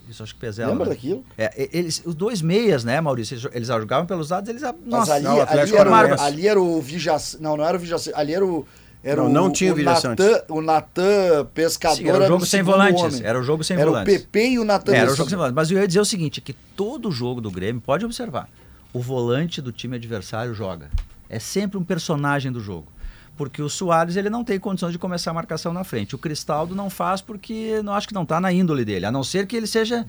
[0.08, 0.46] Isso acho que.
[0.46, 0.90] Lembra né?
[0.90, 1.24] daquilo?
[1.36, 3.50] É, eles, os dois meias, né, Maurício?
[3.52, 4.62] Eles, jogavam pelos lados, eles.
[4.62, 7.36] Mas Nossa, ali, não, o ali, era, o- ali era o Vijac...
[7.40, 8.10] Não, não era o Vijac...
[8.14, 8.66] Ali era o...
[9.04, 9.82] Era Não, o, não tinha o o.
[9.82, 11.96] Natan, o Natan pescador.
[11.98, 13.02] sim, era o o jogo sem volantes.
[13.04, 13.20] homem.
[13.24, 14.18] Era o jogo sem Era o volantes.
[14.22, 15.16] PP e o Natan É, era o pescador.
[15.16, 15.54] jogo sem volante.
[15.54, 18.48] Mas eu ia dizer o seguinte, que todo jogo do Grêmio, pode observar,
[18.92, 20.90] o volante do time adversário joga.
[21.30, 22.88] É sempre um personagem do jogo.
[23.38, 26.14] Porque o Soares ele não tem condições de começar a marcação na frente.
[26.14, 29.06] O Cristaldo não faz porque não acho que não está na índole dele.
[29.06, 30.04] A não ser que ele seja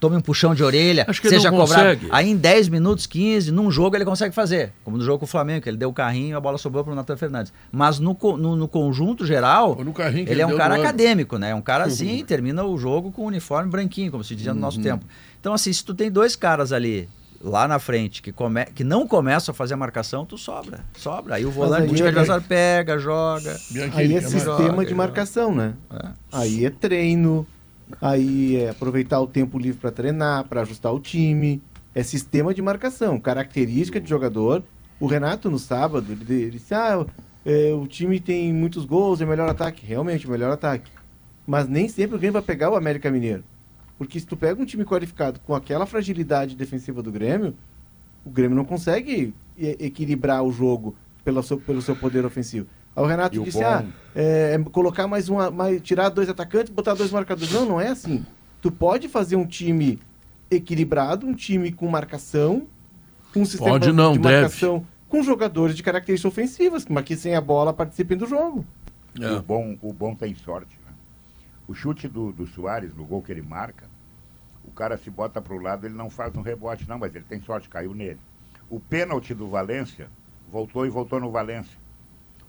[0.00, 1.70] tome um puxão de orelha, Acho que ele seja cobrado.
[1.70, 2.08] consegue.
[2.10, 4.72] Aí em 10 minutos, 15, num jogo ele consegue fazer.
[4.84, 6.82] Como no jogo com o Flamengo, que ele deu o carrinho e a bola sobrou
[6.82, 7.52] para o Natan Fernandes.
[7.70, 10.82] Mas no, no, no conjunto geral, Ou no carrinho que ele é um cara ano.
[10.82, 11.50] acadêmico, né?
[11.50, 14.60] É um cara assim, termina o jogo com o uniforme branquinho, como se dizia no
[14.60, 15.04] nosso tempo.
[15.40, 17.08] Então, assim, se tu tem dois caras ali,
[17.40, 18.64] lá na frente, que, come...
[18.66, 20.80] que não começam a fazer a marcação, tu sobra.
[20.96, 21.36] Sobra.
[21.36, 23.56] Aí o volante aí time é- adversário pega, joga.
[23.94, 24.30] Aí é mais?
[24.30, 25.74] sistema joga, de marcação, né?
[25.90, 26.08] É.
[26.32, 27.46] Aí é treino,
[28.00, 31.62] aí é aproveitar o tempo livre para treinar, para ajustar o time.
[31.94, 34.62] É sistema de marcação, característica de jogador.
[35.00, 37.04] O Renato, no sábado, ele, ele disse: Ah,
[37.44, 39.84] é, o time tem muitos gols, é o melhor ataque.
[39.86, 40.90] Realmente, o melhor ataque.
[41.46, 43.44] Mas nem sempre o Grêmio vai pegar o América Mineiro.
[43.98, 47.54] Porque se tu pega um time qualificado com aquela fragilidade defensiva do Grêmio,
[48.24, 50.94] O Grêmio não consegue equilibrar o jogo
[51.24, 52.66] pelo seu, pelo seu poder ofensivo.
[52.94, 56.08] Aí o Renato E o disse, bom- ah, é, é colocar mais uma, mais, tirar
[56.08, 57.52] dois atacantes, botar dois marcadores.
[57.52, 58.24] Não, não é assim.
[58.60, 59.98] Tu pode fazer um time
[60.50, 62.66] equilibrado, um time com marcação,
[63.32, 64.34] com um sistema Pode não, de deve.
[64.34, 68.64] marcação, com jogadores de características ofensivas, mas que sem a bola participem do jogo.
[69.20, 69.30] É.
[69.32, 70.76] O, bom, o bom tem sorte.
[71.68, 73.88] O chute do, do Soares, no gol que ele marca,
[74.64, 77.24] o cara se bota para o lado, ele não faz um rebote, não, mas ele
[77.28, 78.18] tem sorte, caiu nele.
[78.68, 80.08] O pênalti do Valência,
[80.50, 81.76] voltou e voltou no Valência.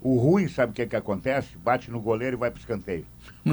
[0.01, 1.57] O ruim, sabe o que, que acontece?
[1.57, 3.05] Bate no goleiro e vai para escanteio.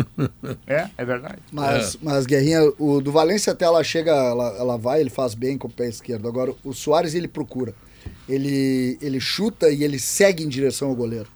[0.66, 1.38] é, é verdade.
[1.50, 5.56] Mas, mas Guerrinha, o do Valência até ela chega, ela, ela vai, ele faz bem
[5.56, 6.28] com o pé esquerdo.
[6.28, 7.74] Agora, o Soares ele procura.
[8.28, 11.28] Ele, ele chuta e ele segue em direção ao goleiro.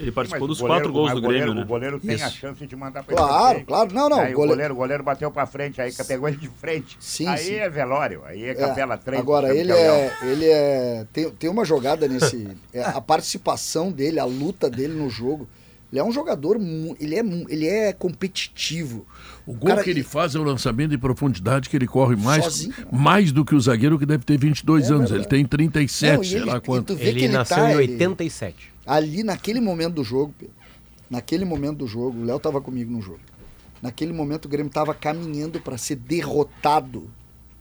[0.00, 1.64] Ele Mas participou o dos goleiro- quatro gols mas do o goleiro, Grêmio, né?
[1.64, 2.36] O goleiro tem a Isso.
[2.36, 3.92] chance de mandar para Claro, claro.
[3.94, 4.20] Não, não.
[4.20, 6.96] Aí goleiro, o goleiro bateu para frente, aí pegou ele de frente.
[7.00, 7.54] Sim, aí sim.
[7.54, 9.20] é velório, aí é É, capela 3.
[9.20, 11.06] Agora, ele é, ele é.
[11.12, 12.46] Tem, tem uma jogada nesse.
[12.72, 15.48] é, a participação dele, a luta dele no jogo.
[15.90, 16.58] Ele é um jogador.
[17.00, 19.06] Ele é, ele é competitivo.
[19.46, 22.44] O gol Cara, que ele faz é o lançamento de profundidade que ele corre mais,
[22.44, 22.74] Sozinho.
[22.92, 25.10] mais do que o zagueiro que deve ter 22 É anos.
[25.10, 25.20] verdade.
[25.22, 26.94] Ele tem 37, Não, e sei ele- lá quanto.
[26.94, 28.70] que Ele, nasceu tá, em ele- 87.
[28.88, 30.54] Ali, naquele momento do jogo, Pedro,
[31.10, 33.20] naquele momento do jogo, o Léo tava comigo no jogo.
[33.82, 37.08] Naquele momento o Grêmio tava caminhando para ser derrotado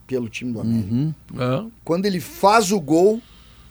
[0.07, 0.93] pelo time do América.
[0.93, 1.65] Uhum, é.
[1.83, 3.21] Quando ele faz o gol,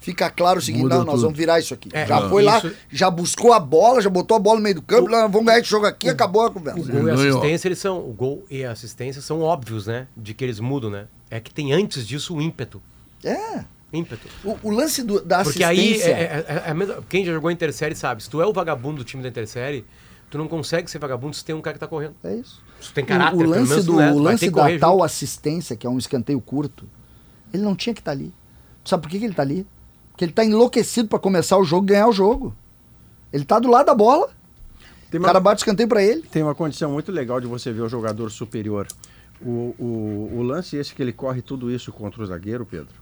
[0.01, 1.23] fica claro o seguinte: Muda não, nós tudo.
[1.23, 1.89] vamos virar isso aqui.
[1.93, 2.29] É, já é.
[2.29, 5.09] foi lá, Isso- já buscou a bola, já botou a bola no meio do campo,
[5.09, 6.79] nós vamos ganhar esse jogo aqui, acabou a conversa.
[6.79, 7.99] O gol e a assistência, eles são.
[7.99, 10.07] O gol e a assistência são óbvios, né?
[10.17, 11.09] De que eles mudam, né?
[11.31, 12.81] É que tem antes disso o ímpeto.
[13.25, 13.65] É.
[13.97, 14.29] Ímpeto.
[14.45, 16.15] O, o lance do- da Porque assistência.
[16.15, 18.99] aí, é, é- é mesma- quem já jogou Intersérie sabe, se tu é o vagabundo
[18.99, 19.85] do time da Intersérie,
[20.31, 22.15] tu não consegue ser vagabundo se tem um cara que tá correndo.
[22.25, 22.63] É isso.
[22.81, 24.93] Se tu tem O- caráter, o, pelo lance, do, né, o lance da correr tal
[24.93, 25.05] junto.
[25.05, 26.89] assistência, que é um escanteio curto,
[27.53, 28.33] ele não tinha que estar ali.
[28.85, 29.67] Tu sabe por que, que ele tá ali?
[30.11, 32.55] Porque ele tá enlouquecido para começar o jogo e ganhar o jogo.
[33.33, 34.29] Ele tá do lado da bola,
[35.11, 36.23] Tem o uma, cara bate o escanteio para ele.
[36.23, 38.87] tem uma condição muito legal de você ver o jogador superior.
[39.41, 42.95] O, o, o lance esse que ele corre tudo isso contra o zagueiro, Pedro.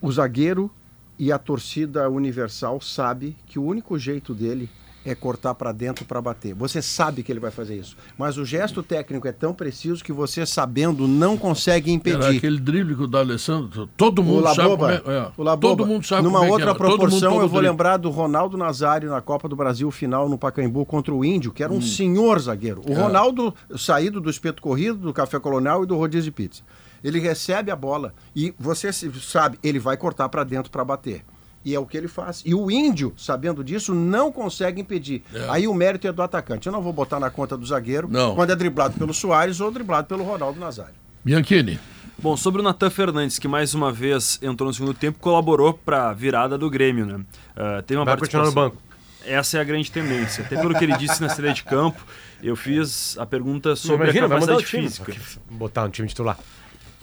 [0.00, 0.70] O zagueiro
[1.18, 4.68] e a torcida universal sabe que o único jeito dele
[5.04, 6.52] é cortar para dentro para bater.
[6.52, 10.12] Você sabe que ele vai fazer isso, mas o gesto técnico é tão preciso que
[10.12, 12.36] você sabendo não consegue Era impedir.
[12.38, 15.28] aquele drible que o D'Alessandro, todo mundo o sabe Laboba, como é, é.
[15.36, 16.74] o Laboba, Todo mundo sabe numa como é outra era.
[16.74, 17.68] Todo mundo proporção, toma eu vou drible.
[17.70, 21.62] lembrar do Ronaldo Nazário na Copa do Brasil final no Pacaembu contra o Índio, que
[21.62, 21.76] era Hum.
[21.76, 22.82] um senhor zagueiro.
[22.84, 22.94] O É.
[23.00, 26.62] Ronaldo saído do espeto corrido, do café colonial e do rodízio de pizza.
[27.02, 31.24] Ele recebe a bola e você se- sabe, ele vai cortar para dentro para bater.
[31.64, 32.42] E é o que ele faz.
[32.46, 35.24] E o índio, sabendo disso, não consegue impedir.
[35.48, 36.68] Aí o mérito é do atacante.
[36.68, 38.36] Eu não vou botar na conta do zagueiro Não.
[38.36, 40.94] quando é driblado pelo Soares ou driblado pelo Ronaldo Nazário.
[41.24, 41.80] Bianchini.
[42.18, 46.08] Bom, sobre o Natan Fernandes, que mais uma vez entrou no segundo tempo, colaborou para
[46.10, 47.20] a virada do Grêmio, né?
[47.56, 48.76] Ah, teve uma Vai continuar no banco.
[49.24, 50.44] Essa é a grande tendência.
[50.44, 52.00] Até pelo que ele disse na saída de campo,
[52.42, 55.12] eu fiz a pergunta sobre Imagina, a vai mudar o capacidade time.
[55.12, 55.40] física.
[55.50, 56.38] Botar um time titular.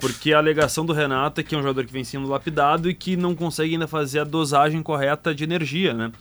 [0.04, 2.94] Porque a alegação do Renato é que é um jogador que vem sendo lapidado e
[2.94, 6.12] que não consegue ainda fazer a dosagem correta de energia, né?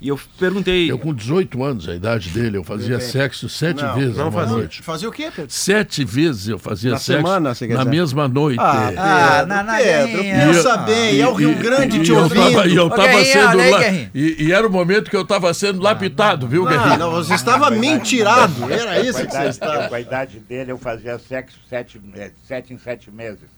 [0.00, 0.88] E eu perguntei.
[0.88, 4.56] Eu com 18 anos, a idade dele, eu fazia sexo sete Não, vezes não fazia.
[4.56, 4.80] noite.
[4.80, 5.50] Fazia o quê, Pedro?
[5.50, 7.90] Sete vezes eu fazia Na sexo semana, você quer na dizer?
[7.96, 8.60] mesma noite.
[8.60, 12.52] Ah, na- na Pedro, pensa E- bem, é o Rio Grande e te eu ouvindo.
[12.52, 15.82] tava, e eu tava Guerrinha, sendo aí, e, era o momento que eu tava sendo
[15.82, 16.98] lapidado, viu, Ah, Guerrinho?
[16.98, 18.70] não, você estava mentirado.
[18.72, 19.88] Era isso que você idade, estava.
[19.88, 23.57] com a idade dele, eu fazia sexo sete, é, sete em sete meses.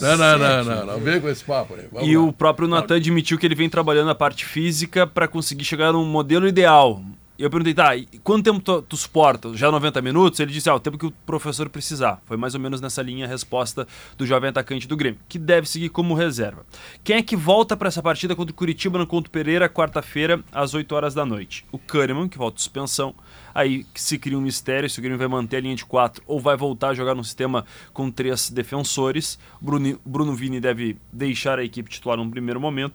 [0.00, 1.88] Não, não, não, não, não, vem com esse papo aí.
[1.92, 2.22] Vamos E lá.
[2.22, 6.04] o próprio Natan admitiu que ele vem trabalhando a parte física para conseguir chegar num
[6.04, 7.02] modelo ideal.
[7.36, 7.90] Eu perguntei, tá,
[8.22, 9.52] quanto tempo tu, tu suporta?
[9.56, 10.38] Já 90 minutos?
[10.38, 12.22] Ele disse, ah, o tempo que o professor precisar.
[12.26, 15.68] Foi mais ou menos nessa linha a resposta do jovem atacante do Grêmio, que deve
[15.68, 16.64] seguir como reserva.
[17.02, 20.74] Quem é que volta para essa partida contra o Curitiba no Conto Pereira, quarta-feira, às
[20.74, 21.64] 8 horas da noite?
[21.72, 23.12] O Kahneman, que volta de suspensão.
[23.54, 26.40] Aí se cria um mistério se o Grêmio vai manter a linha de quatro ou
[26.40, 29.38] vai voltar a jogar num sistema com três defensores.
[29.60, 32.94] Bruno, Bruno Vini deve deixar a equipe titular num primeiro momento.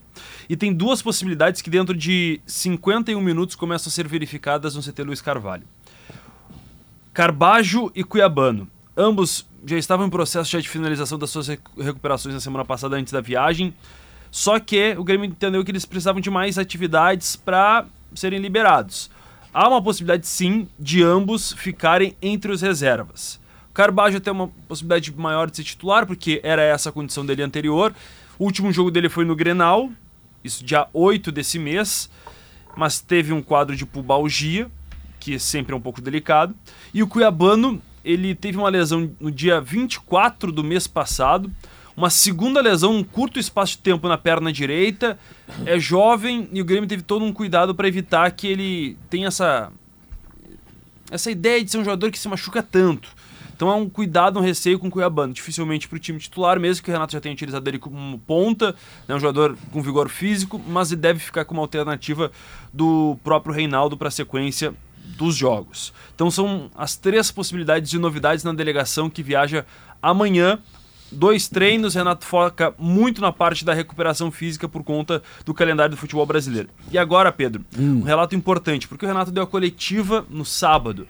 [0.49, 5.03] E tem duas possibilidades que dentro de 51 minutos começam a ser verificadas no CT
[5.03, 5.64] Luiz Carvalho.
[7.14, 8.68] Carbajo e Cuiabano.
[8.95, 12.95] Ambos já estavam em processo já de finalização das suas recu- recuperações na semana passada
[12.95, 13.73] antes da viagem.
[14.31, 19.10] Só que o Grêmio entendeu que eles precisavam de mais atividades para serem liberados.
[19.54, 23.40] Há uma possibilidade, sim, de ambos ficarem entre os reservas.
[23.74, 27.94] Carbajo tem uma possibilidade maior de ser titular, porque era essa a condição dele anterior.
[28.38, 29.90] O último jogo dele foi no Grenal,
[30.44, 32.10] isso dia 8 desse mês,
[32.76, 34.70] mas teve um quadro de pubalgia,
[35.20, 36.54] que sempre é um pouco delicado.
[36.94, 41.52] E o Cuiabano, ele teve uma lesão no dia 24 do mês passado,
[42.00, 45.20] uma segunda lesão, um curto espaço de tempo na perna direita,
[45.66, 49.70] é jovem e o Grêmio teve todo um cuidado para evitar que ele tenha essa
[51.12, 53.10] essa ideia de ser um jogador que se machuca tanto.
[53.54, 55.34] Então é um cuidado, um receio com o Cuiabano.
[55.34, 58.74] Dificilmente para o time titular, mesmo que o Renato já tenha utilizado ele como ponta,
[59.06, 62.32] né, um jogador com vigor físico, mas ele deve ficar como alternativa
[62.72, 64.74] do próprio Reinaldo para a sequência
[65.18, 65.92] dos jogos.
[66.16, 69.66] Então são as três possibilidades de novidades na delegação que viaja
[70.02, 70.60] amanhã.
[71.11, 75.98] Dois treinos, Renato foca muito na parte da recuperação física por conta do calendário do
[75.98, 76.69] futebol brasileiro.
[76.91, 81.07] E agora, Pedro, um relato importante, porque o Renato deu a coletiva no sábado.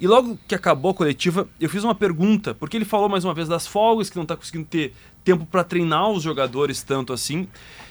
[0.00, 3.32] E logo que acabou a coletiva, eu fiz uma pergunta, porque ele falou mais uma
[3.32, 4.92] vez das folgas, que não está conseguindo ter
[5.24, 7.48] tempo para treinar os jogadores tanto assim.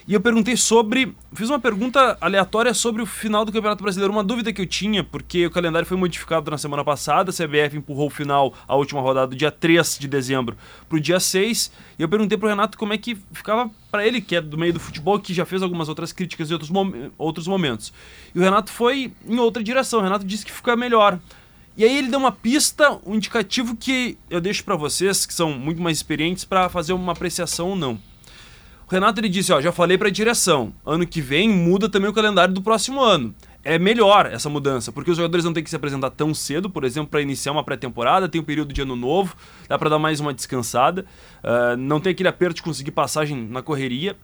[0.07, 1.15] E eu perguntei sobre.
[1.33, 4.11] Fiz uma pergunta aleatória sobre o final do Campeonato Brasileiro.
[4.11, 7.77] Uma dúvida que eu tinha, porque o calendário foi modificado na semana passada, a CBF
[7.77, 10.57] empurrou o final, a última rodada, do dia 3 de dezembro
[10.89, 11.71] para o dia 6.
[11.97, 14.57] E eu perguntei para o Renato como é que ficava para ele, que é do
[14.57, 17.93] meio do futebol, que já fez algumas outras críticas em outros, mom outros momentos.
[18.35, 20.01] E o Renato foi em outra direção.
[20.01, 21.17] O Renato disse que fica melhor.
[21.75, 25.51] E aí ele deu uma pista, um indicativo que eu deixo para vocês, que são
[25.53, 27.99] muito mais experientes, para fazer uma apreciação ou não.
[28.87, 32.07] O Renato ele disse, ó, já falei para a direção, ano que vem muda também
[32.07, 33.33] o calendário do próximo ano.
[33.63, 36.83] É melhor essa mudança, porque os jogadores não têm que se apresentar tão cedo, por
[36.83, 39.35] exemplo, para iniciar uma pré-temporada, tem um período de ano novo,
[39.67, 41.03] dá para dar mais uma descansada,
[41.43, 44.15] uh, não tem aquele aperto de conseguir passagem na correria.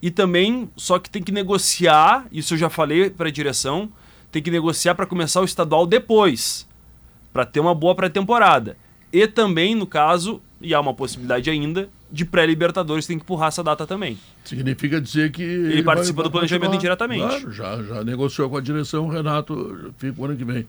[0.00, 3.90] E também, só que tem que negociar, isso eu já falei para a direção,
[4.30, 6.70] tem que negociar para começar o estadual depois
[7.32, 8.76] para ter uma boa pré-temporada.
[9.12, 13.62] E também, no caso, e há uma possibilidade ainda, de pré-Libertadores tem que empurrar essa
[13.62, 14.18] data também.
[14.44, 15.42] Significa dizer que.
[15.42, 17.22] Ele, ele participa vai, do planejamento indiretamente.
[17.22, 20.66] Claro, já, já negociou com a direção, o Renato fica o ano que vem.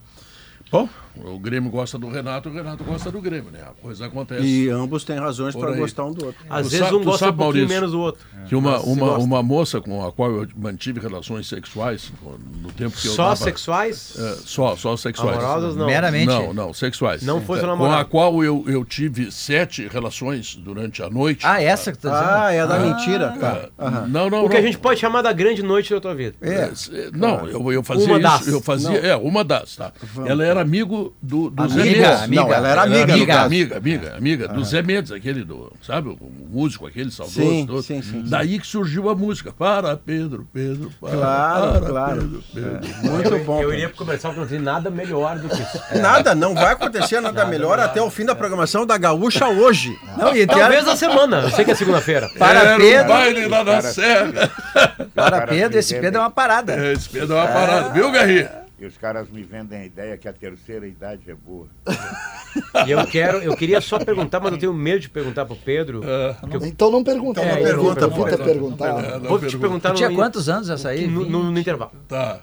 [0.72, 3.60] Bom, o Grêmio gosta do Renato, o Renato gosta do Grêmio, né?
[3.61, 4.44] A coisa acontece.
[4.44, 6.44] E ambos têm razões para gostar um do outro.
[6.49, 8.26] Às Tu vezes sabe- um gosta um sabe, pouquinho Maurício, menos do outro.
[8.48, 12.11] Que uma, se uma, uma moça com a qual eu mantive relações sexuais
[12.60, 14.15] no tempo que eu Só dava- sexuais?
[14.18, 15.38] É, só, só sexuais.
[15.38, 15.85] Amorosas, não?
[15.85, 16.26] Meramente?
[16.26, 17.22] Não, não, sexuais.
[17.22, 21.45] Não foi sua É, Com a qual eu, eu tive sete relações durante a noite.
[21.45, 22.31] Ah, essa que tu tá dizendo?
[22.31, 23.30] Ah, é da mentira.
[23.40, 23.69] Tá.
[23.77, 24.61] É, Não, não, O que não.
[24.64, 26.35] a gente pode chamar da grande noite da tua vida.
[26.41, 26.72] É, é,
[27.14, 28.48] não, eu, eu fazia Uma isso, das.
[28.48, 29.94] eu fazia, é, uma das, tá.
[30.26, 32.22] Ela era amigo do, do Zé Amiga, Mendes.
[32.23, 32.41] amiga.
[32.44, 33.45] Não, ela era amiga, no amiga, caso.
[33.45, 36.18] amiga, amiga, amiga, do Zé Mendes, aquele do, sabe, o
[36.49, 37.81] músico aquele saudoso Sim, todo.
[37.84, 38.30] sim, sim, sim.
[38.30, 39.52] Daí que surgiu a música.
[39.52, 42.22] Para, Pedro, Pedro, para, Claro, para, claro.
[42.22, 43.11] Pedro, Pedro.
[43.11, 43.61] Muito bom.
[43.61, 45.81] Eu iria comercial porque não tem nada melhor do que isso.
[46.02, 49.95] Nada, não vai acontecer nada, melhor até o fim da programação da Gaúcha hoje.
[50.18, 51.41] Não, e Talvez na semana.
[51.41, 52.30] Eu sei que é segunda-feira.
[52.38, 54.52] Para Era um Pedro, baile lá na serra.
[55.14, 56.91] para Pedro, esse Pedro é uma parada.
[56.91, 58.62] Esse Pedro é uma parada, viu, Garrinha?
[58.84, 61.68] E os caras me vendem a ideia que a terceira idade é boa.
[62.86, 66.02] E eu quero, eu queria só perguntar, mas eu tenho medo de perguntar pro Pedro.
[66.02, 67.42] que eu- Então não pergunta.
[67.42, 67.64] É, não não
[67.96, 69.20] pergunta, evita perguntar.
[69.20, 69.60] Não Vou te pergunta.
[69.60, 71.08] perguntar tinha quantos anos essa aí?
[71.08, 71.92] no, no- no intervalo.
[72.08, 72.42] Tá.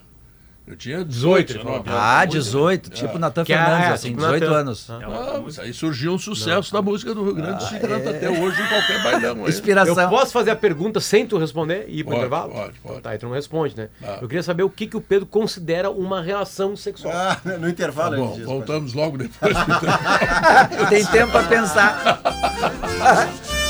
[0.71, 2.01] Eu tinha 18, 19 anos.
[2.01, 4.57] Ah, 18, tipo Natan Que é- Fernandes, é, assim, tipo 18 Natan.
[4.57, 4.89] anos.
[4.89, 8.63] Ah, mas aí surgiu um sucesso da música do Rio Grande se canta até hoje
[8.63, 9.35] em qualquer bailão.
[9.35, 9.41] aí.
[9.43, 10.09] Eu Inspiração.
[10.09, 12.53] posso fazer a pergunta sem tu responder e ir pro Pode, intervalo?
[12.53, 13.01] pode, pode.
[13.01, 13.89] Tá, aí tu não responde, né?
[14.01, 14.19] Tá.
[14.23, 17.13] Eu queria saber o que, que o Pedro considera uma relação sexual.
[17.17, 19.53] Ah, no intervalo ele Bom, diz, voltamos logo depois.
[19.53, 20.89] do intervalo.
[20.89, 22.21] Tem tempo pra pensar.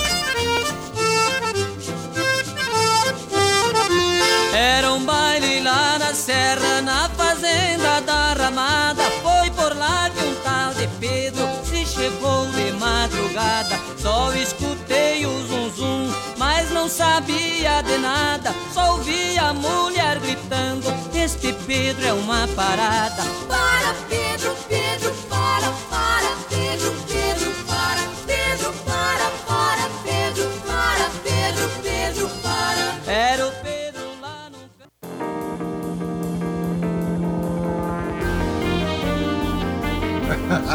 [4.77, 9.03] Era um baile lá na serra, na fazenda da Ramada.
[9.21, 13.77] Foi por lá que um tal de Pedro se chegou de madrugada.
[13.99, 18.55] Só escutei o zum zum, mas não sabia de nada.
[18.73, 23.40] Só ouvia a mulher gritando: Este Pedro é uma parada.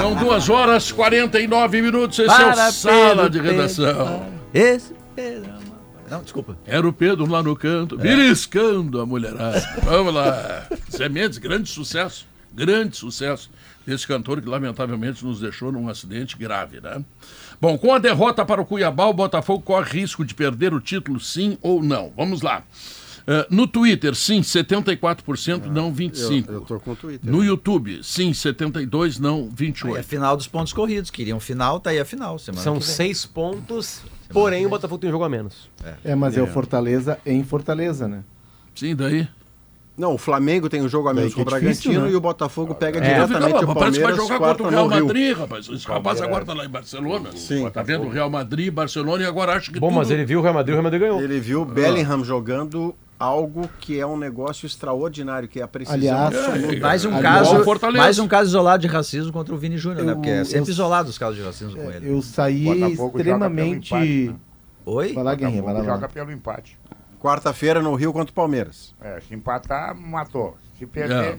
[0.05, 2.19] São duas horas 49 minutos.
[2.19, 4.25] Esse é Para, o Sala Pedro, de Redação.
[4.53, 5.49] Esse Pedro.
[5.49, 5.75] é uma-
[6.11, 6.55] Não, desculpa.
[6.63, 9.67] Era o Pedro lá no canto, beliscando a mulherada.
[9.81, 10.67] Vamos lá.
[10.95, 12.27] Zé Mendes, grande sucesso.
[12.53, 13.49] Grande sucesso
[13.85, 17.03] desse cantor que lamentavelmente nos deixou num acidente grave, né?
[17.59, 21.19] Bom, com a derrota para o Cuiabá, o Botafogo corre risco de perder o título,
[21.19, 22.13] sim ou não?
[22.15, 22.61] Vamos lá.
[23.27, 26.45] Eh, no Twitter, sim, 74%, não 25%.
[26.47, 27.31] Eu, eu tô com o Twitter.
[27.31, 30.03] No YouTube, sim, 72%, não Aí é 28%.
[30.03, 31.09] final dos pontos corridos.
[31.09, 32.37] Queriam final, tá aí a final.
[32.37, 32.95] Semana São que vem.
[32.95, 35.69] seis pontos, porém o Botafogo tem um jogo a menos.
[36.03, 38.23] É, mas é o Fortaleza em Fortaleza, né?
[38.75, 39.27] Sim, daí?
[39.97, 42.11] Não, o Flamengo tem o jogo a menos com o é difícil, Bragantino né?
[42.11, 43.13] e o Botafogo pega É.
[43.13, 45.05] diretamente Não, o mas parece que vai Palmeiras, jogar contra o Real Rio.
[45.05, 45.69] Madrid, rapaz.
[45.69, 47.29] Esse rapaz agora tá lá em Barcelona.
[47.33, 47.69] Sim.
[47.69, 49.97] Tá vendo o Real Madrid, Barcelona e agora acha que Bom, tudo...
[49.97, 51.21] mas ele viu o Real Madrid, o Real Madrid ganhou.
[51.21, 55.95] Ele viu o Bellingham jogando algo que é um negócio extraordinário, que é a precisão
[55.97, 56.75] Aliás, absoluta.
[56.75, 57.63] É, Mais um, caso,
[57.93, 60.13] mais um caso isolado de racismo contra o Vini Júnior, né?
[60.13, 62.09] Porque é sempre eu- isolado os casos de racismo com ele.
[62.09, 63.89] Eu saí Botafogo extremamente.
[63.89, 64.35] joga pelo empate, né?
[64.85, 65.13] Oi?
[65.13, 65.83] Vai lá, Guerrinha, vai lá.
[65.83, 66.77] joga pelo empate.
[67.21, 68.93] Quarta-feira no Rio contra o Palmeiras.
[69.01, 70.55] É, se empatar, matou.
[70.77, 71.37] Se perder, É.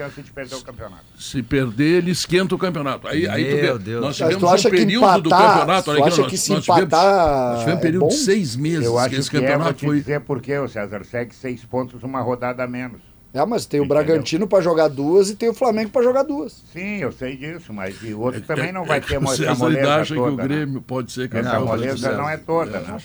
[0.00, 1.04] chance de perder o campeonato.
[1.18, 3.06] Se perder, ele esquenta o campeonato.
[3.08, 4.00] Aí, aí tu Deus.
[4.02, 5.84] nós tivemos tu acha um que período do empatar- campeonato.
[5.84, 8.00] tu olha aqui, acha nós- que se nós tivemos- empatar Nós tivemos um é período
[8.02, 8.08] bom?
[8.08, 9.98] de seis meses Eu que acho esse que é, campeonato te foi...
[10.00, 13.00] dizer porque o César segue seis pontos, uma rodada a menos.
[13.32, 14.04] É, mas tem o Entendeu?
[14.04, 16.64] Bragantino pra jogar duas e tem o Flamengo pra jogar duas.
[16.72, 19.54] Sim, eu sei disso, mas e o outro também não vai ter uma essa César
[19.54, 20.42] moleza acha que o né?
[20.42, 21.64] Grêmio pode ser Essa campeão.
[21.66, 22.96] moleza não é toda, né?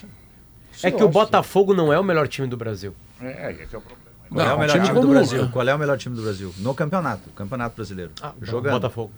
[0.84, 2.94] É que o Botafogo não é o melhor time do Brasil.
[3.22, 4.05] É, esse é o problema.
[4.30, 5.50] Qual é Não, o melhor time time do Brasil?
[5.52, 6.54] Qual é o melhor time do Brasil?
[6.60, 8.12] No campeonato, Campeonato Brasileiro.
[8.22, 8.74] Ah, Jogando.
[8.74, 9.12] Botafogo.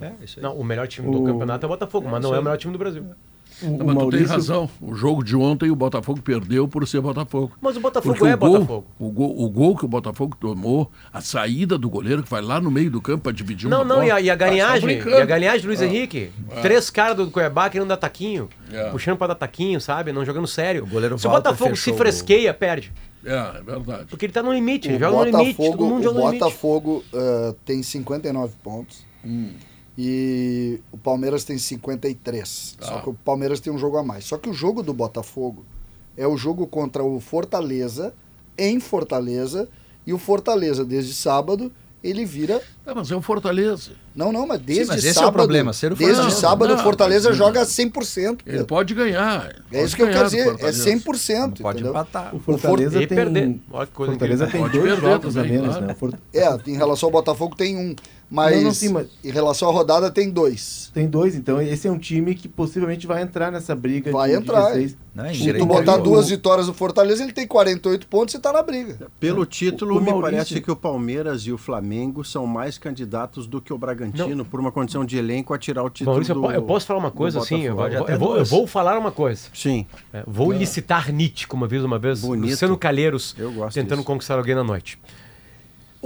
[0.00, 0.42] É, isso aí.
[0.42, 2.56] Não, o melhor time do O- campeonato é o Botafogo, mas não é o melhor
[2.58, 3.04] time do Brasil.
[3.62, 4.68] O, Não, o mas tu tem Maurício, razão.
[4.80, 7.52] O jogo de ontem o Botafogo perdeu por ser Botafogo.
[7.60, 8.86] Mas o Botafogo Porque é o gol, Botafogo.
[8.98, 12.60] O gol, o gol que o Botafogo tomou, a saída do goleiro que vai lá
[12.60, 14.06] no meio do campo para dividir Não, uma não, bola.
[14.08, 15.16] e a, e a Ah, tá galinhagem, brincando.
[15.16, 16.32] e a galinhagem do Luiz Henrique.
[16.62, 18.90] Três caras do Cuiabá querendo dar taquinho, É.
[18.90, 20.12] puxando pra dar taquinho, sabe?
[20.12, 20.82] Não jogando sério.
[20.82, 22.92] O goleiro Se o Walter Botafogo se fresqueia, perde.
[23.24, 24.06] É, é verdade.
[24.10, 26.18] Porque ele tá no limite, ele O joga no limite, todo Botafogo, mundo o joga
[26.18, 26.40] no limite.
[26.40, 29.04] Botafogo eh, tem 59 pontos.
[29.96, 32.76] E o Palmeiras tem 53.
[32.78, 32.86] Tá.
[32.86, 34.24] Só que o Palmeiras tem um jogo a mais.
[34.24, 35.64] Só que o jogo do Botafogo
[36.16, 38.12] é o jogo contra o Fortaleza,
[38.58, 39.68] em Fortaleza.
[40.06, 41.72] E o Fortaleza, desde sábado,
[42.02, 42.60] ele vira.
[42.86, 43.92] É, mas é o Fortaleza.
[44.14, 45.32] Não, não, mas desde mas esse é o sábado.
[45.32, 48.40] problema, ser o desde sábado, Não, o Fortaleza mas- joga 100%.
[48.46, 49.54] Ele pode ganhar.
[49.72, 50.40] É isso que eu quero dizer.
[50.40, 50.84] É Fortaleza.
[50.84, 51.40] 100%.
[51.40, 51.90] Não pode entendeu?
[51.90, 52.34] empatar.
[52.36, 53.08] o Fortaleza tem.
[53.08, 53.56] perder.
[53.72, 55.86] Olha que coisa Fortaleza tem Pode dois perder jogos a menos, claro.
[55.86, 55.92] né?
[55.92, 57.94] O Fort- É, em relação ao Botafogo tem um.
[58.30, 60.90] Mas, Não, não, sim, mas- em relação à rodada tem dois.
[60.94, 64.36] Tem dois, então esse é um time que possivelmente vai entrar nessa briga Vai de,
[64.36, 64.96] entrar, de 16.
[65.14, 68.38] Não, é Se tu botar o- duas vitórias no Fortaleza, ele tem 48 pontos e
[68.38, 69.08] tá na briga.
[69.20, 73.46] Pelo título, o me Maurício- parece que o Palmeiras e o Flamengo são mais candidatos
[73.46, 76.40] do que o Bragantino, por uma condição de elenco, a tirar o título Maurício, eu
[76.40, 77.62] do, eu posso falar uma coisa assim?
[77.62, 79.48] Eu, vou- eu vou, eu vou falar uma coisa.
[79.54, 82.20] Sim, É, vou licitar Nietzsche, como aviso uma vez.
[82.20, 82.50] Bonito.
[82.50, 84.06] Luciano Calheiros Eu gosto tentando disso.
[84.06, 84.98] conquistar alguém na noite.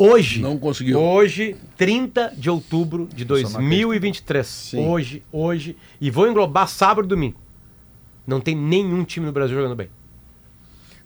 [0.01, 1.01] Hoje, Não conseguiu.
[1.01, 4.47] hoje, 30 de outubro de só não 2023.
[4.47, 4.87] Sim.
[4.87, 5.77] Hoje, hoje.
[6.01, 7.37] E vou englobar sábado e domingo.
[8.25, 9.89] Não tem nenhum time no Brasil jogando bem.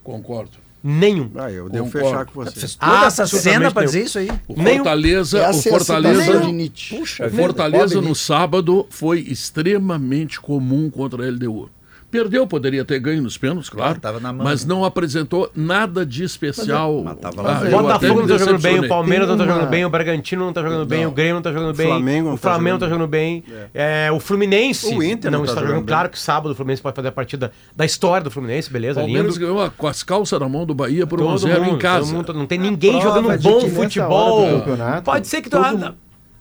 [0.05, 0.59] Concordo.
[0.85, 1.31] Nenhum.
[1.37, 2.09] ah, eu devo Concordo.
[2.09, 2.59] fechar com você.
[2.61, 3.93] Fez toda essa Absolutamente cena pra nenhum.
[3.93, 4.29] dizer isso aí?
[4.49, 4.55] O.
[4.55, 6.97] Fortaleza, Essa o é a citação Fortaleza, Nietzsche.
[6.97, 11.71] o Fortaleza Pobre no sábado foi extremamente comum contra a LDU.
[12.13, 14.45] Perdeu, poderia ter ganho nos pênaltis, claro, tava na mão.
[14.45, 17.03] mas não apresentou nada de especial.
[17.03, 17.61] Mas tava Ah, lá.
[17.79, 18.89] O Botafogo não me tá jogando bem, o.
[18.89, 21.43] Palmeiras não tá uma- jogando bem, o Bragantino não tá jogando bem, o Grêmio não
[21.43, 24.21] tá jogando bem, Flamengo não o tá Flamengo não tá jogando jogando bem, é, o
[24.21, 25.87] Fluminense O Inter não, não tá está jogando jogando.
[25.87, 25.87] bem.
[25.87, 29.35] Claro que sábado o Fluminense pode fazer a partida da história do Fluminense, beleza, Palmeiras
[29.35, 29.47] lindo.
[29.47, 31.77] ganhou a- com as calças na mão do Bahia por 1 a Todo 0 mundo,
[31.77, 32.05] em casa.
[32.07, 34.47] todo mundo, não tem ninguém jogando de bom futebol.
[35.03, 35.57] Pode ser que tu.
[35.57, 35.95] todo mundo-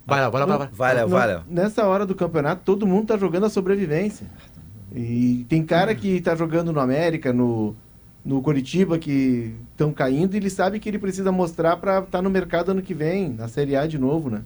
[0.03, 0.69] Vai lá, vai lá, vai lá.
[0.73, 1.41] Vai, Não, vai, Léo.
[1.48, 4.27] Nessa hora do campeonato, todo mundo tá jogando a sobrevivência.
[4.93, 7.76] E tem cara que tá jogando no América, no,
[8.26, 12.30] no Coritiba, que estão caindo, e ele sabe que ele precisa mostrar para estar no
[12.30, 14.41] mercado ano que vem, na Série A de novo, né?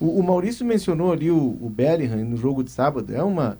[0.00, 3.14] O, o Maurício mencionou ali o, o Bellingham no jogo de sábado.
[3.14, 3.58] É uma.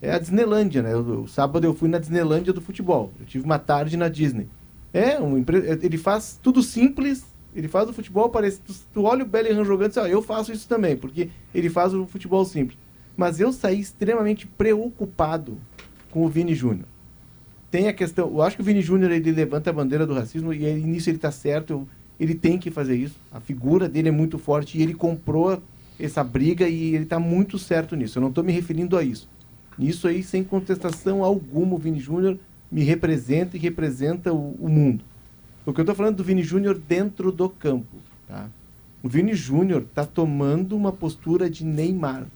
[0.00, 0.96] É a Disneylândia, né?
[0.96, 3.12] O, sábado eu fui na Disneylândia do futebol.
[3.20, 4.48] Eu tive uma tarde na Disney.
[4.92, 7.24] É, um, empre- ele faz tudo simples,
[7.54, 8.60] ele faz o futebol parece.
[8.60, 11.68] Tu, tu olha o Bellingham jogando e diz, ah, eu faço isso também, porque ele
[11.68, 12.78] faz o futebol simples.
[13.16, 15.58] Mas eu saí extremamente preocupado
[16.16, 16.86] com o Vini Júnior.
[17.70, 20.50] Tem a questão, eu acho que o Vini Júnior ele levanta a bandeira do racismo
[20.50, 21.86] e ele, nisso ele está certo,
[22.18, 23.16] ele tem que fazer isso.
[23.30, 25.62] A figura dele é muito forte e ele comprou
[26.00, 28.16] essa briga e ele está muito certo nisso.
[28.16, 29.28] Eu não estou me referindo a isso.
[29.78, 32.38] Isso aí, sem contestação alguma, o Vini Júnior
[32.72, 35.04] me representa e representa o, o mundo.
[35.66, 37.98] O que eu estou falando do Vini Júnior dentro do campo.
[38.26, 38.48] Tá?
[39.02, 42.26] O Vini Júnior está tomando uma postura de Neymar.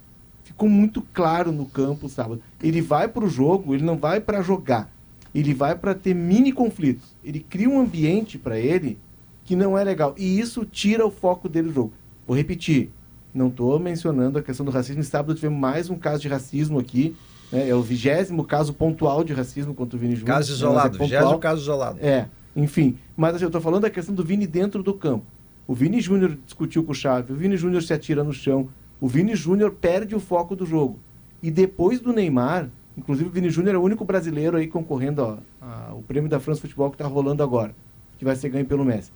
[0.51, 2.43] Ficou muito claro no campo sábado.
[2.61, 4.91] Ele vai para o jogo, ele não vai para jogar.
[5.33, 7.15] Ele vai para ter mini conflitos.
[7.25, 8.99] Ele cria um ambiente para ele
[9.45, 10.13] que não é legal.
[10.19, 11.93] E isso tira o foco dele do jogo.
[12.27, 12.91] Vou repetir.
[13.33, 15.05] Não estou mencionando a questão do racismo.
[15.05, 17.15] Sábado tivemos mais um caso de racismo aqui.
[17.53, 17.69] né?
[17.69, 20.37] É o vigésimo caso pontual de racismo contra o Vini Júnior.
[20.37, 21.99] Caso é isolado, vigésimo caso isolado.
[22.03, 22.99] É, enfim.
[23.17, 25.25] Mas assim, eu tô falando da questão do Vini dentro do campo.
[25.65, 28.69] O Vini Júnior discutiu com o Chave, o Vini Júnior se atira no chão,
[29.01, 30.99] o Vini Júnior perde o foco do jogo.
[31.43, 35.39] E depois do Neymar, inclusive o Vini Júnior é o único brasileiro aí concorrendo ó,
[35.61, 37.75] a- o prêmio da França Futebol que está rolando agora,
[38.19, 39.11] que vai ser ganho pelo Messi.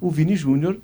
[0.00, 0.78] o Vini Júnior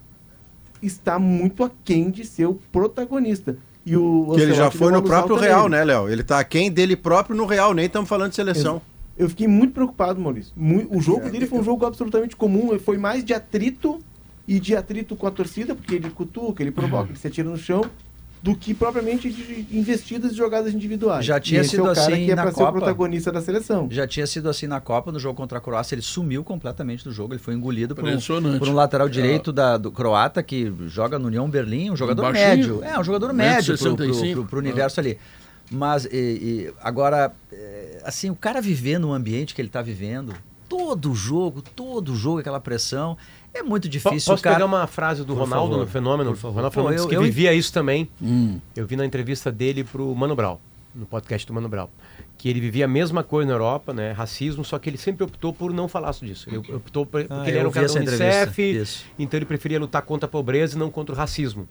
[0.81, 3.57] está muito aquém de ser o protagonista.
[3.85, 6.09] E o Que ele já foi no próprio Real, né, Léo?
[6.09, 8.81] Ele tá aquém dele próprio no Real, nem estamos falando de seleção.
[9.17, 10.53] Eu fiquei muito preocupado, Maurício.
[10.91, 12.79] O jogo dele foi um jogo absolutamente comum.
[12.79, 13.99] Foi mais de atrito
[14.47, 17.57] e de atrito com a torcida, porque ele cutuca, ele provoca, ele se atira no
[17.59, 17.83] chão,
[18.43, 21.25] do que propriamente de investidas e jogadas individuais.
[21.25, 22.73] Já tinha esse sido é o cara assim que é na o Copa.
[22.73, 23.89] protagonista da seleção.
[23.91, 27.11] Já tinha sido assim na Copa, no jogo contra a Croácia, ele sumiu completamente do
[27.13, 31.19] jogo, ele foi engolido por um, por um lateral direito da, do croata que joga
[31.19, 32.49] no União Berlim, um jogador baixinho.
[32.49, 32.85] médio.
[32.85, 34.33] É, um jogador médio pro, pro, 1,65.
[34.35, 35.19] pro, pro universo ali.
[35.71, 40.33] Mas, e- e agora, é, assim, o cara viver no ambiente que ele tá vivendo,
[40.69, 43.17] todo jogo, todo jogo, aquela pressão,
[43.55, 44.33] é muito difícil.
[44.33, 44.57] Posso cara...
[44.57, 46.31] pegar uma frase do Por Ronaldo favor, no Fenômeno?
[46.31, 46.53] por favor.
[46.53, 48.09] O Ronaldo Pô, Fenômeno eu- disse que eu- vivia isso também.
[48.23, 48.59] Hum.
[48.77, 50.59] Eu vi na entrevista dele pro Mano Brown,
[50.95, 51.89] no podcast do Mano Brown,
[52.37, 55.53] que ele vivia a mesma coisa na Europa, né, racismo, só que ele sempre optou
[55.53, 56.49] por não falar disso.
[56.49, 59.79] Ele optou por, porque Ah, ele era um cara da essa Unicef, então ele preferia
[59.81, 61.69] lutar contra a pobreza e não contra o racismo.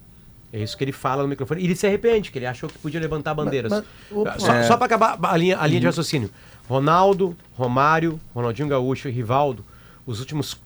[0.52, 1.60] É isso que ele fala no microfone.
[1.60, 3.70] E ele se arrepende, que ele achou que podia levantar bandeiras.
[3.70, 4.38] mas- opa.
[4.38, 4.62] só É.
[4.62, 6.30] só para acabar a linha, a linha de raciocínio.
[6.66, 9.64] Ronaldo, Romário, Ronaldinho Gaúcho e Rivaldo,
[10.06, 10.58] os últimos.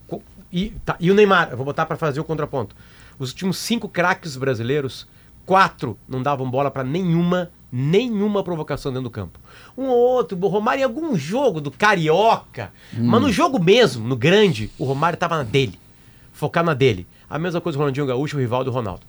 [0.52, 2.76] E, tá, e o Neymar, eu vou botar para fazer o contraponto.
[3.18, 5.06] Os últimos cinco craques brasileiros,
[5.46, 9.38] quatro não davam bola para nenhuma, nenhuma provocação dentro do campo.
[9.76, 14.16] Um ou outro, o Romário em algum jogo do Carioca, mas no jogo mesmo, no
[14.16, 15.78] grande, o Romário tava na dele,
[16.32, 17.06] focado na dele.
[17.30, 19.06] A mesma coisa o Ronaldinho Gaúcho, o Rivaldo e o Ronaldo.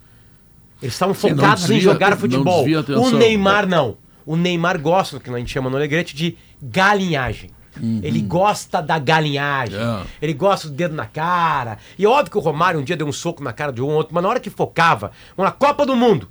[0.82, 2.64] Eles estavam focados em desvia- jogar não futebol.
[3.02, 3.11] O.
[3.18, 3.98] Neymar não.
[4.26, 7.49] O Neymar gosta do que a gente chama no Alegrete de galinhagem.
[7.82, 9.80] Ele gosta da galinhagem.
[9.80, 10.04] É.
[10.22, 11.78] Ele gosta do dedo na cara.
[11.98, 13.88] E é óbvio que o Romário um dia deu um soco na cara de um
[13.88, 16.30] ou outro, mas na hora que focava, na Copa do Mundo,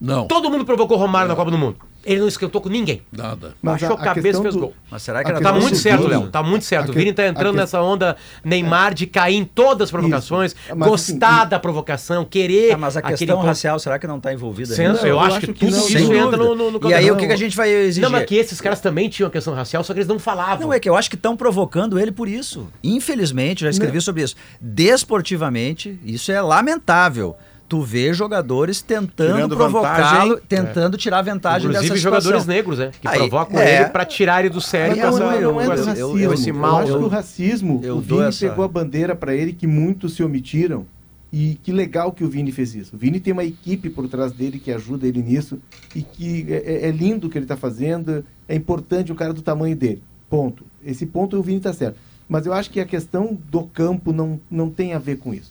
[0.00, 1.76] Não, todo mundo provocou o Romário na Copa do Mundo.
[2.04, 3.02] Ele não esquentou com ninguém.
[3.12, 3.54] nada.
[3.62, 4.74] Baixou a, cabeça e fez do- gol.
[4.90, 6.28] Mas será que era Tá muito certo, Léo.
[6.28, 6.90] Tá muito certo.
[6.90, 10.54] O Vini que- tá entrando que- nessa onda Neymar de cair em todas as provocações.
[10.74, 12.70] Mas, gostar assim, da provocação, querer.
[12.70, 14.70] Tá, mas a questão racial, será que não está envolvida?
[14.70, 14.82] Nisso?
[15.06, 17.16] eu, eu acho, que que tudo não, isso entra no, no, no E aí o
[17.16, 18.02] que, que a gente vai exigir?
[18.02, 20.66] Não, mas que esses caras também tinham a questão racial, só que eles não falavam.
[20.66, 22.68] Não, é que eu acho que estão provocando ele por isso.
[22.82, 24.34] Infelizmente, já escrevi sobre isso.
[24.60, 27.36] Desportivamente, isso é lamentável.
[27.72, 32.20] Tu vê jogadores tentando provocá-lo, tentando tirar vantagem Inclusive dessa situação.
[32.20, 32.90] jogadores negros, né?
[33.00, 33.76] Que Aí, provocam é.
[33.76, 34.94] ele pra tirar ele do sério.
[34.94, 36.18] Mas com não, essa- não é do racismo.
[36.18, 36.76] eu- esse Eu, mal.
[36.76, 39.66] acho que eu- o racismo, eu o Vini essa- pegou a bandeira pra ele que
[39.66, 40.84] muitos se omitiram.
[41.32, 42.94] E que legal que o Vini fez isso.
[42.94, 45.58] O Vini tem uma equipe por trás dele que ajuda ele nisso.
[45.96, 48.22] E que é, é- é lindo o que ele tá fazendo.
[48.46, 50.02] É importante o cara do tamanho dele.
[50.28, 50.62] Ponto.
[50.84, 51.96] Esse ponto o Vini tá certo.
[52.28, 55.50] Mas eu acho que a questão do campo não, não tem a ver com isso.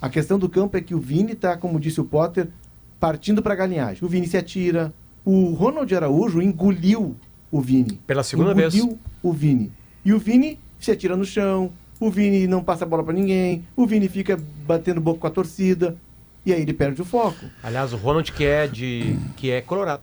[0.00, 2.48] A questão do campo é que o Vini tá, como disse o Potter,
[3.00, 4.04] partindo pra galinhagem.
[4.04, 4.92] O Vini se atira.
[5.24, 7.16] O Ronald Araújo engoliu
[7.50, 8.00] o Vini.
[8.06, 8.74] Pela segunda vez.
[8.74, 9.72] engoliu o Vini.
[10.04, 13.64] E o Vini se atira no chão, o Vini não passa a bola pra ninguém,
[13.76, 15.96] o Vini fica batendo boca com a torcida,
[16.46, 17.46] e aí ele perde o foco.
[17.62, 19.18] Aliás, o Ronald que é de.
[19.36, 20.02] que é colorado.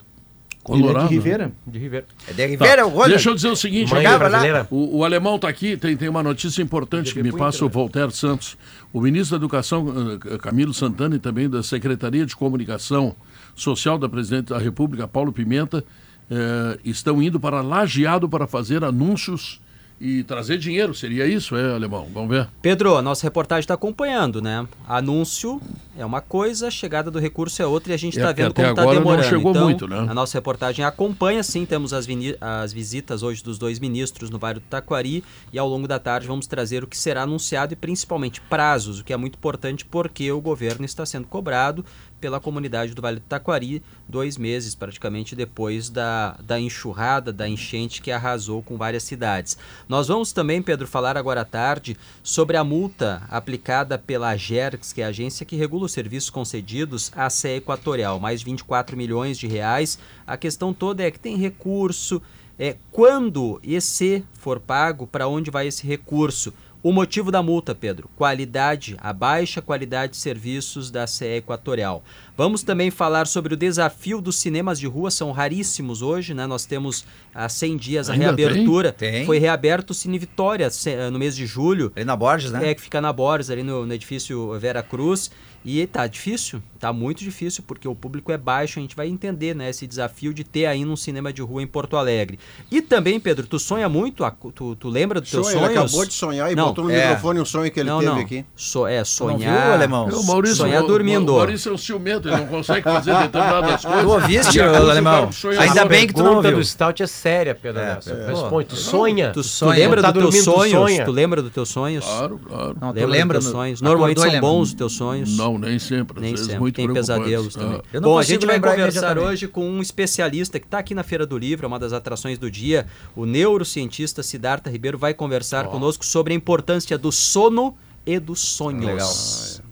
[0.67, 1.09] Ele é Colorado.
[1.09, 1.51] de Rivera.
[1.65, 2.05] De Ribeiro.
[2.27, 3.09] É de Rivera, o Ronald.
[3.09, 4.67] Deixa eu dizer o seguinte, brasileira.
[4.71, 8.11] o, o alemão está aqui, tem, tem uma notícia importante que me passa o Voltaire
[8.11, 8.57] Santos.
[8.91, 13.15] O ministro da Educação, eh, Camilo Santana, e também da Secretaria de Comunicação
[13.55, 15.83] Social da Presidente da República, Paulo Pimenta,
[16.31, 19.61] eh, estão indo para Lajeado para fazer anúncios
[19.99, 20.93] e trazer dinheiro.
[20.93, 22.07] Seria isso, é, alemão?
[22.13, 22.47] Vamos ver.
[22.61, 24.67] Pedro, a nossa reportagem está acompanhando, né?
[24.87, 25.61] Anúncio
[25.97, 28.53] é uma coisa, chegada do recurso é outra e a gente É, está porque vendo
[28.53, 29.29] como está agora não demorando.
[29.29, 29.99] chegou então, muito, né?
[30.09, 32.05] a nossa reportagem acompanha, sim, temos as,
[32.41, 35.23] as visitas hoje dos dois ministros no bairro do Taquari
[35.53, 39.03] e ao longo da tarde vamos trazer o que será anunciado e principalmente prazos, o
[39.03, 41.85] que é muito importante porque o governo está sendo cobrado
[42.19, 48.01] pela comunidade do Vale do Taquari, dois meses praticamente depois da, da enxurrada, da enchente
[48.01, 49.57] que arrasou com várias cidades.
[49.87, 55.01] Nós vamos também, Pedro, falar agora à tarde sobre a multa aplicada pela AGERX, que
[55.01, 59.37] é a agência que regula os serviços concedidos à CE Equatorial, mais de 24 milhões
[59.37, 59.99] de reais.
[60.25, 62.21] A questão toda é que tem recurso,
[62.57, 66.53] é quando esse for pago, para onde vai esse recurso?
[66.85, 72.03] O motivo da multa, Pedro, qualidade, a baixa qualidade de serviços da CE Equatorial.
[72.37, 76.45] Vamos também falar sobre o desafio dos cinemas de rua, são raríssimos hoje, né?
[76.45, 77.03] Nós temos
[77.33, 78.91] há 100 dias a Ainda reabertura.
[78.91, 79.11] tem?
[79.11, 79.25] Tem.
[79.25, 81.91] Foi reaberto o Cine Vitória eh, no mês de julho.
[81.95, 82.69] Ali na Borges, né?
[82.69, 85.31] É, que fica na Borges, ali no, no edifício Vera Cruz.
[85.65, 86.61] E tá difícil?
[86.79, 90.33] Tá muito difícil porque o público é baixo, a gente vai entender, né, esse desafio
[90.33, 92.37] de ter aí um cinema de rua em Porto Alegre.
[92.69, 94.23] E também, Pedro, tu sonha muito,
[94.53, 95.71] tu, tu lembra dos teus Sonho, sonhos?
[95.71, 97.01] ele acabou de sonhar e Não, botou no é.
[97.07, 98.19] microfone um sonho que ele não, teve não.
[98.19, 98.45] aqui.
[98.55, 99.71] So, é, viu, sonhar.
[99.71, 100.07] alemão?
[100.09, 101.33] O Maurício, sonhar o- dormindo.
[101.33, 104.03] O Maurício é um ciumento, ele não consegue fazer determinadas coisas.
[104.03, 105.31] Tu ouviste, alemão?
[105.31, 105.61] sonhando.
[105.61, 106.57] Ainda bem que tu não ouviu.
[106.57, 108.27] do Stout é séria, Pedro É, é.
[108.31, 109.29] Responde, tu sonha?
[109.31, 109.79] Tu, tu sonha.
[109.79, 110.71] lembra Tá dos teus tu sonhos?
[110.73, 111.05] sonha.
[111.05, 112.03] Tu lembra dos teus sonhos?
[112.05, 112.77] Claro, claro.
[112.81, 113.81] Não, tu Lembra lembra dos teus sonhos?
[113.81, 115.37] Normalmente são bons os teus sonhos.
[115.37, 116.17] Não, nem sempre.
[116.17, 116.59] Às Nem vezes sempre.
[116.75, 117.79] Tem pesadelos também.
[117.83, 117.87] Ah.
[117.93, 121.03] Eu não Bom, a gente vai conversar hoje com um especialista que está aqui na
[121.03, 122.85] Feira do Livro, é uma das atrações do dia.
[123.15, 127.75] O neurocientista Siddhartha Ribeiro vai conversar conosco sobre a importância do sono
[128.05, 128.85] e dos sonhos.
[128.85, 129.65] Legal.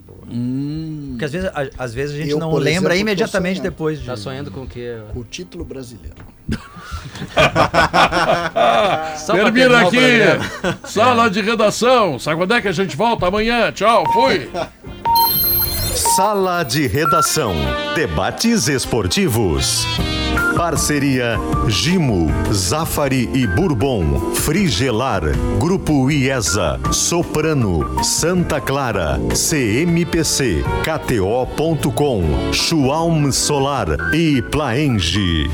[1.12, 4.06] Porque às vezes, a- às vezes a gente Eu, não lembra exemplo, imediatamente depois de.
[4.06, 4.98] Tá sonhando com o quê?
[5.14, 6.16] Com o título brasileiro.
[9.28, 10.88] Termina aqui.
[10.88, 12.18] Sala de redação.
[12.20, 13.72] Sabe quando é que a gente volta amanhã?
[13.72, 14.50] Tchau, fui.
[15.96, 17.54] Sala de Redação.
[17.96, 19.86] Debates esportivos.
[20.58, 21.38] Parceria
[21.68, 25.22] Gimo, Zafari e Bourbon, Frigelar,
[25.60, 35.50] Grupo IESA, Soprano, Santa Clara, CMPC, KTO.com, Schwalm Solar e Plaenge.